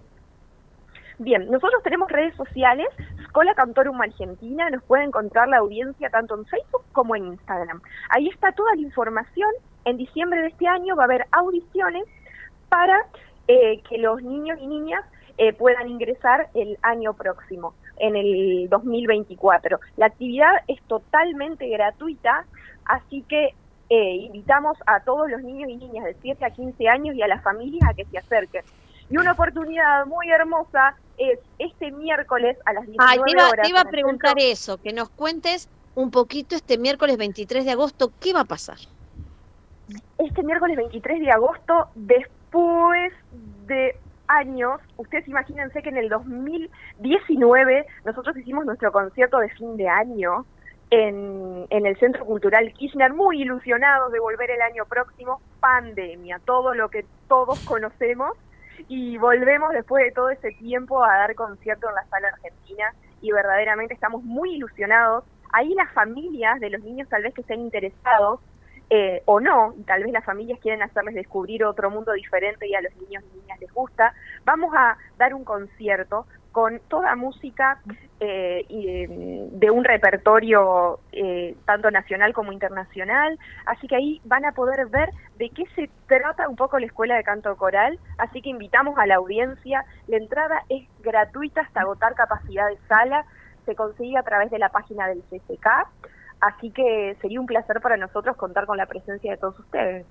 [1.17, 2.87] Bien, nosotros tenemos redes sociales,
[3.21, 7.81] Escola Cantorum Argentina, nos puede encontrar la audiencia tanto en Facebook como en Instagram.
[8.09, 9.49] Ahí está toda la información.
[9.85, 12.03] En diciembre de este año va a haber audiciones
[12.67, 12.99] para
[13.47, 15.05] eh, que los niños y niñas
[15.37, 19.79] eh, puedan ingresar el año próximo, en el 2024.
[19.95, 22.45] La actividad es totalmente gratuita,
[22.83, 23.53] así que
[23.89, 27.27] eh, invitamos a todos los niños y niñas de 7 a 15 años y a
[27.27, 28.63] las familias a que se acerquen.
[29.09, 33.63] Y una oportunidad muy hermosa es este miércoles a las 19 Ay, te iba, horas.
[33.63, 37.71] te iba a preguntar centro- eso, que nos cuentes un poquito este miércoles 23 de
[37.71, 38.77] agosto, ¿qué va a pasar?
[40.17, 43.13] este miércoles 23 de agosto, después
[43.67, 43.95] de
[44.27, 50.45] años, ustedes imagínense que en el 2019 nosotros hicimos nuestro concierto de fin de año
[50.89, 56.73] en, en el Centro Cultural Kirchner, muy ilusionados de volver el año próximo, pandemia, todo
[56.73, 58.31] lo que todos conocemos,
[58.87, 63.31] y volvemos después de todo ese tiempo a dar concierto en la sala argentina, y
[63.31, 65.23] verdaderamente estamos muy ilusionados.
[65.51, 68.39] Ahí las familias de los niños tal vez que estén interesados
[68.89, 72.75] eh, o no, y tal vez las familias quieren hacerles descubrir otro mundo diferente y
[72.75, 77.81] a los niños y niñas les gusta, vamos a dar un concierto con toda música
[78.21, 84.45] eh, y, eh, de un repertorio eh, tanto nacional como internacional, así que ahí van
[84.45, 88.41] a poder ver de qué se trata un poco la Escuela de Canto Coral, así
[88.41, 93.25] que invitamos a la audiencia, la entrada es gratuita hasta agotar capacidad de sala,
[93.65, 95.67] se consigue a través de la página del CCK,
[96.41, 100.05] Así que sería un placer para nosotros contar con la presencia de todos ustedes.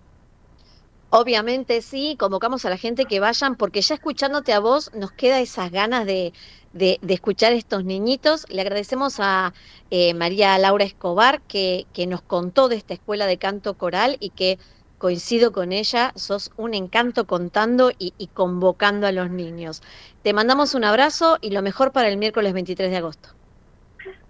[1.11, 5.41] Obviamente sí, convocamos a la gente que vayan, porque ya escuchándote a vos nos queda
[5.41, 6.33] esas ganas de,
[6.73, 8.47] de, escuchar a estos niñitos.
[8.49, 9.55] Le agradecemos a
[9.91, 14.31] eh, María Laura Escobar que, que nos contó de esta escuela de canto coral y
[14.31, 14.59] que
[14.99, 19.83] coincido con ella, sos un encanto contando y, y convocando a los niños.
[20.23, 23.31] Te mandamos un abrazo y lo mejor para el miércoles 23 de agosto.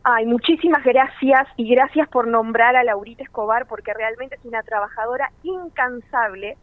[0.07, 5.31] Ay, muchísimas gracias y gracias por nombrar a Laurita Escobar porque realmente es una trabajadora
[5.43, 6.59] incansable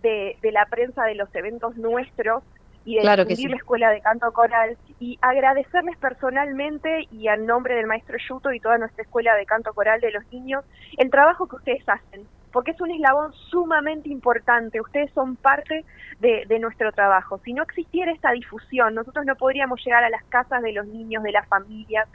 [0.00, 2.44] de, de la prensa de los eventos nuestros
[2.84, 3.50] y de Claro que difundir sí.
[3.50, 8.60] la Escuela de Canto Coral y agradecerles personalmente y a nombre del maestro Yuto y
[8.60, 10.64] toda nuestra Escuela de Canto Coral de los niños
[10.96, 14.80] el trabajo que ustedes hacen porque es un eslabón sumamente importante.
[14.80, 15.84] Ustedes son parte
[16.20, 17.40] de, de nuestro trabajo.
[17.44, 21.24] Si no existiera esta difusión, nosotros no podríamos llegar a las casas de los niños,
[21.24, 22.08] de las familias,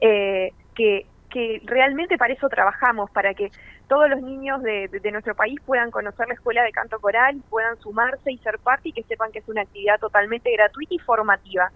[0.00, 3.52] eh, que, que realmente para eso trabajamos, para que
[3.88, 7.42] todos los niños de, de- de nuestro país puedan conocer la escuela de canto coral,
[7.50, 10.98] puedan sumarse y ser parte y que sepan que es una actividad totalmente gratuita y
[11.00, 11.70] formativa.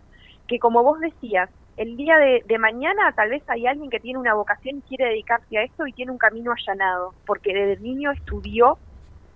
[0.48, 4.18] Que como vos decías, el día de, de mañana tal vez hay alguien que tiene
[4.18, 8.12] una vocación y quiere dedicarse a esto y tiene un camino allanado, porque desde niño
[8.12, 8.78] estudió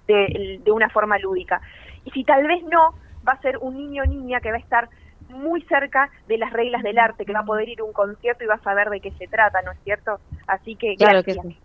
[0.06, 1.60] de, de una forma lúdica.
[2.04, 2.94] Y si tal vez no,
[3.26, 4.88] va a ser un niño o niña que va a estar
[5.28, 8.44] muy cerca de las reglas del arte, que va a poder ir a un concierto
[8.44, 10.20] y va a saber de qué se trata, ¿no es cierto?
[10.46, 11.46] Así que Claro que gracias.
[11.46, 11.62] sí.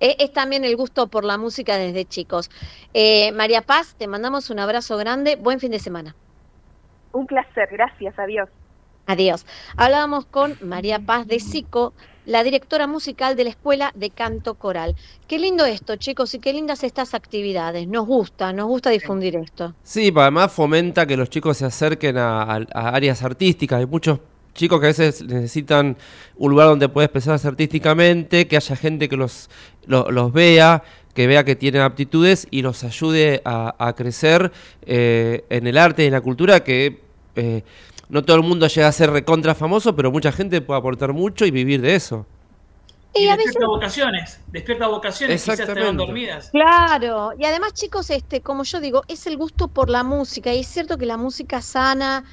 [0.00, 2.50] Eh, Es también el gusto por la música desde chicos.
[2.94, 5.36] Eh, María Paz, te mandamos un abrazo grande.
[5.36, 6.16] Buen fin de semana.
[7.12, 8.48] Un placer, gracias, adiós.
[9.08, 9.46] Adiós.
[9.78, 11.94] Hablábamos con María Paz de Sico,
[12.26, 14.96] la directora musical de la Escuela de Canto Coral.
[15.26, 17.88] Qué lindo esto, chicos, y qué lindas estas actividades.
[17.88, 19.74] Nos gusta, nos gusta difundir esto.
[19.82, 22.42] Sí, pa- además fomenta que los chicos se acerquen a,
[22.74, 23.78] áreas artísticas.
[23.78, 24.20] Hay muchos
[24.52, 25.96] chicos que a veces necesitan
[26.36, 29.48] un lugar donde pueda expresarse artísticamente, que haya gente que los,
[29.86, 30.82] lo- los vea,
[31.14, 34.52] que vea que tienen aptitudes y los ayude a, a crecer
[34.82, 37.00] eh, en el arte y en la cultura, que
[37.36, 37.62] eh,
[38.08, 41.44] no todo el mundo llega a ser recontra famoso, pero mucha gente puede aportar mucho
[41.46, 42.26] y vivir de eso.
[43.14, 46.06] Y, Y a despierta veces- vocaciones, despierta vocaciones, quizás estaban Exactamente.
[46.06, 46.50] dormidas.
[46.50, 50.60] Claro, y además chicos, este, como yo digo, es el gusto por la música, y
[50.60, 52.24] es cierto que la música sana,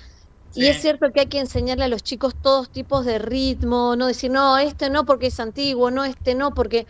[0.53, 4.07] y es cierto que hay que enseñarle a los chicos todos tipos de ritmo, no
[4.07, 6.87] decir, no, este no porque es antiguo, no, este no porque...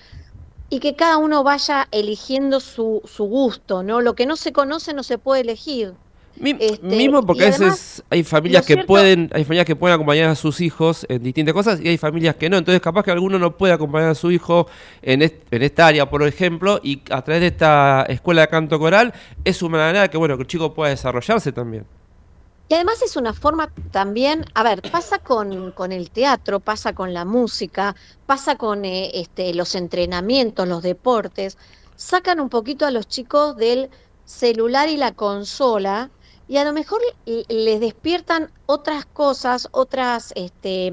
[0.69, 4.01] Y que cada uno vaya eligiendo su, su gusto, ¿no?
[4.01, 5.93] Lo que no se conoce no se puede elegir.
[6.37, 9.75] Mi- Este, Mismo porque a veces además, hay familias que cierto- pueden, hay familias que
[9.75, 12.57] pueden acompañar a sus hijos en distintas cosas y hay familias que no.
[12.57, 14.67] Entonces capaz que alguno no puede acompañar a su hijo
[15.01, 18.77] en, est- en esta área, por ejemplo, y a través de esta escuela de canto
[18.79, 19.13] coral
[19.43, 21.85] es una manera que bueno que el chico pueda desarrollarse también.
[22.67, 27.13] Y además es una forma también, a ver, pasa con, con el teatro, pasa con
[27.13, 27.95] la música,
[28.25, 31.59] pasa con eh, este, los entrenamientos, los deportes,
[31.95, 33.89] sacan un poquito a los chicos del
[34.25, 36.09] celular y la consola
[36.47, 40.91] y a lo mejor les despiertan otras cosas, otras este,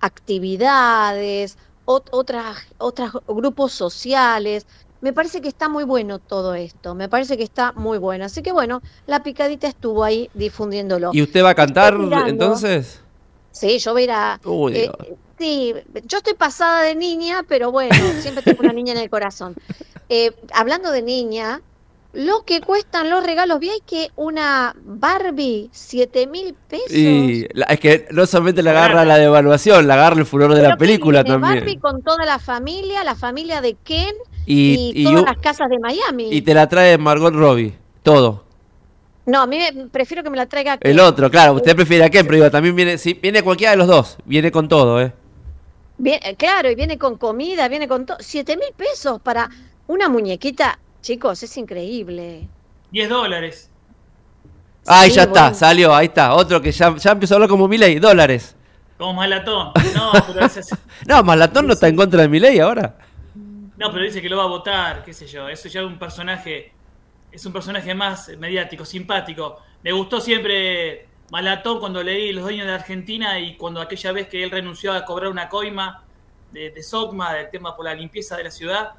[0.00, 4.66] actividades, ot- otras, otros grupos sociales.
[5.00, 8.26] Me parece que está muy bueno todo esto, me parece que está muy bueno.
[8.26, 11.12] Así que bueno, la picadita estuvo ahí difundiéndolo.
[11.14, 11.94] ¿Y usted va a cantar
[12.28, 13.00] entonces?
[13.52, 14.40] Sí, yo voy a ir a...
[14.44, 14.90] Uy, eh,
[15.38, 15.74] sí,
[16.04, 19.56] yo estoy pasada de niña, pero bueno, siempre tengo una niña en el corazón.
[20.08, 21.60] Eh, hablando de niña,
[22.12, 26.90] lo que cuestan los regalos, vi que una Barbie, siete mil pesos.
[26.92, 30.62] Y la- es que no solamente le agarra la devaluación, le agarra el furor de
[30.62, 31.38] la Pero ¿qué película viene?
[31.38, 31.80] Barbie también.
[31.80, 34.14] con toda la familia, la familia de Ken
[34.46, 36.28] Y, y, y todas las casas de Miami.
[36.32, 38.44] y te la trae Margot Robbie, todo.
[39.26, 40.90] No, a mí me, prefiero que me la traiga Ken.
[40.90, 43.76] El otro, claro, usted prefiere a Ken, pero digo, también viene, sí, viene cualquiera de
[43.76, 45.12] los dos, viene con todo, ¿eh?
[45.98, 48.16] Bien, eh, claro, y viene con comida, viene con todo.
[48.20, 49.50] Siete mil pesos para
[49.86, 52.48] una muñequita, chicos, es increíble.
[52.92, 53.70] 10 dólares.
[54.86, 57.68] Ay, Sí, ya está, salió, ahí está, otro que ya, ya empezó a hablar como
[57.68, 58.56] Milei, dólares.
[58.98, 59.72] Como malatón.
[59.94, 60.70] No, pero ese es-
[61.06, 62.96] No, Malatón no está en contra de Milei ahora.
[63.76, 65.48] No, pero dice que lo va a votar, qué sé yo.
[65.48, 66.72] Eso ya es un personaje,
[67.32, 69.58] es un personaje más mediático, simpático.
[69.82, 74.42] Me gustó siempre Malatón cuando leí Los Dueños de Argentina y cuando aquella vez que
[74.42, 76.02] él renunció a cobrar una coima
[76.52, 78.90] de, de SOCMA, del tema por la limpieza de la ciudad,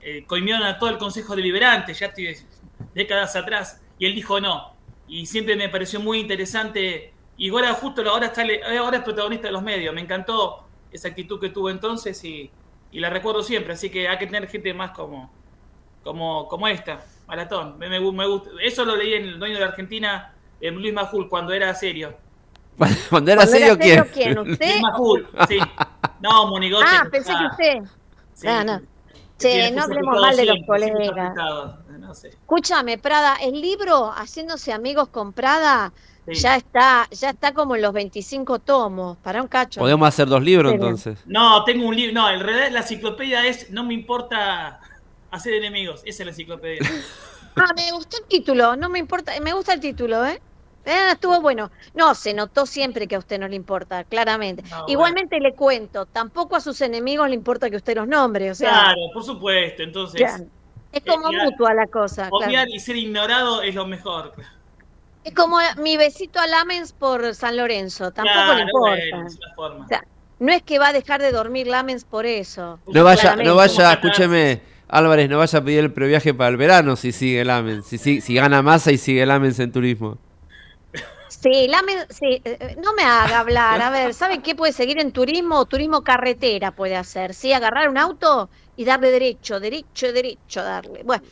[0.00, 2.36] eh, coimearon a todo el Consejo Deliberante, ya estoy
[2.94, 4.74] décadas atrás, y él dijo no.
[5.08, 7.12] Y siempre me pareció muy interesante.
[7.36, 8.42] Y ahora justo ahora, está,
[8.78, 9.94] ahora es protagonista de los medios.
[9.94, 12.50] Me encantó esa actitud que tuvo entonces y,
[12.92, 13.72] y la recuerdo siempre.
[13.72, 15.32] Así que hay que tener gente más como,
[16.04, 17.78] como, como esta, Maratón.
[17.78, 18.50] Me, me, me gusta.
[18.62, 22.16] Eso lo leí en El Dueño de la Argentina, en Luis Majul, cuando era serio.
[23.10, 24.04] Cuando era serio, ¿quién?
[24.14, 24.38] ¿quién?
[24.38, 24.70] ¿Usted?
[24.70, 25.58] Luis Majul, sí.
[26.20, 26.86] No, Monigote.
[26.86, 27.78] Ah, pensé que ah, usted.
[28.34, 28.46] sí.
[28.64, 28.80] No.
[29.38, 31.34] Che, no hablemos mal de los colegas.
[31.98, 32.28] No sé.
[32.28, 35.92] Escúchame, Prada, el libro Haciéndose amigos con Prada
[36.26, 36.34] Sí.
[36.34, 39.80] ya está, ya está como en los 25 tomos, para un cacho.
[39.80, 41.18] Podemos hacer dos libros entonces.
[41.24, 42.12] No, tengo un libro.
[42.20, 44.80] No, en realidad la enciclopedia es No me importa
[45.30, 46.02] hacer enemigos.
[46.04, 46.80] Esa es la enciclopedia.
[47.60, 50.40] Ah, me gustó el título, no me importa, me gusta el título, ¿eh?
[50.88, 51.70] Eh, estuvo bueno.
[51.94, 54.62] No, se notó siempre que a usted no le importa, claramente.
[54.70, 58.54] No, Igualmente le cuento, tampoco a sus enemigos le importa que usted los nombre, o
[58.54, 59.82] sea, Claro, por supuesto.
[59.82, 60.40] Entonces, ya.
[60.92, 62.28] es como eh, mutua la cosa.
[62.30, 62.46] claro.
[62.46, 64.32] odiar y ser ignorado es lo mejor.
[65.24, 68.88] Es como mi besito a Lamens por San Lorenzo, tampoco Claro, le importa.
[69.12, 69.84] bueno, es una forma.
[69.84, 70.04] O sea,
[70.38, 72.78] no es que va a dejar de dormir Lamens por eso.
[72.86, 73.48] No vaya, claramente.
[73.50, 77.42] no vaya, escúcheme, Álvarez, no vaya a pedir el previaje para el verano si sigue
[77.42, 80.16] el Amens, si, si, si gana masa y sigue el Amens en turismo.
[81.40, 83.80] Sí, Lamens, sí, eh, no me haga hablar.
[83.80, 85.66] A ver, ¿sabe qué puede seguir en turismo?
[85.66, 87.32] Turismo carretera puede hacer.
[87.32, 91.02] Sí, agarrar un auto y darle derecho, derecho, derecho, darle.
[91.04, 91.22] Bueno.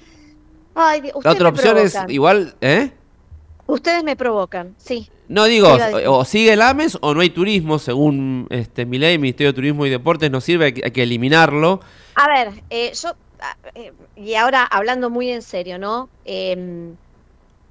[0.77, 2.93] Ay, Dios, La otra me opción es igual, ¿eh?
[3.66, 5.11] Ustedes me provocan, sí.
[5.28, 9.53] No digo, o, o sigue el AMES o no hay turismo, según este Milei, Ministerio
[9.53, 11.81] de Turismo y Deportes, no sirve, hay que, hay que eliminarlo.
[12.15, 16.09] A ver, eh, yo, ah, eh, y ahora hablando muy en serio, ¿no?
[16.24, 16.95] Em,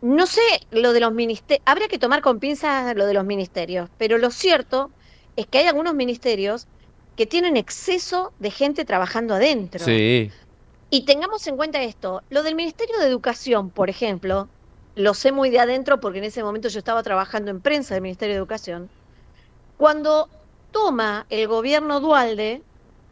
[0.06, 3.90] no sé lo de los ministerios, habría que tomar con pinzas lo de los ministerios,
[3.98, 4.92] pero lo cierto
[5.36, 6.68] es que hay algunos ministerios
[7.16, 9.84] que tienen exceso de gente trabajando adentro.
[9.84, 10.30] Sí.
[10.92, 14.48] Y tengamos en cuenta esto, lo del Ministerio de Educación, por ejemplo,
[14.94, 18.04] lo sé muy de adentro porque en ese momento yo estaba trabajando en prensa del
[18.04, 18.92] Ministerio de Educación.
[19.78, 20.30] Cuando
[20.72, 22.62] toma el gobierno Dualde,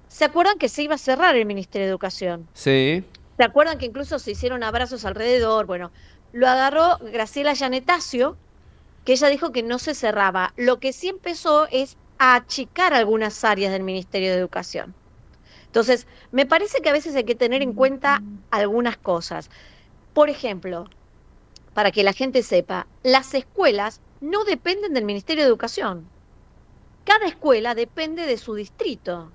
[0.10, 2.48] ¿se acuerdan que se iba a cerrar el Ministerio de Educación?
[2.54, 3.04] Sí.
[3.36, 5.66] ¿Se acuerdan que incluso se hicieron abrazos alrededor?
[5.66, 5.92] Bueno,
[6.34, 8.36] lo agarró Graciela Yanetacio,
[9.06, 10.54] que ella dijo que no se cerraba.
[10.58, 14.94] Lo que sí empezó es a achicar algunas áreas del Ministerio de Educación.
[15.66, 19.50] Entonces, me parece que a veces hay que tener en cuenta algunas cosas.
[20.14, 20.90] Por ejemplo,
[21.74, 26.08] para que la gente sepa, las escuelas no dependen del Ministerio de Educación.
[27.04, 29.32] Cada escuela depende de su distrito.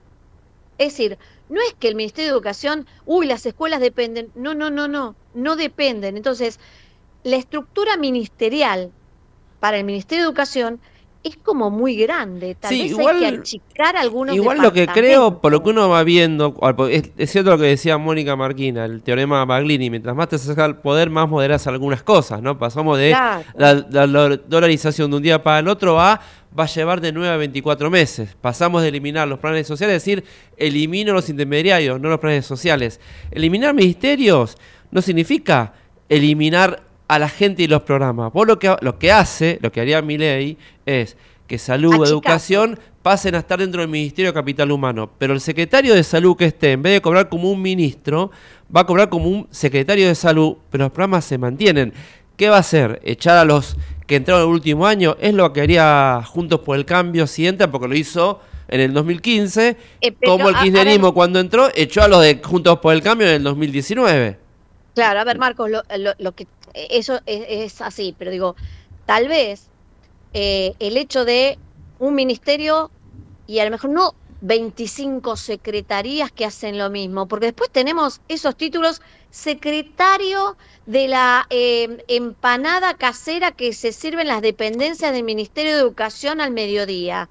[0.78, 1.18] Es decir,
[1.48, 4.30] no es que el Ministerio de Educación, uy, las escuelas dependen.
[4.34, 6.16] No, no, no, no, no dependen.
[6.16, 6.60] Entonces,
[7.24, 8.90] la estructura ministerial
[9.60, 10.80] para el Ministerio de Educación
[11.24, 12.54] es como muy grande.
[12.54, 15.70] Tal Sí, vez igual- hay que achicar algunos Igual lo que creo, por lo que
[15.70, 16.54] uno va viendo,
[16.90, 20.64] es, es cierto lo que decía Mónica Marquina, el teorema Baglini, mientras más te acercas
[20.64, 22.56] al poder, más moderas algunas cosas, ¿no?
[22.56, 23.42] Pasamos de Claro.
[23.56, 26.20] la, la- la dolarización de un día para el otro a
[26.58, 28.36] va a llevar de 9 a 24 meses.
[28.40, 30.24] Pasamos de eliminar los planes sociales, es decir,
[30.56, 33.00] elimino los intermediarios, no los planes sociales.
[33.32, 34.56] Eliminar ministerios
[34.92, 35.74] no significa
[36.08, 38.32] eliminar a la gente y los programas.
[38.32, 41.16] Vos lo que, lo que hace, lo que haría mi ley, es
[41.46, 45.10] que salud, educación pasen a estar dentro del Ministerio de Capital Humano.
[45.18, 48.30] Pero el secretario de salud que esté, en vez de cobrar como un ministro,
[48.74, 51.94] va a cobrar como un secretario de salud, pero los programas se mantienen.
[52.36, 53.00] ¿Qué va a hacer?
[53.02, 53.76] ¿Echar a los
[54.06, 55.16] que entraron el último año?
[55.20, 58.92] Es lo que haría Juntos por el Cambio si entra, porque lo hizo en el
[58.92, 63.26] 2015, Eh, como el kirchnerismo cuando entró, echó a los de Juntos por el Cambio
[63.26, 64.47] en el 2019.
[64.98, 65.82] Claro, a ver, Marcos, lo,
[66.18, 68.56] lo- que eso es, así, pero digo,
[69.04, 69.70] tal vez
[70.34, 71.60] eh, el hecho de
[71.98, 72.92] un ministerio
[73.46, 78.56] y a lo mejor no 25 secretarías que hacen lo mismo, porque después tenemos esos
[78.56, 79.00] títulos
[79.30, 80.56] secretario
[80.86, 86.40] de la eh, empanada casera que se sirve en las dependencias del Ministerio de Educación
[86.40, 87.30] al mediodía.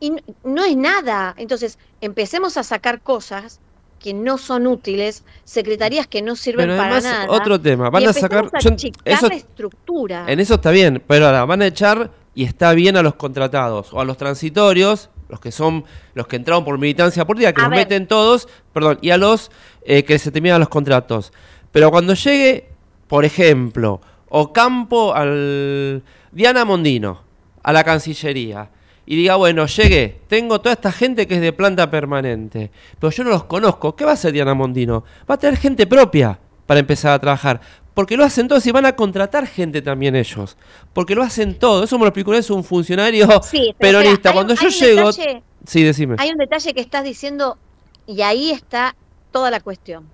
[0.00, 0.12] Y
[0.42, 1.34] no es nada.
[1.38, 3.60] Entonces, empecemos a sacar cosas
[4.00, 7.26] que no son útiles, secretarías que no sirven Pero para nada.
[7.28, 10.24] otro tema, y van a sacar- a yo- achicar eso- la estructura.
[10.26, 13.92] En eso está bien, pero ahora van a echar y está bien a los contratados
[13.92, 17.64] o a los transitorios, los que son los que entraron por militancia política, que A
[17.64, 17.78] los ver.
[17.80, 19.50] meten todos, perdón, y a los
[19.84, 21.32] eh, que se terminan los contratos.
[21.72, 22.68] Pero cuando llegue,
[23.06, 26.02] por ejemplo, Ocampo al
[26.32, 27.22] Diana Mondino,
[27.62, 28.70] a la Cancillería,
[29.10, 32.70] y diga, bueno, llegué, tengo toda esta gente que es de planta permanente,
[33.00, 35.02] pero yo no los conozco, ¿qué va a hacer Diana Mondino?
[35.28, 37.60] Va a tener gente propia para empezar a trabajar.
[37.92, 40.56] Porque lo hacen todos y van a contratar gente también ellos.
[40.92, 41.82] Porque lo hacen todo.
[41.82, 44.12] Eso me lo explicó un funcionario Sí, pero peronista.
[44.28, 45.10] espera, Cuando un- yo llego.
[45.10, 46.14] detalle- Sí, decime.
[46.20, 47.58] Hay un detalle que estás diciendo
[48.06, 48.94] y ahí está
[49.32, 50.08] toda la cuestión.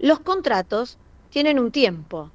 [0.00, 0.98] Los contratos
[1.30, 2.32] tienen un tiempo.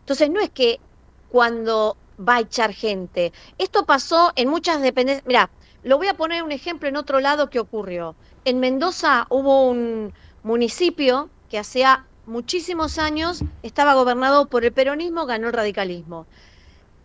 [0.00, 0.80] Entonces no es que
[1.28, 3.32] cuando va a echar gente.
[3.58, 5.26] Esto pasó en muchas dependencias.
[5.26, 5.50] Mira,
[5.82, 8.14] lo voy a poner un ejemplo en otro lado que ocurrió.
[8.44, 10.12] En Mendoza hubo un
[10.42, 16.26] municipio que hacía muchísimos años estaba gobernado por el peronismo, ganó el radicalismo.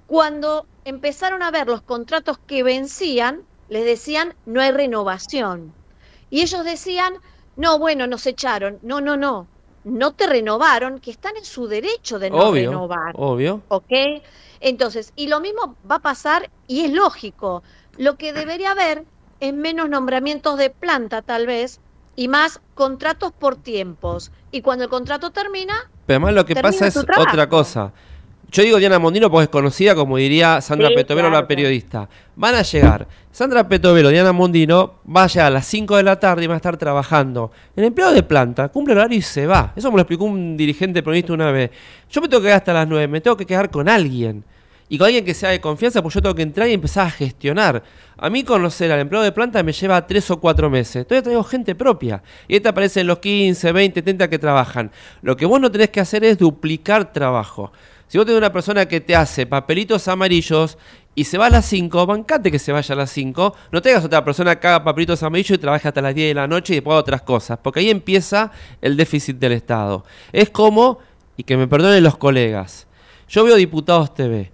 [0.08, 5.74] Cuando empezaron a ver los contratos que vencían, les decían no hay renovación.
[6.30, 7.14] Y ellos decían,
[7.56, 8.80] no, bueno, nos echaron.
[8.82, 9.48] No, no, no.
[9.84, 12.70] No te renovaron, que están en su derecho de no obvio.
[12.70, 13.14] renovar.
[13.16, 13.62] Obvio.
[13.68, 13.92] ¿Ok?
[14.62, 17.64] Entonces, y lo mismo va a pasar, y es lógico.
[17.98, 19.04] Lo que debería haber
[19.40, 21.82] es menos nombramientos de planta, tal vez,
[22.16, 24.32] y más contratos por tiempos.
[24.52, 25.74] Y cuando el contrato termina,
[26.06, 27.30] Pero además lo que pasa es trabajo.
[27.30, 27.92] otra cosa.
[28.52, 32.10] Yo digo Diana Mondino porque es conocida, como diría Sandra Sí, Petovelo, claro, la periodista.
[32.36, 33.08] Van a llegar.
[33.32, 36.56] Sandra Petovelo, Diana Mondino, va a llegar a las 5 de la tarde y va
[36.56, 37.52] a estar trabajando.
[37.78, 39.72] El empleado de planta cumple el horario y se va.
[39.74, 41.72] Eso me lo explicó un dirigente peronista una vez.
[42.10, 44.44] Yo me tengo que quedar hasta las 9, me tengo que quedar con alguien.
[44.92, 47.12] Y con alguien que sea de confianza, pues yo tengo que entrar y empezar a
[47.12, 47.82] gestionar.
[48.18, 51.08] A mí conocer al empleado de planta me lleva 3 o 4 meses.
[51.08, 52.22] Todavía traigo gente propia.
[52.46, 54.92] Y esta aparecen los 15, 20, 30 que trabajan.
[55.22, 57.72] Lo que vos no tenés que hacer es duplicar trabajo.
[58.10, 60.78] Si vos tenés una persona que te hace papelitos amarillos
[61.16, 63.56] y se va a las 5, bancate que se vaya a las 5.
[63.72, 66.50] No tengas otra persona que haga papelitos amarillos y trabaje hasta las 10 de la
[66.50, 67.58] noche y después haga otras cosas.
[67.64, 68.52] Porque ahí empieza
[68.82, 70.04] el déficit del Estado.
[70.34, 71.00] Es como,
[71.38, 72.88] y que me perdonen los colegas,
[73.30, 74.52] yo veo Diputados TV.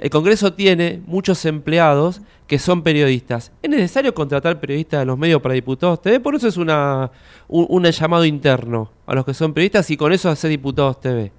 [0.00, 3.52] El Congreso tiene muchos empleados que son periodistas.
[3.62, 6.20] ¿Es necesario contratar periodistas de los medios para Diputados TV?
[6.20, 7.10] Por eso es una,
[7.48, 11.30] un, llamado interno a los que son periodistas y con eso hacer Diputados TV.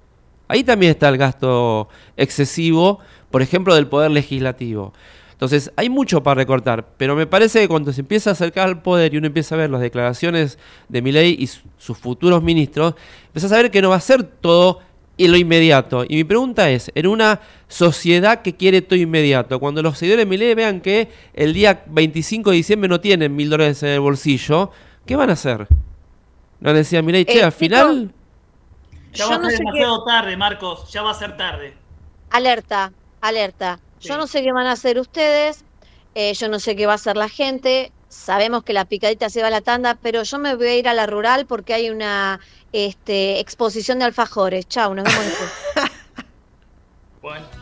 [0.46, 3.00] Ahí también está el gasto excesivo,
[3.32, 4.92] por ejemplo, del Poder Legislativo.
[5.32, 8.80] Entonces, hay mucho para recortar, pero me parece que cuando se empieza a acercar al
[8.80, 10.56] poder y uno empieza a ver las declaraciones
[10.88, 12.94] de Milei y su- sus futuros ministros,
[13.26, 14.78] empieza a saber que no va a ser todo
[15.24, 16.04] en lo inmediato.
[16.08, 20.30] Y mi pregunta es, en una sociedad que quiere todo inmediato, cuando los seguidores de
[20.30, 24.70] Milei vean que el día 25 de diciembre no tienen mil dólares en el bolsillo,
[25.06, 25.66] ¿qué van a hacer?
[26.60, 28.12] No van a decir a Milei, che, Eh, al final...
[29.12, 30.90] Ya va a no ser demasiado tarde, Marcos.
[30.90, 31.74] Ya va a ser tarde.
[32.30, 33.78] alerta, alerta.
[34.00, 35.64] Yo no sé qué van a hacer ustedes,
[36.14, 37.92] eh, yo no sé qué va a hacer la gente.
[38.12, 40.88] Sabemos que la picadita se va a la tanda, pero yo me voy a ir
[40.88, 42.40] a la rural porque hay una
[42.72, 44.68] este, exposición de alfajores.
[44.68, 45.50] Chau, nos vemos después.
[47.22, 47.61] Bueno.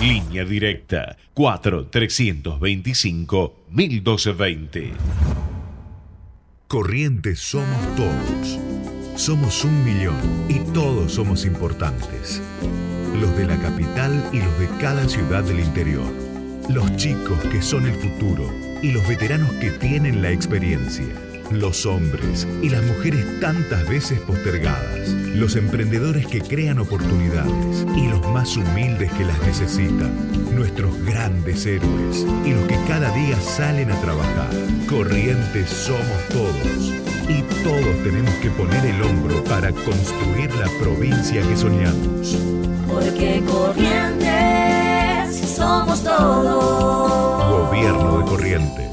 [0.00, 4.92] Línea directa 4 325 1220.
[6.66, 8.58] Corrientes somos todos.
[9.16, 10.16] Somos un millón
[10.48, 12.40] y todos somos importantes.
[13.20, 16.10] Los de la capital y los de cada ciudad del interior.
[16.70, 18.50] Los chicos que son el futuro
[18.80, 21.29] y los veteranos que tienen la experiencia.
[21.50, 25.08] Los hombres y las mujeres tantas veces postergadas.
[25.34, 30.12] Los emprendedores que crean oportunidades y los más humildes que las necesitan.
[30.54, 34.50] Nuestros grandes héroes y los que cada día salen a trabajar.
[34.88, 36.92] Corrientes somos todos.
[37.28, 42.38] Y todos tenemos que poner el hombro para construir la provincia que soñamos.
[42.86, 44.30] Porque Corrientes
[45.56, 47.68] somos todos.
[47.70, 48.89] Gobierno de Corrientes.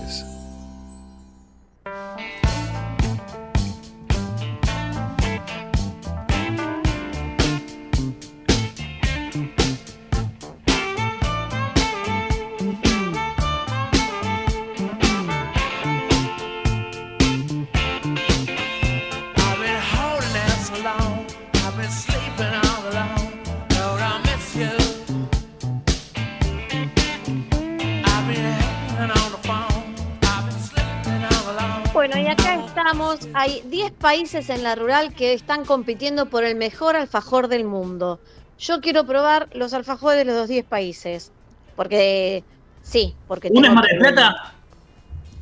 [33.57, 38.19] Hay 10 países en la rural que están compitiendo por el mejor alfajor del mundo.
[38.59, 41.31] Yo quiero probar los alfajores de los 10 países.
[41.75, 42.43] Porque,
[42.83, 43.49] sí, porque...
[43.51, 44.53] ¿Uno es Mar del que- Plata?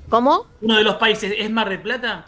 [0.09, 0.45] ¿Cómo?
[0.61, 2.25] ¿Uno de los países es Mar del Plata?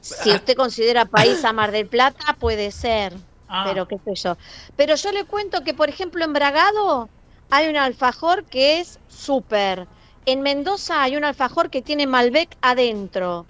[0.00, 3.14] Si usted considera país a Mar del Plata, puede ser.
[3.48, 3.64] Ah.
[3.66, 4.36] Pero qué sé yo.
[4.76, 7.08] Pero yo le cuento que, por ejemplo, en Bragado
[7.50, 9.86] hay un alfajor que es súper.
[10.26, 13.46] En Mendoza hay un alfajor que tiene Malbec adentro.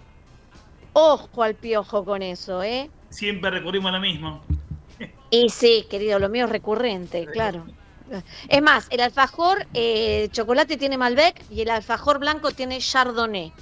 [1.01, 2.91] Ojo al piojo con eso, ¿eh?
[3.09, 4.43] Siempre recurrimos a lo mismo.
[5.31, 7.65] Y sí, querido, lo mío es recurrente, claro.
[8.49, 13.53] Es más, el alfajor eh, chocolate tiene Malbec y el alfajor blanco tiene Chardonnay.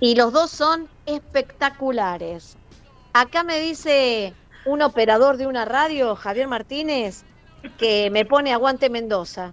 [0.00, 2.56] Y los dos son espectaculares.
[3.12, 4.32] Acá me dice
[4.64, 7.24] un operador de una radio, Javier Martínez,
[7.76, 9.52] que me pone aguante Mendoza.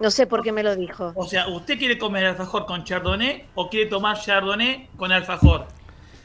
[0.00, 1.12] No sé por qué me lo dijo.
[1.14, 5.66] O sea, ¿usted quiere comer alfajor con chardonnay o quiere tomar chardonnay con alfajor?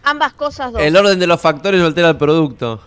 [0.03, 0.81] Ambas cosas dos.
[0.81, 2.81] El orden de los factores no altera el producto.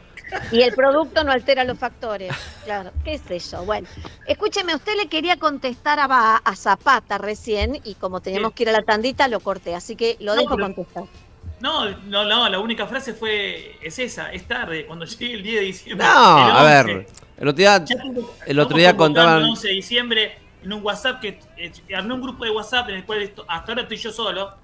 [0.52, 2.32] Y el producto no altera los factores.
[2.64, 3.64] Claro, qué sé yo.
[3.64, 3.88] Bueno,
[4.26, 8.72] escúcheme, usted le quería contestar a, a Zapata recién y como teníamos que ir a
[8.72, 11.04] la tandita lo corté, así que lo No, dejo pero- contestar.
[11.60, 15.54] No, no, no, la única frase fue, es esa, es tarde, cuando llegue el 10
[15.60, 16.06] de diciembre.
[16.06, 16.84] No, a 11.
[16.94, 17.06] ver.
[17.36, 17.84] El otro día,
[18.46, 19.38] el otro día contaban.
[19.38, 22.96] El 11 de diciembre en un WhatsApp que eh, armé un grupo de WhatsApp en
[22.96, 24.54] el cual esto- hasta ahora estoy yo solo.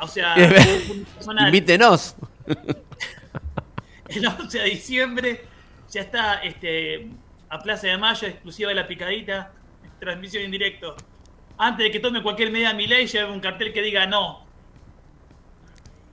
[0.00, 0.34] O sea.
[1.46, 2.16] Invítenos.
[4.08, 5.44] El 11 de diciembre
[5.90, 7.08] ya está este,
[7.48, 9.50] a Plaza de Mayo, exclusiva de la picadita,
[9.98, 10.94] transmisión en directo.
[11.56, 14.44] Antes de que tome cualquier medida mi ley, lleve un cartel que diga no.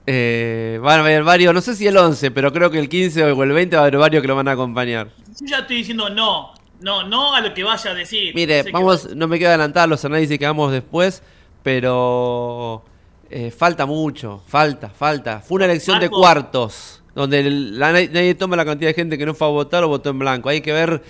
[0.06, 3.24] Eh, van a haber varios, no sé si el 11, pero creo que el 15
[3.32, 5.08] o el 20 va a haber varios que lo van a acompañar.
[5.40, 8.34] Yo ya estoy diciendo no, no, no a lo que vaya a decir.
[8.34, 11.22] Mire, que vamos, no me queda adelantar los análisis que hagamos después,
[11.62, 12.84] pero
[13.30, 15.40] eh, falta mucho, falta, falta.
[15.40, 19.34] Fue una elección de cuartos, donde la- nadie toma la cantidad de gente que no
[19.34, 20.48] fue a votar o votó en blanco.
[20.48, 21.02] Hay que ver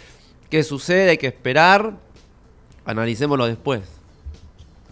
[0.51, 1.95] qué sucede, hay que esperar,
[2.85, 3.83] analicémoslo después.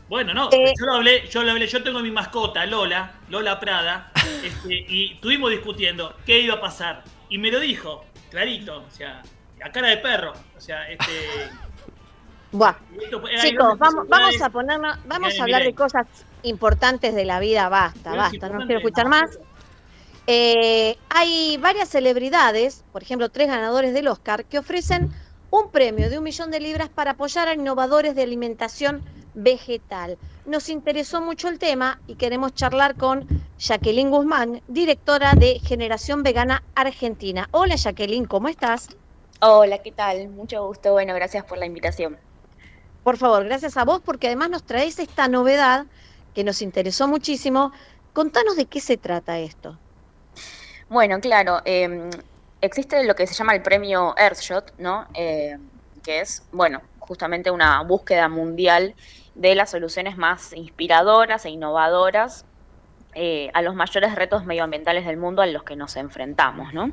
[0.08, 0.72] Bueno, no, Eh.
[0.78, 4.10] yo lo hablé, yo lo hablé, yo tengo mi mascota, Lola, Lola Prada,
[4.44, 7.04] este, y estuvimos discutiendo qué iba a pasar.
[7.28, 9.22] Y me lo dijo, clarito, o sea,
[9.62, 10.32] a cara de perro.
[10.56, 11.04] O sea, este.
[12.52, 12.74] Buah.
[13.00, 14.06] esto- Chicos, vamos,
[14.42, 16.06] a ponernos, vamos a hablar de cosas
[16.42, 19.38] importantes de la vida, basta, basta, no quiero escuchar más.
[20.26, 25.10] Eh, hay varias celebridades, por ejemplo, tres ganadores del Oscar, que ofrecen
[25.50, 29.02] un premio de un millón de libras para apoyar a innovadores de alimentación
[29.34, 30.18] vegetal.
[30.46, 33.26] Nos interesó mucho el tema y queremos charlar con
[33.58, 37.48] Jacqueline Guzmán, directora de Generación Vegana Argentina.
[37.52, 38.88] Hola Jacqueline, ¿cómo estás?
[39.42, 40.28] Hola, ¿qué tal?
[40.28, 40.92] Mucho gusto.
[40.92, 42.18] Bueno, gracias por la invitación.
[43.02, 45.86] Por favor, gracias a vos porque además nos traes esta novedad
[46.34, 47.72] que nos interesó muchísimo.
[48.12, 49.78] Contanos de qué se trata esto.
[50.90, 52.10] Bueno, claro, eh,
[52.60, 55.06] existe lo que se llama el premio Earthshot, ¿no?
[55.14, 55.56] Eh,
[56.02, 58.94] que es, bueno, justamente una búsqueda mundial
[59.34, 62.44] de las soluciones más inspiradoras e innovadoras
[63.14, 66.92] eh, a los mayores retos medioambientales del mundo a los que nos enfrentamos, ¿no?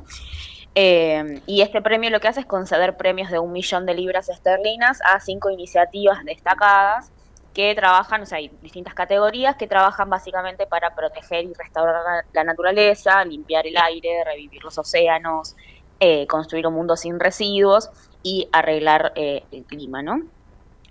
[0.74, 4.28] Eh, y este premio lo que hace es conceder premios de un millón de libras
[4.28, 7.10] esterlinas a cinco iniciativas destacadas
[7.58, 12.44] que trabajan, o sea, hay distintas categorías que trabajan básicamente para proteger y restaurar la,
[12.44, 15.56] naturaleza, limpiar el aire, revivir los océanos,
[15.98, 17.90] eh, construir un mundo sin residuos
[18.22, 20.22] y arreglar eh, el clima, ¿no?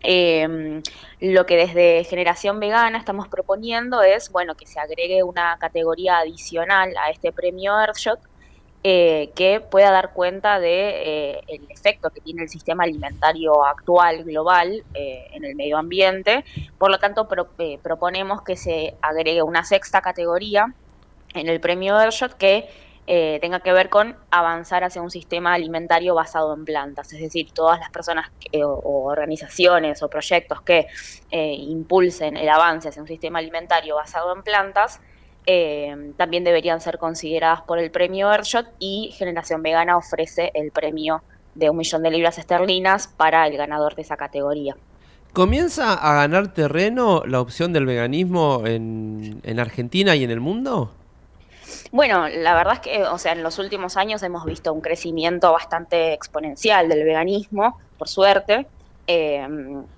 [0.04, 0.82] Eh,
[1.22, 6.94] lo que desde Generación Vegana estamos proponiendo es, bueno, que se agregue una categoría adicional
[6.98, 8.20] a este premio Earthshot
[8.90, 14.24] eh, que pueda dar cuenta de eh, el efecto que tiene el sistema alimentario actual
[14.24, 16.46] global eh, en el medio ambiente.
[16.78, 17.28] Por lo tanto,
[17.60, 20.68] eh, proponemos que se agregue una sexta categoría
[21.34, 22.70] en el premio Earthshot que
[23.42, 27.80] tenga que ver con avanzar hacia un sistema alimentario basado en plantas, es decir, todas
[27.80, 30.86] las personas que- o, o organizaciones o proyectos que
[31.32, 35.00] impulsen el avance hacia un sistema alimentario basado en plantas
[35.48, 41.24] eh, también deberían ser consideradas por el premio Earthshot y Generación Vegana ofrece el premio
[41.56, 44.76] de un millón de libras esterlinas para el ganador de esa categoría.
[45.32, 50.92] ¿Comienza a ganar terreno la opción del veganismo en, en Argentina y en el mundo?
[51.92, 55.54] Bueno, la verdad es que, o sea, en los últimos años hemos visto un crecimiento
[55.54, 58.68] bastante exponencial del veganismo, por suerte,
[59.08, 59.48] eh,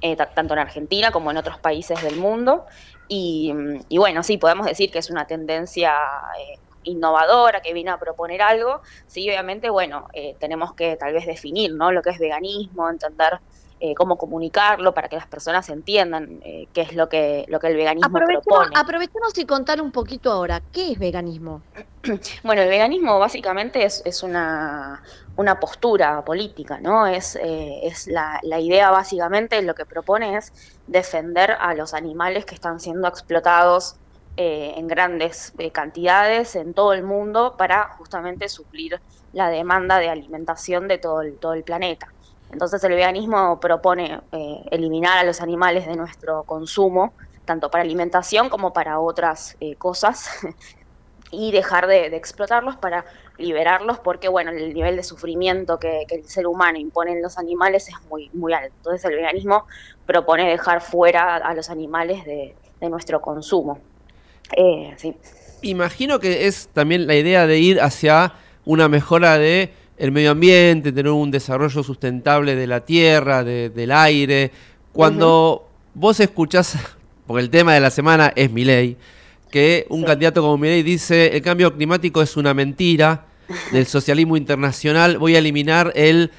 [0.02, 2.66] eh, ta- tanto en Argentina como en otros países del mundo.
[3.08, 3.54] Y,
[3.90, 5.92] y bueno, sí, podemos decir que es una tendencia
[6.40, 8.82] eh, innovadora que viene a proponer algo.
[9.08, 11.92] Sí, obviamente, bueno, eh, tenemos que tal vez definir, ¿no?
[11.92, 13.40] Lo que es veganismo, entender
[13.80, 17.68] eh, cómo comunicarlo para que las personas entiendan eh, qué es lo que, lo que
[17.68, 18.76] el veganismo Aprovechemos, propone.
[18.76, 21.66] aprovechemos y contar un poquito ahora, ¿qué es veganismo?
[22.44, 25.02] Bueno, el veganismo básicamente es, es una,
[25.40, 27.08] una postura política, ¿no?
[27.08, 30.52] Es, eh, es la, idea básicamente, lo que propone es
[30.86, 33.96] defender a los animales que están siendo explotados
[34.36, 39.00] eh, en grandes eh, cantidades en todo el mundo para justamente suplir
[39.32, 42.10] la demanda de alimentación de todo el, todo el planeta.
[42.52, 47.14] Entonces el veganismo propone eh, eliminar a los animales de nuestro consumo,
[47.46, 50.30] tanto para alimentación como para otras eh, cosas,
[51.32, 53.06] y dejar de, de explotarlos para
[53.40, 57.38] liberarlos porque bueno el nivel de sufrimiento que, que el ser humano impone en los
[57.38, 59.66] animales es muy muy alto entonces el veganismo
[60.06, 63.80] propone dejar fuera a los animales de, de nuestro consumo
[64.58, 65.14] Eh, sí.
[65.62, 68.34] Imagino que es también la idea de ir hacia
[68.66, 73.92] una mejora de el medio ambiente, tener un desarrollo sustentable de la tierra, de- del
[73.92, 74.52] aire.
[74.94, 76.78] Cuando vos escuchás,
[77.28, 78.96] porque el tema de la semana es mi ley,
[79.52, 83.26] que un candidato como Milei dice el cambio climático es una mentira
[83.72, 86.32] del socialismo internacional, voy a eliminar el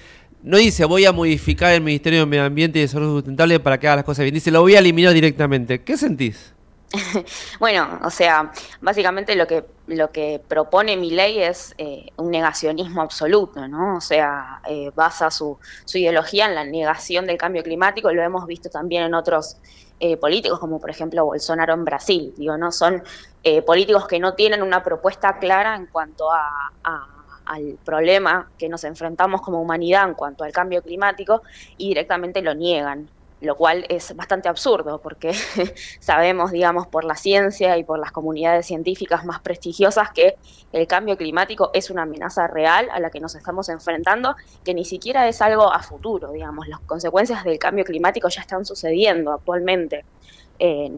[0.42, 3.88] no dice voy a modificar el Ministerio de Medio Ambiente y Desarrollo Sustentable para que
[3.88, 5.82] haga las cosas bien, dice lo voy a eliminar directamente.
[5.82, 6.54] ¿Qué sentís?
[7.60, 13.02] Bueno, o sea, básicamente lo que lo que propone mi ley es eh, un negacionismo
[13.02, 13.96] absoluto, ¿no?
[13.96, 18.46] O sea, eh, basa su, su ideología en la negación del cambio climático, lo hemos
[18.46, 19.56] visto también en otros
[19.98, 22.70] eh, políticos, como por ejemplo Bolsonaro en Brasil, digo, ¿no?
[22.70, 23.02] Son
[23.42, 26.48] eh, políticos que no tienen una propuesta clara en cuanto a,
[26.84, 27.06] a-
[27.46, 31.42] al problema que nos enfrentamos como humanidad en cuanto al cambio climático
[31.76, 33.10] y directamente lo niegan
[33.40, 35.32] lo cual es bastante absurdo porque
[36.00, 40.34] sabemos, digamos, por la ciencia y por las comunidades científicas más prestigiosas que
[40.72, 44.84] el cambio climático es una amenaza real a la que nos estamos enfrentando, que ni
[44.84, 50.04] siquiera es algo a futuro, digamos, las consecuencias del cambio climático ya están sucediendo actualmente.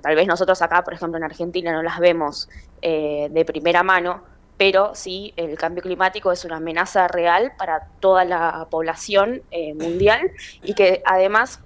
[0.03, 2.49] Tal vez nosotros acá, por ejemplo, en Argentina no las vemos
[2.81, 4.25] eh, de primera mano,
[4.57, 10.31] pero sí el cambio climático es una amenaza real para toda la población eh, mundial
[10.63, 11.61] y que además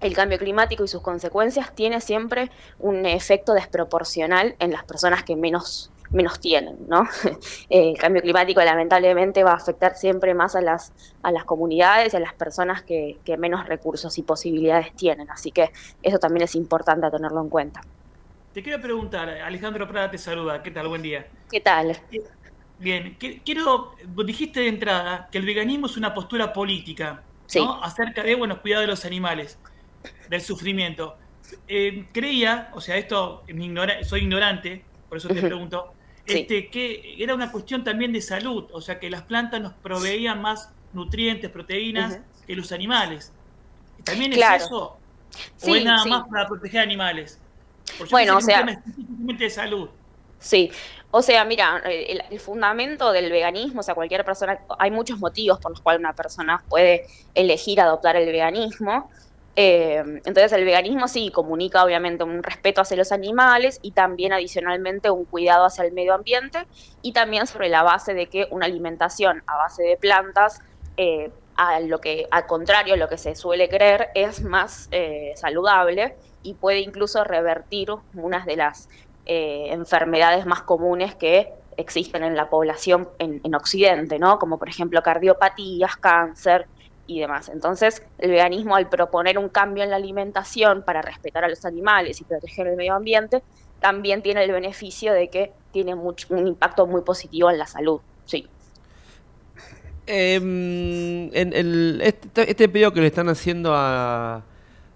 [0.00, 5.36] el cambio climático y sus consecuencias tiene siempre un efecto desproporcional en las personas que
[5.36, 7.08] menos menos tienen, ¿no?
[7.70, 12.12] Eh, el cambio climático lamentablemente va a afectar siempre más a las a las comunidades
[12.12, 15.70] y a las personas que, que menos recursos y posibilidades tienen, así que
[16.02, 17.80] eso también es importante tenerlo en cuenta.
[18.52, 20.88] Te quiero preguntar, Alejandro Prada te saluda, ¿qué tal?
[20.88, 21.26] Buen día.
[21.50, 21.98] ¿Qué tal?
[22.78, 27.22] Bien, quiero, vos dijiste de entrada que el veganismo es una postura política,
[27.56, 27.82] ¿no?
[27.82, 29.58] Acerca de, bueno, cuidado de los animales,
[30.28, 31.16] del sufrimiento.
[31.66, 33.44] Eh, creía, o sea, esto,
[34.02, 34.84] soy ignorante,
[35.14, 35.92] por eso te pregunto,
[36.26, 36.38] Sí.
[36.40, 40.40] este, que era una cuestión también de salud, o sea, que las plantas nos proveían
[40.42, 42.18] más nutrientes, proteínas
[42.48, 43.30] que los animales.
[44.02, 44.82] ¿También es eso?
[44.82, 44.98] ¿O
[45.56, 46.08] Sí, es nada sí.
[46.08, 47.38] más para proteger animales?
[47.96, 49.88] Porque Bueno, o sea- un tema específicamente de salud.
[50.40, 50.72] Sí,
[51.12, 55.60] o sea, mira, el, el fundamento del veganismo, o sea, cualquier persona, hay muchos motivos
[55.60, 59.10] por los cuales una persona puede elegir adoptar el veganismo.
[59.56, 65.10] Eh, entonces el veganismo sí comunica obviamente un respeto hacia los animales y también adicionalmente
[65.10, 66.66] un cuidado hacia el medio ambiente
[67.02, 70.60] y también sobre la base de que una alimentación a base de plantas,
[70.96, 76.16] eh, a lo que, al contrario lo que se suele creer, es más eh, saludable
[76.42, 78.88] y puede incluso revertir unas de las
[79.26, 84.38] eh, enfermedades más comunes que existen en la población en, en Occidente, ¿no?
[84.38, 86.66] Como por ejemplo cardiopatías, cáncer,
[87.06, 87.48] y demás.
[87.48, 92.20] Entonces, el veganismo al proponer un cambio en la alimentación para respetar a los animales
[92.20, 93.42] y proteger el medio ambiente,
[93.80, 98.00] también tiene el beneficio de que tiene mucho, un impacto muy positivo en la salud.
[98.24, 98.46] Sí.
[100.06, 104.42] Em, en el, este, este pedido que le están haciendo a,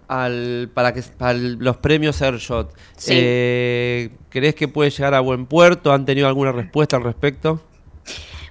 [0.07, 3.13] al, para que para los premios Airshot, Sí.
[3.15, 5.93] eh, ¿crees que puede llegar a buen puerto?
[5.93, 7.61] ¿Han tenido alguna respuesta al respecto?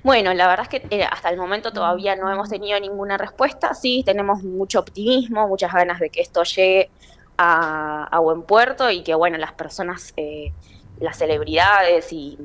[0.08, 3.74] Bueno, la verdad es que eh, hasta el momento todavía no hemos tenido ninguna respuesta.
[3.74, 6.90] Sí, tenemos mucho optimismo, muchas ganas de que esto llegue
[7.38, 10.54] a, a buen puerto y que, bueno, las personas, eh,
[11.02, 12.40] las celebridades y,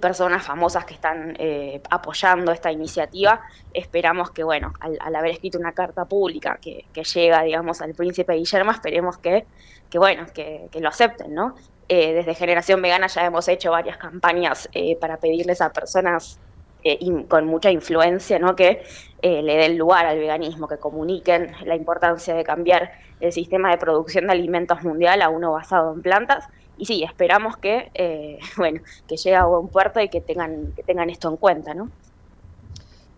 [0.00, 3.40] personas famosas que están eh, apoyando esta iniciativa,
[3.72, 7.94] esperamos que, bueno, al, al haber escrito una carta pública que, que llega, digamos, al
[7.94, 9.46] príncipe Guillermo, esperemos que,
[9.90, 11.54] que bueno, que, que lo acepten, ¿no?
[11.88, 16.38] Eh, desde Generación Vegana ya hemos hecho varias campañas eh, para pedirles a personas
[16.84, 18.56] eh, in- con mucha influencia, ¿no?
[18.56, 18.82] Que
[19.22, 23.78] eh, le den lugar al veganismo, que comuniquen la importancia de cambiar el sistema de
[23.78, 26.46] producción de alimentos mundial a uno basado en plantas.
[26.76, 30.82] Y sí, esperamos que, eh, bueno, que llegue a buen puerto y que tengan, que
[30.84, 31.92] tengan esto en cuenta, ¿no?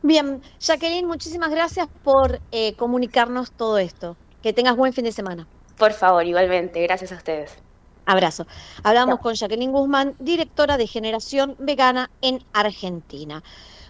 [0.03, 2.41] Bien, Jacqueline, muchísimas gracias por
[2.79, 4.19] comunicarnos todo esto.
[4.41, 5.49] Que tengas buen fin de semana.
[5.79, 7.65] Por favor, igualmente, gracias a ustedes.
[8.07, 8.47] Abrazo.
[8.85, 13.43] Hablamos con Jacqueline Guzmán, directora de Generación Vegana en Argentina.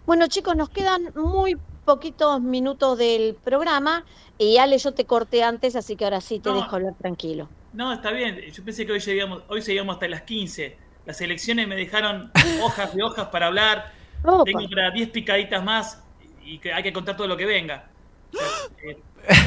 [0.06, 4.04] Bueno, chicos, nos quedan muy poquitos minutos del programa
[4.38, 6.56] y Ale, yo te corté antes, así que ahora sí te No.
[6.56, 7.48] dejo hablar tranquilo.
[7.72, 8.40] No, está bien.
[8.52, 10.76] Yo pensé que hoy llegamos, hoy seguíamos hasta las 15.
[11.04, 12.30] Las elecciones me dejaron
[12.62, 13.92] hojas de hojas para hablar.
[14.24, 14.44] Opa.
[14.44, 16.02] Tengo para 10 picaditas más
[16.42, 17.88] y que hay que contar todo lo que venga.
[18.32, 18.46] O sea,
[18.90, 18.98] eh,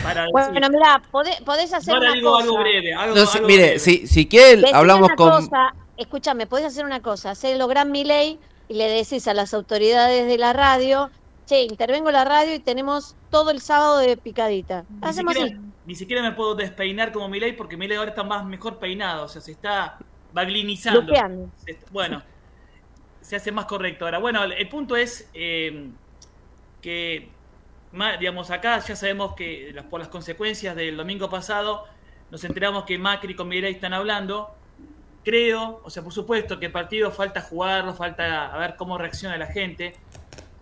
[0.04, 2.44] para decir- Bueno, mira, podés, podés hacer Ahora una digo cosa.
[2.44, 2.94] algo breve.
[2.94, 3.80] Algo, No, algo mire, breve.
[3.80, 5.30] si, si quiere, Decime hablamos con...
[5.30, 10.28] cosa, escúchame, podés hacer una cosa, hacelo gran Milei y le decís a las autoridades
[10.28, 11.10] de la radio,
[11.46, 14.86] che, intervengo en la radio y tenemos todo el sábado de picadita.
[14.90, 15.44] Ni Hacemos así.
[15.44, 19.26] siquiera, ni siquiera me puedo despeinar como Milei porque Milei ahora está más mejor peinado,
[19.26, 19.98] o sea, se está
[20.34, 21.12] baglinizando.
[21.92, 22.22] Bueno,
[23.22, 24.20] se hace más correcto ahora.
[24.20, 25.90] Bueno, el, punto es eh,
[26.82, 27.30] que,
[28.20, 31.86] digamos, acá ya sabemos que las- por las consecuencias del domingo pasado
[32.32, 34.54] nos enteramos que Macri con Milei están hablando.
[35.24, 39.38] Creo, o sea, por supuesto que el partido falta jugarlo, falta a ver cómo reacciona
[39.38, 39.96] la gente.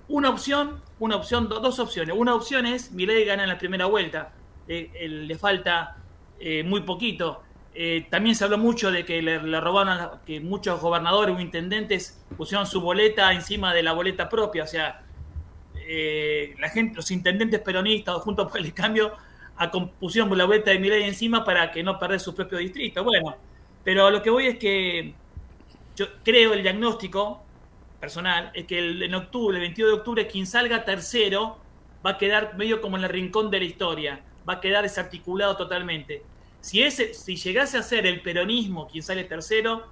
[0.07, 2.15] Una opción, una opción, do- dos opciones.
[2.17, 4.31] Una opción es Milei gana en la primera vuelta.
[4.67, 5.97] Eh, le falta
[6.39, 7.43] eh, muy poquito.
[7.73, 12.23] Eh, también se habló mucho de que le, le robaron, que muchos gobernadores o intendentes
[12.37, 14.63] pusieron su boleta encima de la boleta propia.
[14.63, 15.01] O sea,
[15.87, 19.13] eh, la gente, los intendentes peronistas o juntos por el cambio
[19.55, 23.03] a- pusieron la boleta de Milei encima para que no perder su propio distrito.
[23.03, 23.37] Bueno,
[23.83, 25.15] pero lo que voy es que
[25.95, 27.49] yo creo el diagnóstico
[27.99, 31.65] personal es que el- en octubre, el 22 de octubre, quien salga tercero
[32.05, 35.57] va a quedar medio como en el rincón de la historia, va a quedar desarticulado
[35.57, 36.23] totalmente.
[36.61, 39.87] Si, ese, si llegase a ser el peronismo quien sale tercero,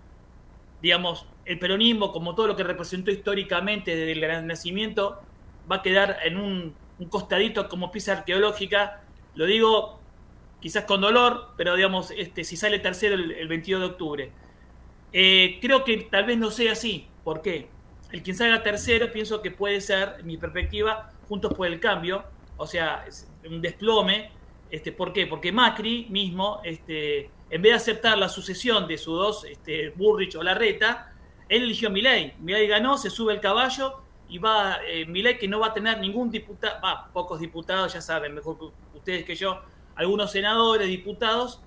[0.82, 5.25] digamos, el peronismo, como todo lo que representó históricamente desde el gran nacimiento,
[5.70, 6.76] va a quedar en un,
[7.10, 9.02] costadito como pieza arqueológica.
[9.36, 10.00] Lo digo
[10.62, 14.32] quizás con dolor, pero digamos, este, si sale tercero el, el 22 de octubre.
[15.18, 17.08] Eh, creo que tal vez no sea así.
[17.24, 17.70] ¿Por qué?
[18.12, 22.24] El quien salga tercero, pienso que puede ser, en mi perspectiva, Juntos por el Cambio,
[22.58, 23.06] o sea,
[23.50, 24.32] un desplome.
[24.70, 25.26] Este, ¿Por qué?
[25.28, 30.36] Porque Macri mismo, este, en vez de aceptar la sucesión de sus dos, este, Burrich
[30.36, 31.14] o Larreta,
[31.50, 32.34] él eligió Milei.
[32.40, 36.00] Milei ganó, se sube el caballo y va eh, Milei que no va a tener
[36.00, 38.66] ningún diputado, va, pocos diputados, ya saben, mejor que
[38.98, 39.62] ustedes que yo,
[39.96, 41.62] algunos senadores, diputados,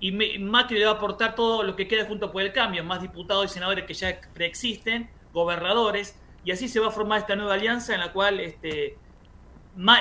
[0.00, 3.00] y Macri le va a aportar todo lo que queda junto por el cambio, más
[3.00, 7.54] diputados y senadores que ya preexisten, gobernadores, y así se va a formar esta nueva
[7.54, 8.98] alianza en la cual este,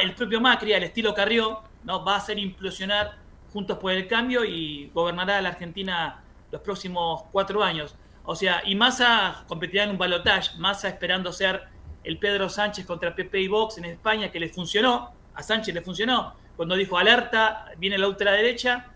[0.02, 2.04] el propio Macri, al estilo Carrió, ¿no?
[2.04, 3.22] va a hacer implosionar
[3.54, 7.96] Juntos por el Cambio y gobernará a la Argentina los próximos cuatro años.
[8.24, 11.64] O sea, y Massa competirá en un balotaje, Massa esperando ser
[12.03, 15.82] el Pedro Sánchez contra PP y Vox en España, que le funcionó, a Sánchez le
[15.82, 18.88] funcionó, cuando dijo alerta, viene la ultraderecha,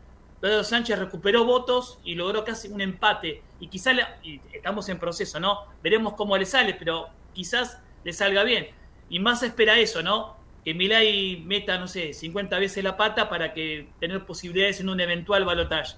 [0.41, 3.41] Pedro Sánchez recuperó votos y logró casi un empate.
[3.59, 3.95] Y quizás,
[4.53, 5.65] estamos en proceso, ¿no?
[5.81, 8.67] Veremos cómo le sale, pero quizás le salga bien.
[9.09, 10.35] Y Massa espera eso, ¿no?
[10.65, 14.99] que Milei meta, no sé, 50 veces la pata para que tener posibilidades en un
[14.99, 15.95] eventual balotaje.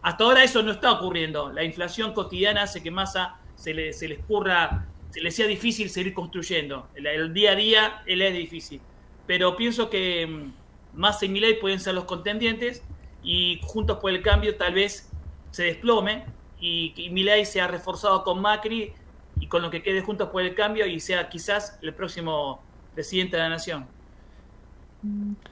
[0.00, 1.52] Hasta ahora eso no está ocurriendo.
[1.52, 4.86] La inflación cotidiana hace que Massa se le, se le escurra,
[5.20, 6.88] le sea difícil seguir construyendo.
[6.94, 8.80] El, el día a día él es difícil.
[9.26, 12.82] Pero pienso que mm, Massa y Milei pueden ser los contendientes
[13.22, 15.10] y Juntos por el Cambio tal vez
[15.50, 16.24] se desplome
[16.60, 18.92] y, y Milei sea reforzado con Macri
[19.40, 22.62] y con lo que quede Juntos por el Cambio y sea quizás el próximo
[22.94, 23.86] presidente de la nación.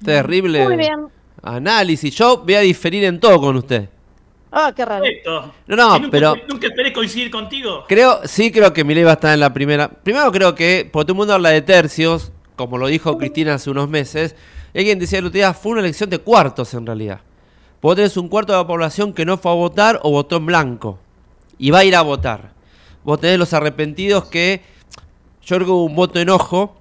[0.05, 1.07] Terrible Muy bien.
[1.43, 2.15] análisis.
[2.15, 3.89] Yo voy a diferir en todo con usted.
[4.57, 5.03] Ah, qué raro.
[5.03, 5.53] Perfecto.
[5.67, 7.85] No, no, nunca, pero- Nunca esperé coincidir contigo.
[7.89, 9.89] Creo, sí creo que Milei va a estar en la primera.
[9.89, 13.69] Primero creo que, porque todo el mundo habla de tercios, como lo dijo Cristina hace
[13.71, 14.37] unos meses,
[14.73, 17.21] y alguien decía el otro día, fue una elección de cuartos en realidad.
[17.83, 20.47] Vos tenés un cuarto de la población que no fue a votar o votó en
[20.47, 20.99] blanco.
[21.59, 22.53] Y va a ir a votar.
[23.03, 24.63] Vos tenés los arrepentidos que,
[25.43, 26.77] yo creo que hubo un voto enojo,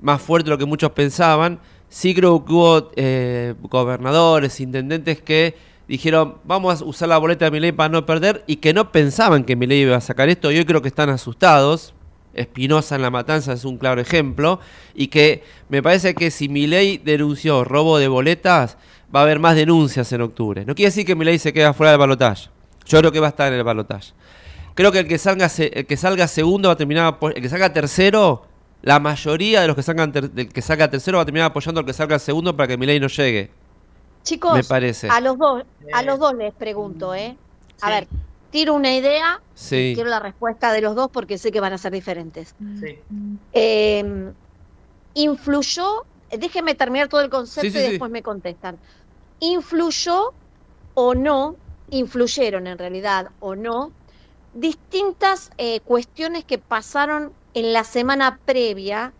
[0.00, 1.60] más fuerte de lo que muchos pensaban.
[1.90, 5.54] Sí creo que hubo eh, gobernadores, intendentes que
[5.88, 9.44] dijeron, vamos a usar la boleta de Milei para no perder, y que no pensaban
[9.44, 11.94] que Milei iba a sacar esto, y hoy creo que están asustados.
[12.34, 14.60] Espinosa en La Matanza es un claro ejemplo,
[14.94, 18.76] y que me parece que si Milei denunció robo de boletas,
[19.14, 20.64] va a haber más denuncias en octubre.
[20.64, 22.48] No quiere decir que Milei se queda fuera del balotaje.
[22.86, 24.12] Yo creo que va a estar en el balotaje.
[24.74, 27.72] Creo que el que salga, el que salga segundo va a terminar, el que salga
[27.72, 28.46] tercero,
[28.82, 31.86] la mayoría de los que salgan del que salga tercero va a terminar apoyando al
[31.86, 33.50] que salga segundo para que Milei no llegue.
[34.28, 35.08] Chicos, Me parece.
[35.08, 35.62] a los dos,
[35.94, 37.38] a los dos les pregunto, ¿eh?
[37.80, 38.08] A ver,
[38.50, 39.92] tiro una idea, Sí.
[39.94, 42.54] quiero la respuesta de los dos porque sé que van a ser diferentes.
[42.78, 42.98] Sí.
[43.54, 44.32] Eh,
[45.14, 47.90] influyó, déjenme terminar todo el concepto Sí, sí, y sí.
[47.92, 48.78] después me contestan.
[49.40, 50.34] ¿Influyó
[50.94, 51.56] o no,
[51.90, 53.92] influyeron en realidad o no,
[54.52, 59.12] distintas eh, cuestiones que pasaron en la semana previa,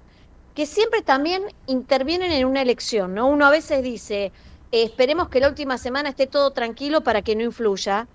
[0.54, 3.28] que siempre también intervienen en una elección, ¿no?
[3.28, 4.32] Uno a veces dice, eh,
[4.70, 8.08] esperemos que la última semana esté todo tranquilo para que no influya.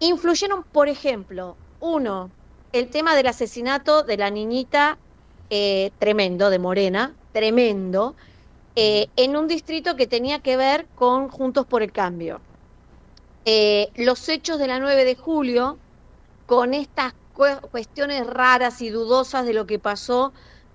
[0.00, 2.34] Influyeron, por ejemplo, uno,
[2.72, 5.00] el tema del asesinato de la niñita
[5.50, 8.16] eh, tremendo, de Morena, tremendo,
[8.76, 12.44] eh, en un distrito que tenía que ver con Juntos por el Cambio.
[13.44, 15.80] Eh, los hechos de la 9 de julio,
[16.46, 20.32] con estas cue- cuestiones raras y dudosas de lo que pasó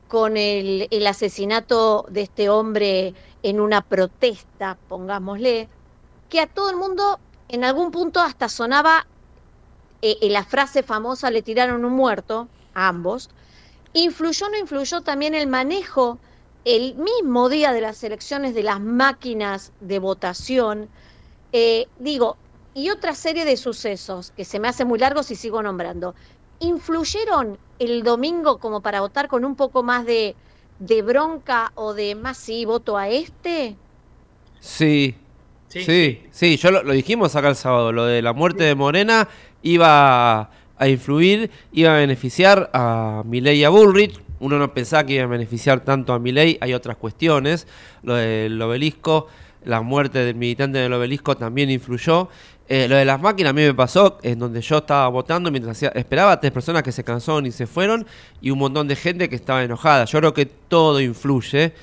[0.07, 5.69] con el, el asesinato de este hombre en una protesta, pongámosle,
[6.29, 9.05] que a todo el mundo en algún punto hasta sonaba
[10.01, 13.29] eh, eh, la frase famosa, le tiraron un muerto, a ambos.
[13.93, 16.19] ¿Influyó o no influyó también el manejo
[16.65, 20.89] el mismo día de las elecciones de las máquinas de votación?
[21.51, 22.39] Eh, digo,
[22.73, 26.15] y otra serie de sucesos que se me hacen muy largos y sigo nombrando.
[26.59, 30.37] ¿Influyeron el domingo como para votar con un poco más de,
[30.85, 33.75] de bronca o de más sí, voto a este?
[34.59, 35.15] Sí.
[35.67, 38.75] Sí, Sí, sí, yo lo, lo dijimos acá el sábado, lo de la muerte de
[38.75, 39.27] Morena
[39.63, 44.19] iba a influir, iba a beneficiar a Milei y a Bullrich.
[44.39, 47.67] Uno no pensaba que iba a beneficiar tanto a Milei, hay otras cuestiones.
[48.03, 49.27] Lo del obelisco,
[49.65, 52.29] la muerte del militante del obelisco también influyó.
[52.69, 55.83] Eh, lo de las máquinas a mí me pasó en donde yo estaba votando mientras
[55.83, 58.07] esperaba tres personas que se cansaron y se fueron
[58.41, 60.05] y un montón de gente que estaba enojada.
[60.05, 61.73] Yo creo que todo influye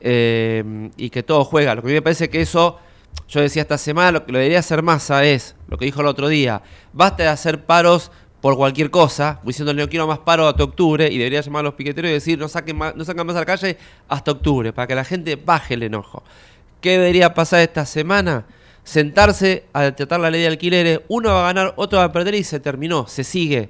[0.00, 1.74] eh, y que todo juega.
[1.74, 2.78] Lo que a mí me parece que eso,
[3.28, 6.06] yo decía esta semana, lo que lo debería hacer Massa es, lo que dijo el
[6.06, 6.62] otro día,
[6.92, 11.18] basta de hacer paros por cualquier cosa, diciéndole no quiero más paro hasta octubre, y
[11.18, 13.76] debería llamar a los piqueteros y decir no saquen no sacan más a la calle
[14.08, 16.22] hasta octubre, para que la gente baje el enojo.
[16.80, 18.46] ¿Qué debería pasar esta semana?
[18.88, 22.36] Sentarse a tratar la ley de alquileres, uno va a ganar, otro va a perder
[22.36, 23.68] y se terminó, se sigue.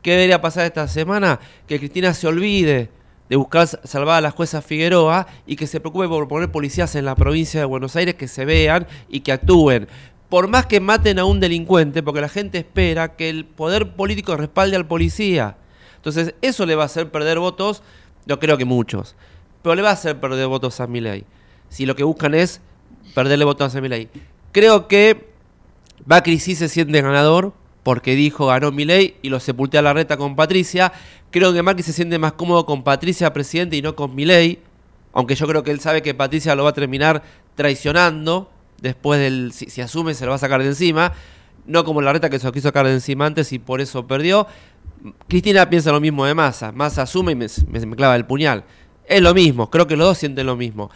[0.00, 1.38] ¿Qué debería pasar esta semana?
[1.68, 2.88] Que Cristina se olvide
[3.28, 7.04] de buscar salvar a la jueza Figueroa y que se preocupe por poner policías en
[7.04, 9.86] la provincia de Buenos Aires que se vean y que actúen.
[10.30, 14.34] Por más que maten a un delincuente, porque la gente espera que el poder político
[14.34, 15.58] respalde al policía.
[15.96, 17.82] Entonces, eso le va a hacer perder votos,
[18.24, 19.14] yo creo que muchos,
[19.60, 21.26] pero le va a hacer perder votos a Milei.
[21.68, 22.62] Si lo que buscan es
[23.14, 24.08] perderle votos a Milei.
[24.54, 25.30] Creo que
[26.06, 27.52] Macri sí se siente ganador
[27.82, 30.92] porque dijo ganó Milei y lo sepulté a la reta con Patricia.
[31.32, 34.60] Creo que Macri se siente más cómodo con Patricia presidente y no con Milei,
[35.12, 37.24] aunque yo creo que él sabe que Patricia lo va a terminar
[37.56, 38.48] traicionando
[38.80, 41.12] después del si, asume se lo va a sacar de encima,
[41.66, 44.06] no como la reta que se lo quiso sacar de encima antes y por eso
[44.06, 44.46] perdió.
[45.26, 47.48] Cristina piensa lo mismo de Massa, Massa asume y me-
[47.86, 48.62] me clava el puñal.
[49.06, 50.90] Es lo mismo, creo que los dos sienten lo mismo.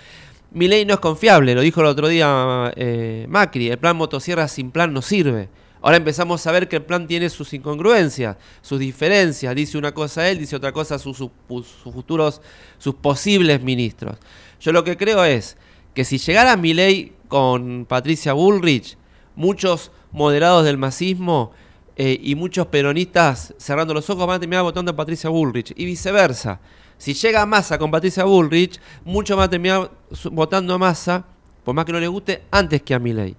[0.50, 4.70] Milei no es confiable, lo dijo el otro día eh, Macri, el plan motosierra sin
[4.70, 5.48] plan no sirve.
[5.80, 9.54] Ahora empezamos a ver que el plan tiene sus incongruencias, sus diferencias.
[9.54, 12.40] Dice una cosa él, dice otra cosa sus, sus, sus futuros,
[12.78, 14.16] sus posibles ministros.
[14.60, 15.56] Yo lo que creo es
[15.94, 18.96] que si llegara Milei con Patricia Bullrich,
[19.36, 21.52] muchos moderados del masismo
[21.96, 25.84] eh, y muchos peronistas cerrando los ojos van a terminar votando a Patricia Bullrich y
[25.84, 26.60] viceversa.
[26.98, 29.90] Si llega Massa con Patricia Bullrich, muchos van a terminar
[30.32, 31.24] votando a Massa,
[31.64, 33.36] por más que no les guste, antes que a Milei.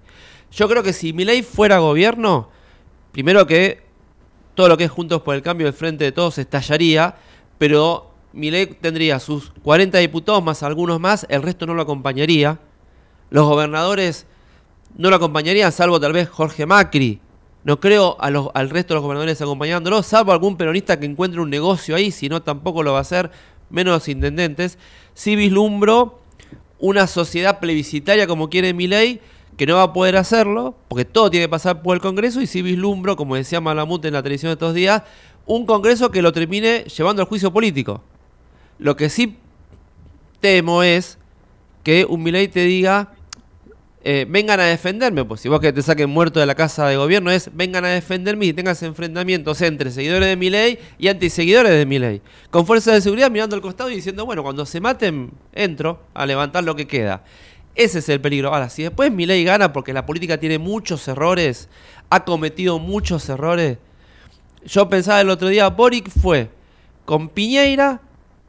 [0.50, 2.48] Yo creo que si Milei fuera gobierno,
[3.12, 3.82] primero que
[4.54, 7.16] todo lo que es Juntos por el Cambio del Frente de Todos estallaría,
[7.58, 12.58] pero Milei tendría sus 40 diputados más algunos más, el resto no lo acompañaría.
[13.30, 14.26] Los gobernadores
[14.96, 17.20] no lo acompañarían, salvo tal vez Jorge Macri.
[17.62, 21.50] No creo a al resto de los gobernadores acompañándolo, salvo algún peronista que encuentre un
[21.50, 23.30] negocio ahí, si no tampoco lo va a hacer,
[23.70, 24.78] menos intendentes.
[25.14, 26.20] Sí vislumbro
[26.78, 29.20] una sociedad plebiscitaria como quiere Milei,
[29.56, 32.46] que no va a poder hacerlo, porque todo tiene que pasar por el Congreso, y
[32.46, 35.02] sí vislumbro, como decía Malamut en la televisión de estos días,
[35.46, 38.02] un Congreso que lo termine llevando al juicio político.
[38.78, 39.36] Lo que sí
[40.40, 41.18] temo es
[41.82, 43.12] que un Milei te diga,
[44.02, 46.96] eh, vengan a defenderme, pues si vos que te saquen muerto de la casa de
[46.96, 51.84] gobierno es, vengan a defenderme y tengas enfrentamientos entre seguidores de Milei y antiseguidores de
[51.84, 52.22] Milei.
[52.50, 56.24] Con fuerzas de seguridad mirando al costado y diciendo, bueno, cuando se maten, entro a
[56.24, 57.24] levantar lo que queda.
[57.74, 58.52] Ese es el peligro.
[58.52, 61.68] Ahora, si después Milei gana porque la política tiene muchos errores,
[62.08, 63.76] ha cometido muchos errores,
[64.64, 66.48] yo pensaba el otro día, Boric fue
[67.04, 68.00] con Piñeira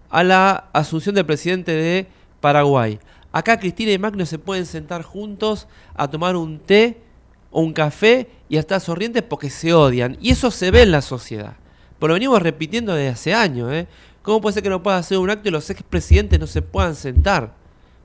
[0.10, 2.08] a la asunción del presidente de
[2.42, 3.00] Paraguay.
[3.32, 7.02] Acá Cristina y Macri se pueden sentar juntos a tomar un té
[7.50, 10.18] o un café y a estar sonrientes porque se odian.
[10.22, 11.56] Y eso se ve en la sociedad.
[12.00, 13.72] Pero lo venimos repitiendo desde hace años.
[13.72, 13.88] ¿eh?
[14.22, 16.96] ¿Cómo puede ser que no pueda hacer un acto y los expresidentes no se puedan
[16.96, 17.54] sentar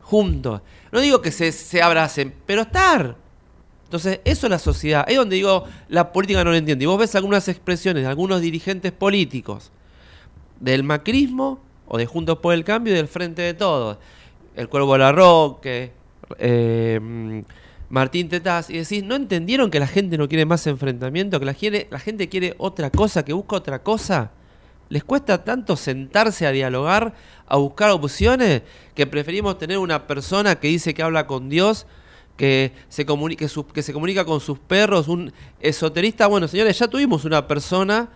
[0.02, 0.60] juntos?
[0.92, 3.16] No digo que se, se abracen, pero estar.
[3.84, 5.04] Entonces, eso es la sociedad.
[5.08, 6.84] Es donde digo, la política no lo entiende.
[6.84, 9.70] Y vos ves algunas expresiones de algunos dirigentes políticos
[10.60, 13.98] del macrismo o de Juntos por el Cambio y del Frente de Todos.
[14.56, 15.92] El Cuervo Larroque,
[16.38, 17.40] eh, mm,
[17.90, 21.38] Martín Tetaz, y decís, ¿no entendieron que la gente no quiere más enfrentamiento?
[21.38, 21.54] ¿Que la,
[21.90, 24.32] la gente quiere otra cosa, que busca otra cosa?
[24.88, 27.12] ¿Les cuesta tanto sentarse a dialogar,
[27.46, 28.62] a buscar opciones,
[28.94, 31.86] que preferimos tener una persona que dice que habla con Dios,
[32.36, 36.26] que se, comuni- que, su- que se comunica con sus perros, un esoterista?
[36.28, 38.08] Bueno, señores, ya tuvimos una persona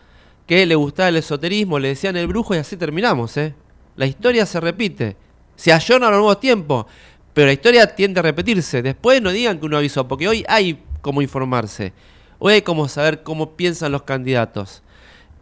[0.46, 3.54] que le gustaba el esoterismo, le decían el brujo y así terminamos, ¿eh?
[3.96, 5.16] La historia se repite,
[5.60, 6.86] se ayorna a los nuevos tiempos,
[7.34, 8.80] pero la historia tiende a repetirse.
[8.80, 11.92] Después no digan que uno avisó, porque hoy hay cómo informarse,
[12.38, 14.82] hoy hay cómo saber cómo piensan los candidatos.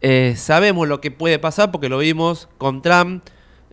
[0.01, 3.23] Eh, sabemos lo que puede pasar porque lo vimos con Trump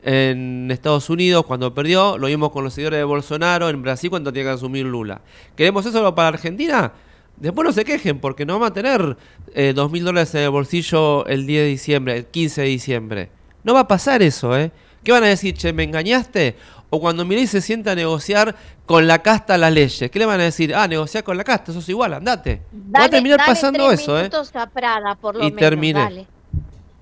[0.04, 4.32] en Estados Unidos cuando perdió, lo vimos con los seguidores de Bolsonaro en Brasil cuando
[4.32, 5.22] tiene que asumir Lula.
[5.56, 6.94] ¿Queremos eso para Argentina?
[7.38, 9.18] Después no se quejen porque no van a tener
[9.56, 13.30] eh, dos mil dólares en el bolsillo el 10 de diciembre, el 15 de diciembre.
[13.64, 14.72] No va a pasar eso, ¿eh?
[15.06, 15.54] ¿Qué van a decir?
[15.56, 16.56] Che, ¿me engañaste?
[16.90, 18.56] O cuando Milei se sienta a negociar
[18.86, 20.74] con la casta las leyes, ¿qué le van a decir?
[20.74, 22.62] Ah, negociar con la casta, eso es igual, andate.
[22.94, 24.30] va a terminar dale pasando tres eso, ¿eh?
[24.56, 26.00] a Prada, por lo Y menos, terminé.
[26.00, 26.28] dale.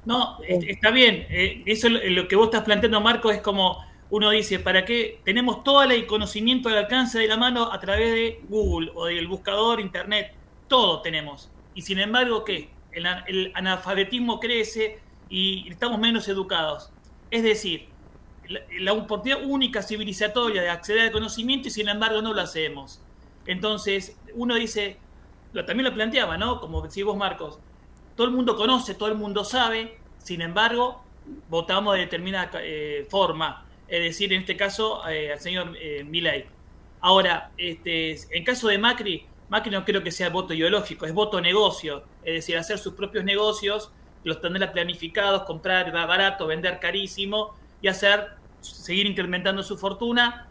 [0.05, 1.25] No, es- está bien.
[1.29, 3.77] eh, Eso es lo- que vos estás planteando, Marco, es como
[4.09, 8.11] uno dice, ¿para qué tenemos todo el conocimiento al alcance de la mano a través
[8.13, 10.33] de Google o del buscador, Internet?
[10.67, 11.49] Todo tenemos.
[11.73, 12.69] Y sin embargo, ¿qué?
[12.91, 14.99] El analfabetismo crece
[15.29, 16.89] y estamos menos educados.
[17.31, 17.87] Es decir,
[18.47, 23.01] la, oportunidad única civilizatoria de acceder al conocimiento y sin embargo no lo hacemos.
[23.45, 24.97] Entonces, uno dice,
[25.53, 26.59] lo, también lo planteaba, ¿no?
[26.59, 27.59] Como decís vos, Marcos,
[28.15, 31.03] todo el mundo conoce, todo el mundo sabe, sin embargo,
[31.49, 36.45] votamos de determinada eh, forma, es decir, en este caso, eh, al señor eh, Milei.
[37.01, 41.41] Ahora, este, en caso de Macri, Macri no creo que sea voto ideológico, es voto
[41.41, 43.91] negocio, es decir, hacer sus propios negocios,
[44.23, 47.53] los tener planificados, comprar barato, vender carísimo
[47.83, 48.29] y hacer,
[48.61, 50.49] seguir incrementando su fortuna,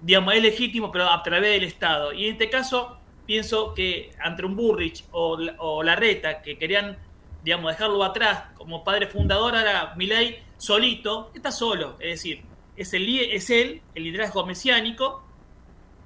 [0.00, 2.14] digamos, es legítimo, pero a través del Estado.
[2.14, 6.96] Y en este caso, pienso que entre un Burrich o, o Larreta, que querían,
[7.44, 12.44] digamos, dejarlo atrás como padre fundador, ahora Milei solito, está solo, es decir,
[12.76, 15.24] es, el, es él, el liderazgo mesiánico,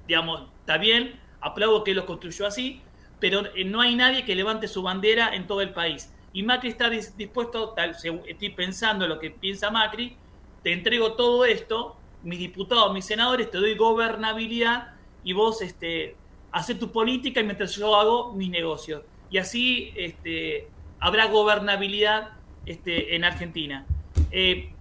[0.07, 2.81] digamos, está bien, aplaudo que lo construyó así,
[3.19, 6.11] pero eh, no hay nadie que levante su bandera en todo el país.
[6.33, 10.17] Y Macri está dis- dispuesto, tal, estoy pensando lo que piensa Macri,
[10.65, 16.15] te entrego todo esto, mis diputados, mis senadores, te doy gobernabilidad y vos este,
[16.51, 19.03] haces tu política y mientras yo hago mis negocios.
[19.29, 20.67] Y así este,
[20.99, 22.31] habrá gobernabilidad
[22.65, 23.85] este, en Argentina.
[24.31, 24.73] Eh,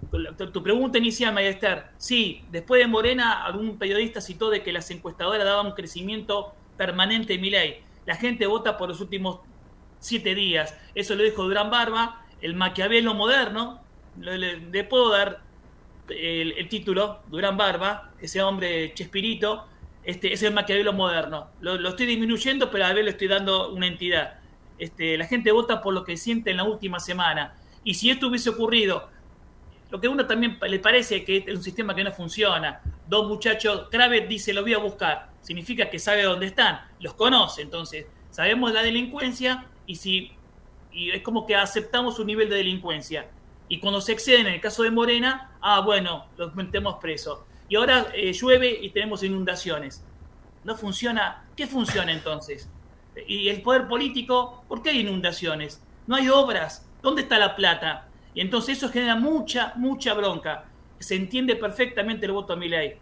[0.55, 4.91] tu, pregunta inicial, María Esther, sí, después de Morena, algún periodista citó de que las
[4.91, 7.83] encuestadoras daban un crecimiento permanente de Milei.
[8.07, 9.41] La gente vota por los últimos
[9.99, 10.75] siete días.
[10.95, 13.83] Eso lo dijo Durán Barba, el Maquiavelo moderno.
[14.19, 15.44] Le, le- le puedo dar
[16.09, 19.67] el, título, Durán Barba, ese hombre Chespirito,
[20.03, 21.49] este, es el Maquiavelo moderno.
[21.61, 24.39] Lo, estoy disminuyendo, pero a ver le estoy dando una entidad.
[24.79, 27.55] Este, la gente vota por lo que siente en la última semana.
[27.85, 29.09] Y si esto hubiese ocurrido,
[29.91, 32.81] lo que a uno también le parece que es un sistema que no funciona.
[33.07, 35.31] Dos muchachos, Kravet dice, lo voy a buscar.
[35.41, 37.63] Significa que sabe dónde están, los conoce.
[37.63, 40.33] Entonces, sabemos la delincuencia y si
[40.95, 43.27] y es como que aceptamos un nivel de delincuencia.
[43.69, 47.41] Y cuando se exceden, en el caso de Morena, ah, bueno, los metemos presos.
[47.69, 50.03] Y ahora eh, llueve y tenemos inundaciones.
[50.65, 51.45] No funciona.
[51.57, 52.69] ¿Qué funciona entonces?
[53.27, 55.83] Y el poder político, ¿por qué hay inundaciones?
[56.07, 56.87] No hay obras.
[57.03, 58.09] ¿Dónde está la plata?
[58.35, 60.65] Y entonces eso genera mucha, mucha bronca.
[60.99, 62.95] Se entiende perfectamente el voto a mi ley.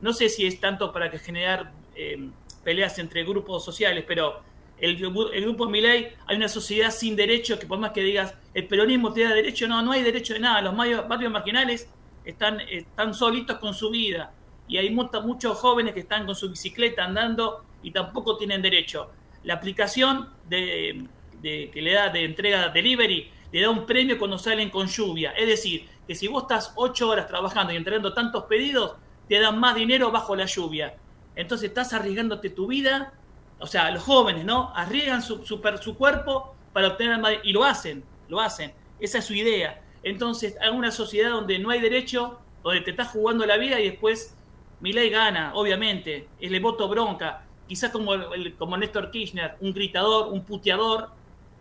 [0.00, 2.30] No sé si es tanto para que generar eh,
[2.64, 4.40] peleas entre grupos sociales, pero
[4.80, 8.34] el, gru- el grupo Milei, hay una sociedad sin derecho que por más que digas
[8.54, 10.60] el peronismo te da derecho, no, no hay derecho de nada.
[10.62, 10.76] Los
[11.08, 11.88] barrios, marginales
[12.24, 14.32] están, están solitos con su vida
[14.68, 19.10] y hay muchos jóvenes que están con su bicicleta andando y tampoco tienen derecho.
[19.44, 21.06] La aplicación de-
[21.42, 25.32] que le da de entrega delivery le da un premio cuando salen con lluvia.
[25.32, 28.96] Es decir, que si vos estás ocho horas trabajando y entregando tantos pedidos,
[29.28, 30.94] te dan más dinero bajo la lluvia.
[31.34, 33.12] Entonces estás arriesgándote tu vida
[33.60, 34.72] o sea, los jóvenes, ¿no?
[34.74, 38.72] Arriesgan su, su, per- su cuerpo para obtener más, y lo hacen, lo hacen.
[38.98, 39.80] Esa es su idea.
[40.02, 43.90] Entonces, hay una sociedad donde no hay derecho, donde te estás jugando la vida y
[43.90, 44.34] después
[44.80, 46.26] Milei gana, obviamente.
[46.40, 47.42] Es el voto bronca.
[47.68, 51.10] Quizás como, el- como Néstor Kirchner, un gritador, un puteador,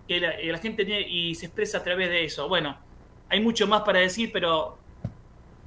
[0.08, 2.48] que la, la gente tiene y se expresa a través de eso.
[2.48, 2.78] Bueno,
[3.30, 4.78] hay mucho más para decir, pero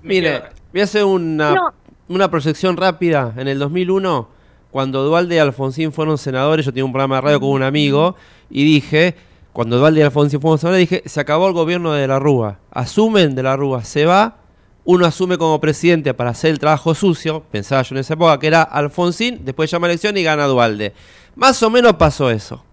[0.03, 0.43] Mire,
[0.73, 1.73] voy a hacer una, No.
[2.09, 3.33] una proyección rápida.
[3.37, 4.29] En el 2001,
[4.73, 8.17] cuando Dualde y Alfonsín fueron senadores, yo tenía un programa de radio con un amigo
[8.49, 9.15] y dije,
[9.53, 12.59] cuando Dualde y Alfonsín fueron senadores, dije, se acabó el gobierno de la Rúa.
[12.71, 14.39] Asumen de la Rúa, se va,
[14.87, 18.47] uno asume como presidente para hacer el trabajo sucio, pensaba yo en esa época que
[18.47, 20.95] era Alfonsín, después llama elección y gana Dualde.
[21.37, 22.65] Más o menos pasó eso.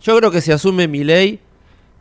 [0.00, 1.40] Yo creo que si asume mi ley,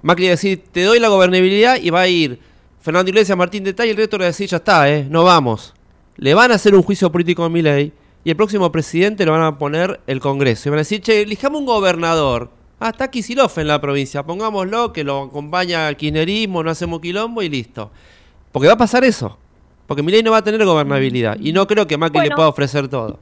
[0.04, 2.40] Macri va a decir, te doy la gobernabilidad y va a ir
[2.82, 5.74] Fernando Iglesias, Martín Detall y el resto va a decir, ya está, eh, no vamos.
[6.18, 7.92] Le van a hacer un juicio político a mi ley
[8.24, 10.68] y el próximo presidente lo van a poner el Congreso.
[10.68, 12.50] Y van a decir, che, elijamos un gobernador.
[12.80, 17.42] Ah, está Kicillof en la provincia, pongámoslo, que lo acompaña al kirchnerismo, no hacemos quilombo
[17.42, 17.92] y listo.
[18.52, 19.38] Porque va a pasar eso.
[19.88, 21.38] Porque mi ley no va a tener gobernabilidad.
[21.40, 23.20] Y no creo que Macri le pueda ofrecer todo.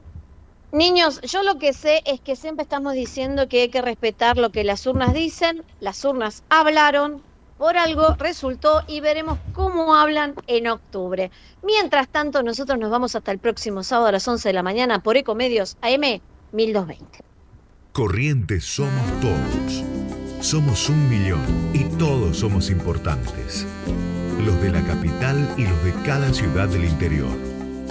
[0.72, 4.50] Niños, yo lo que sé es que siempre estamos diciendo que hay que respetar lo
[4.50, 7.20] que las urnas dicen, las urnas hablaron,
[7.62, 11.30] por algo resultó y veremos cómo hablan en octubre.
[11.62, 15.00] Mientras tanto, nosotros nos vamos hasta el próximo sábado a las 11 de la mañana
[15.00, 16.20] por Ecomedios AM
[16.50, 17.20] 1220.
[17.92, 19.84] Corrientes somos todos.
[20.44, 23.64] Somos un millón y todos somos importantes.
[24.44, 27.30] Los de la capital y los de cada ciudad del interior.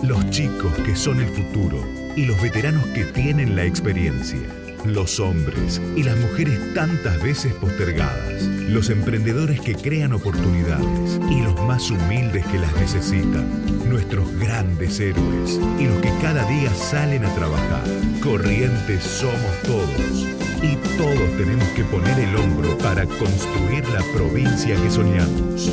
[0.03, 1.81] Los chicos que son el futuro
[2.17, 4.60] y los veteranos que tienen la experiencia.
[4.85, 8.41] Los hombres y las mujeres tantas veces postergadas.
[8.67, 13.47] Los emprendedores que crean oportunidades y los más humildes que las necesitan.
[13.87, 17.83] Nuestros grandes héroes y los que cada día salen a trabajar.
[18.23, 20.25] Corrientes somos todos.
[20.63, 25.71] Y todos tenemos que poner el hombro para construir la provincia que soñamos.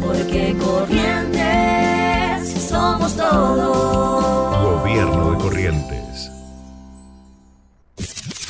[0.00, 1.40] Porque Corrientes
[2.68, 4.82] somos todos.
[4.82, 5.99] Gobierno de Corrientes.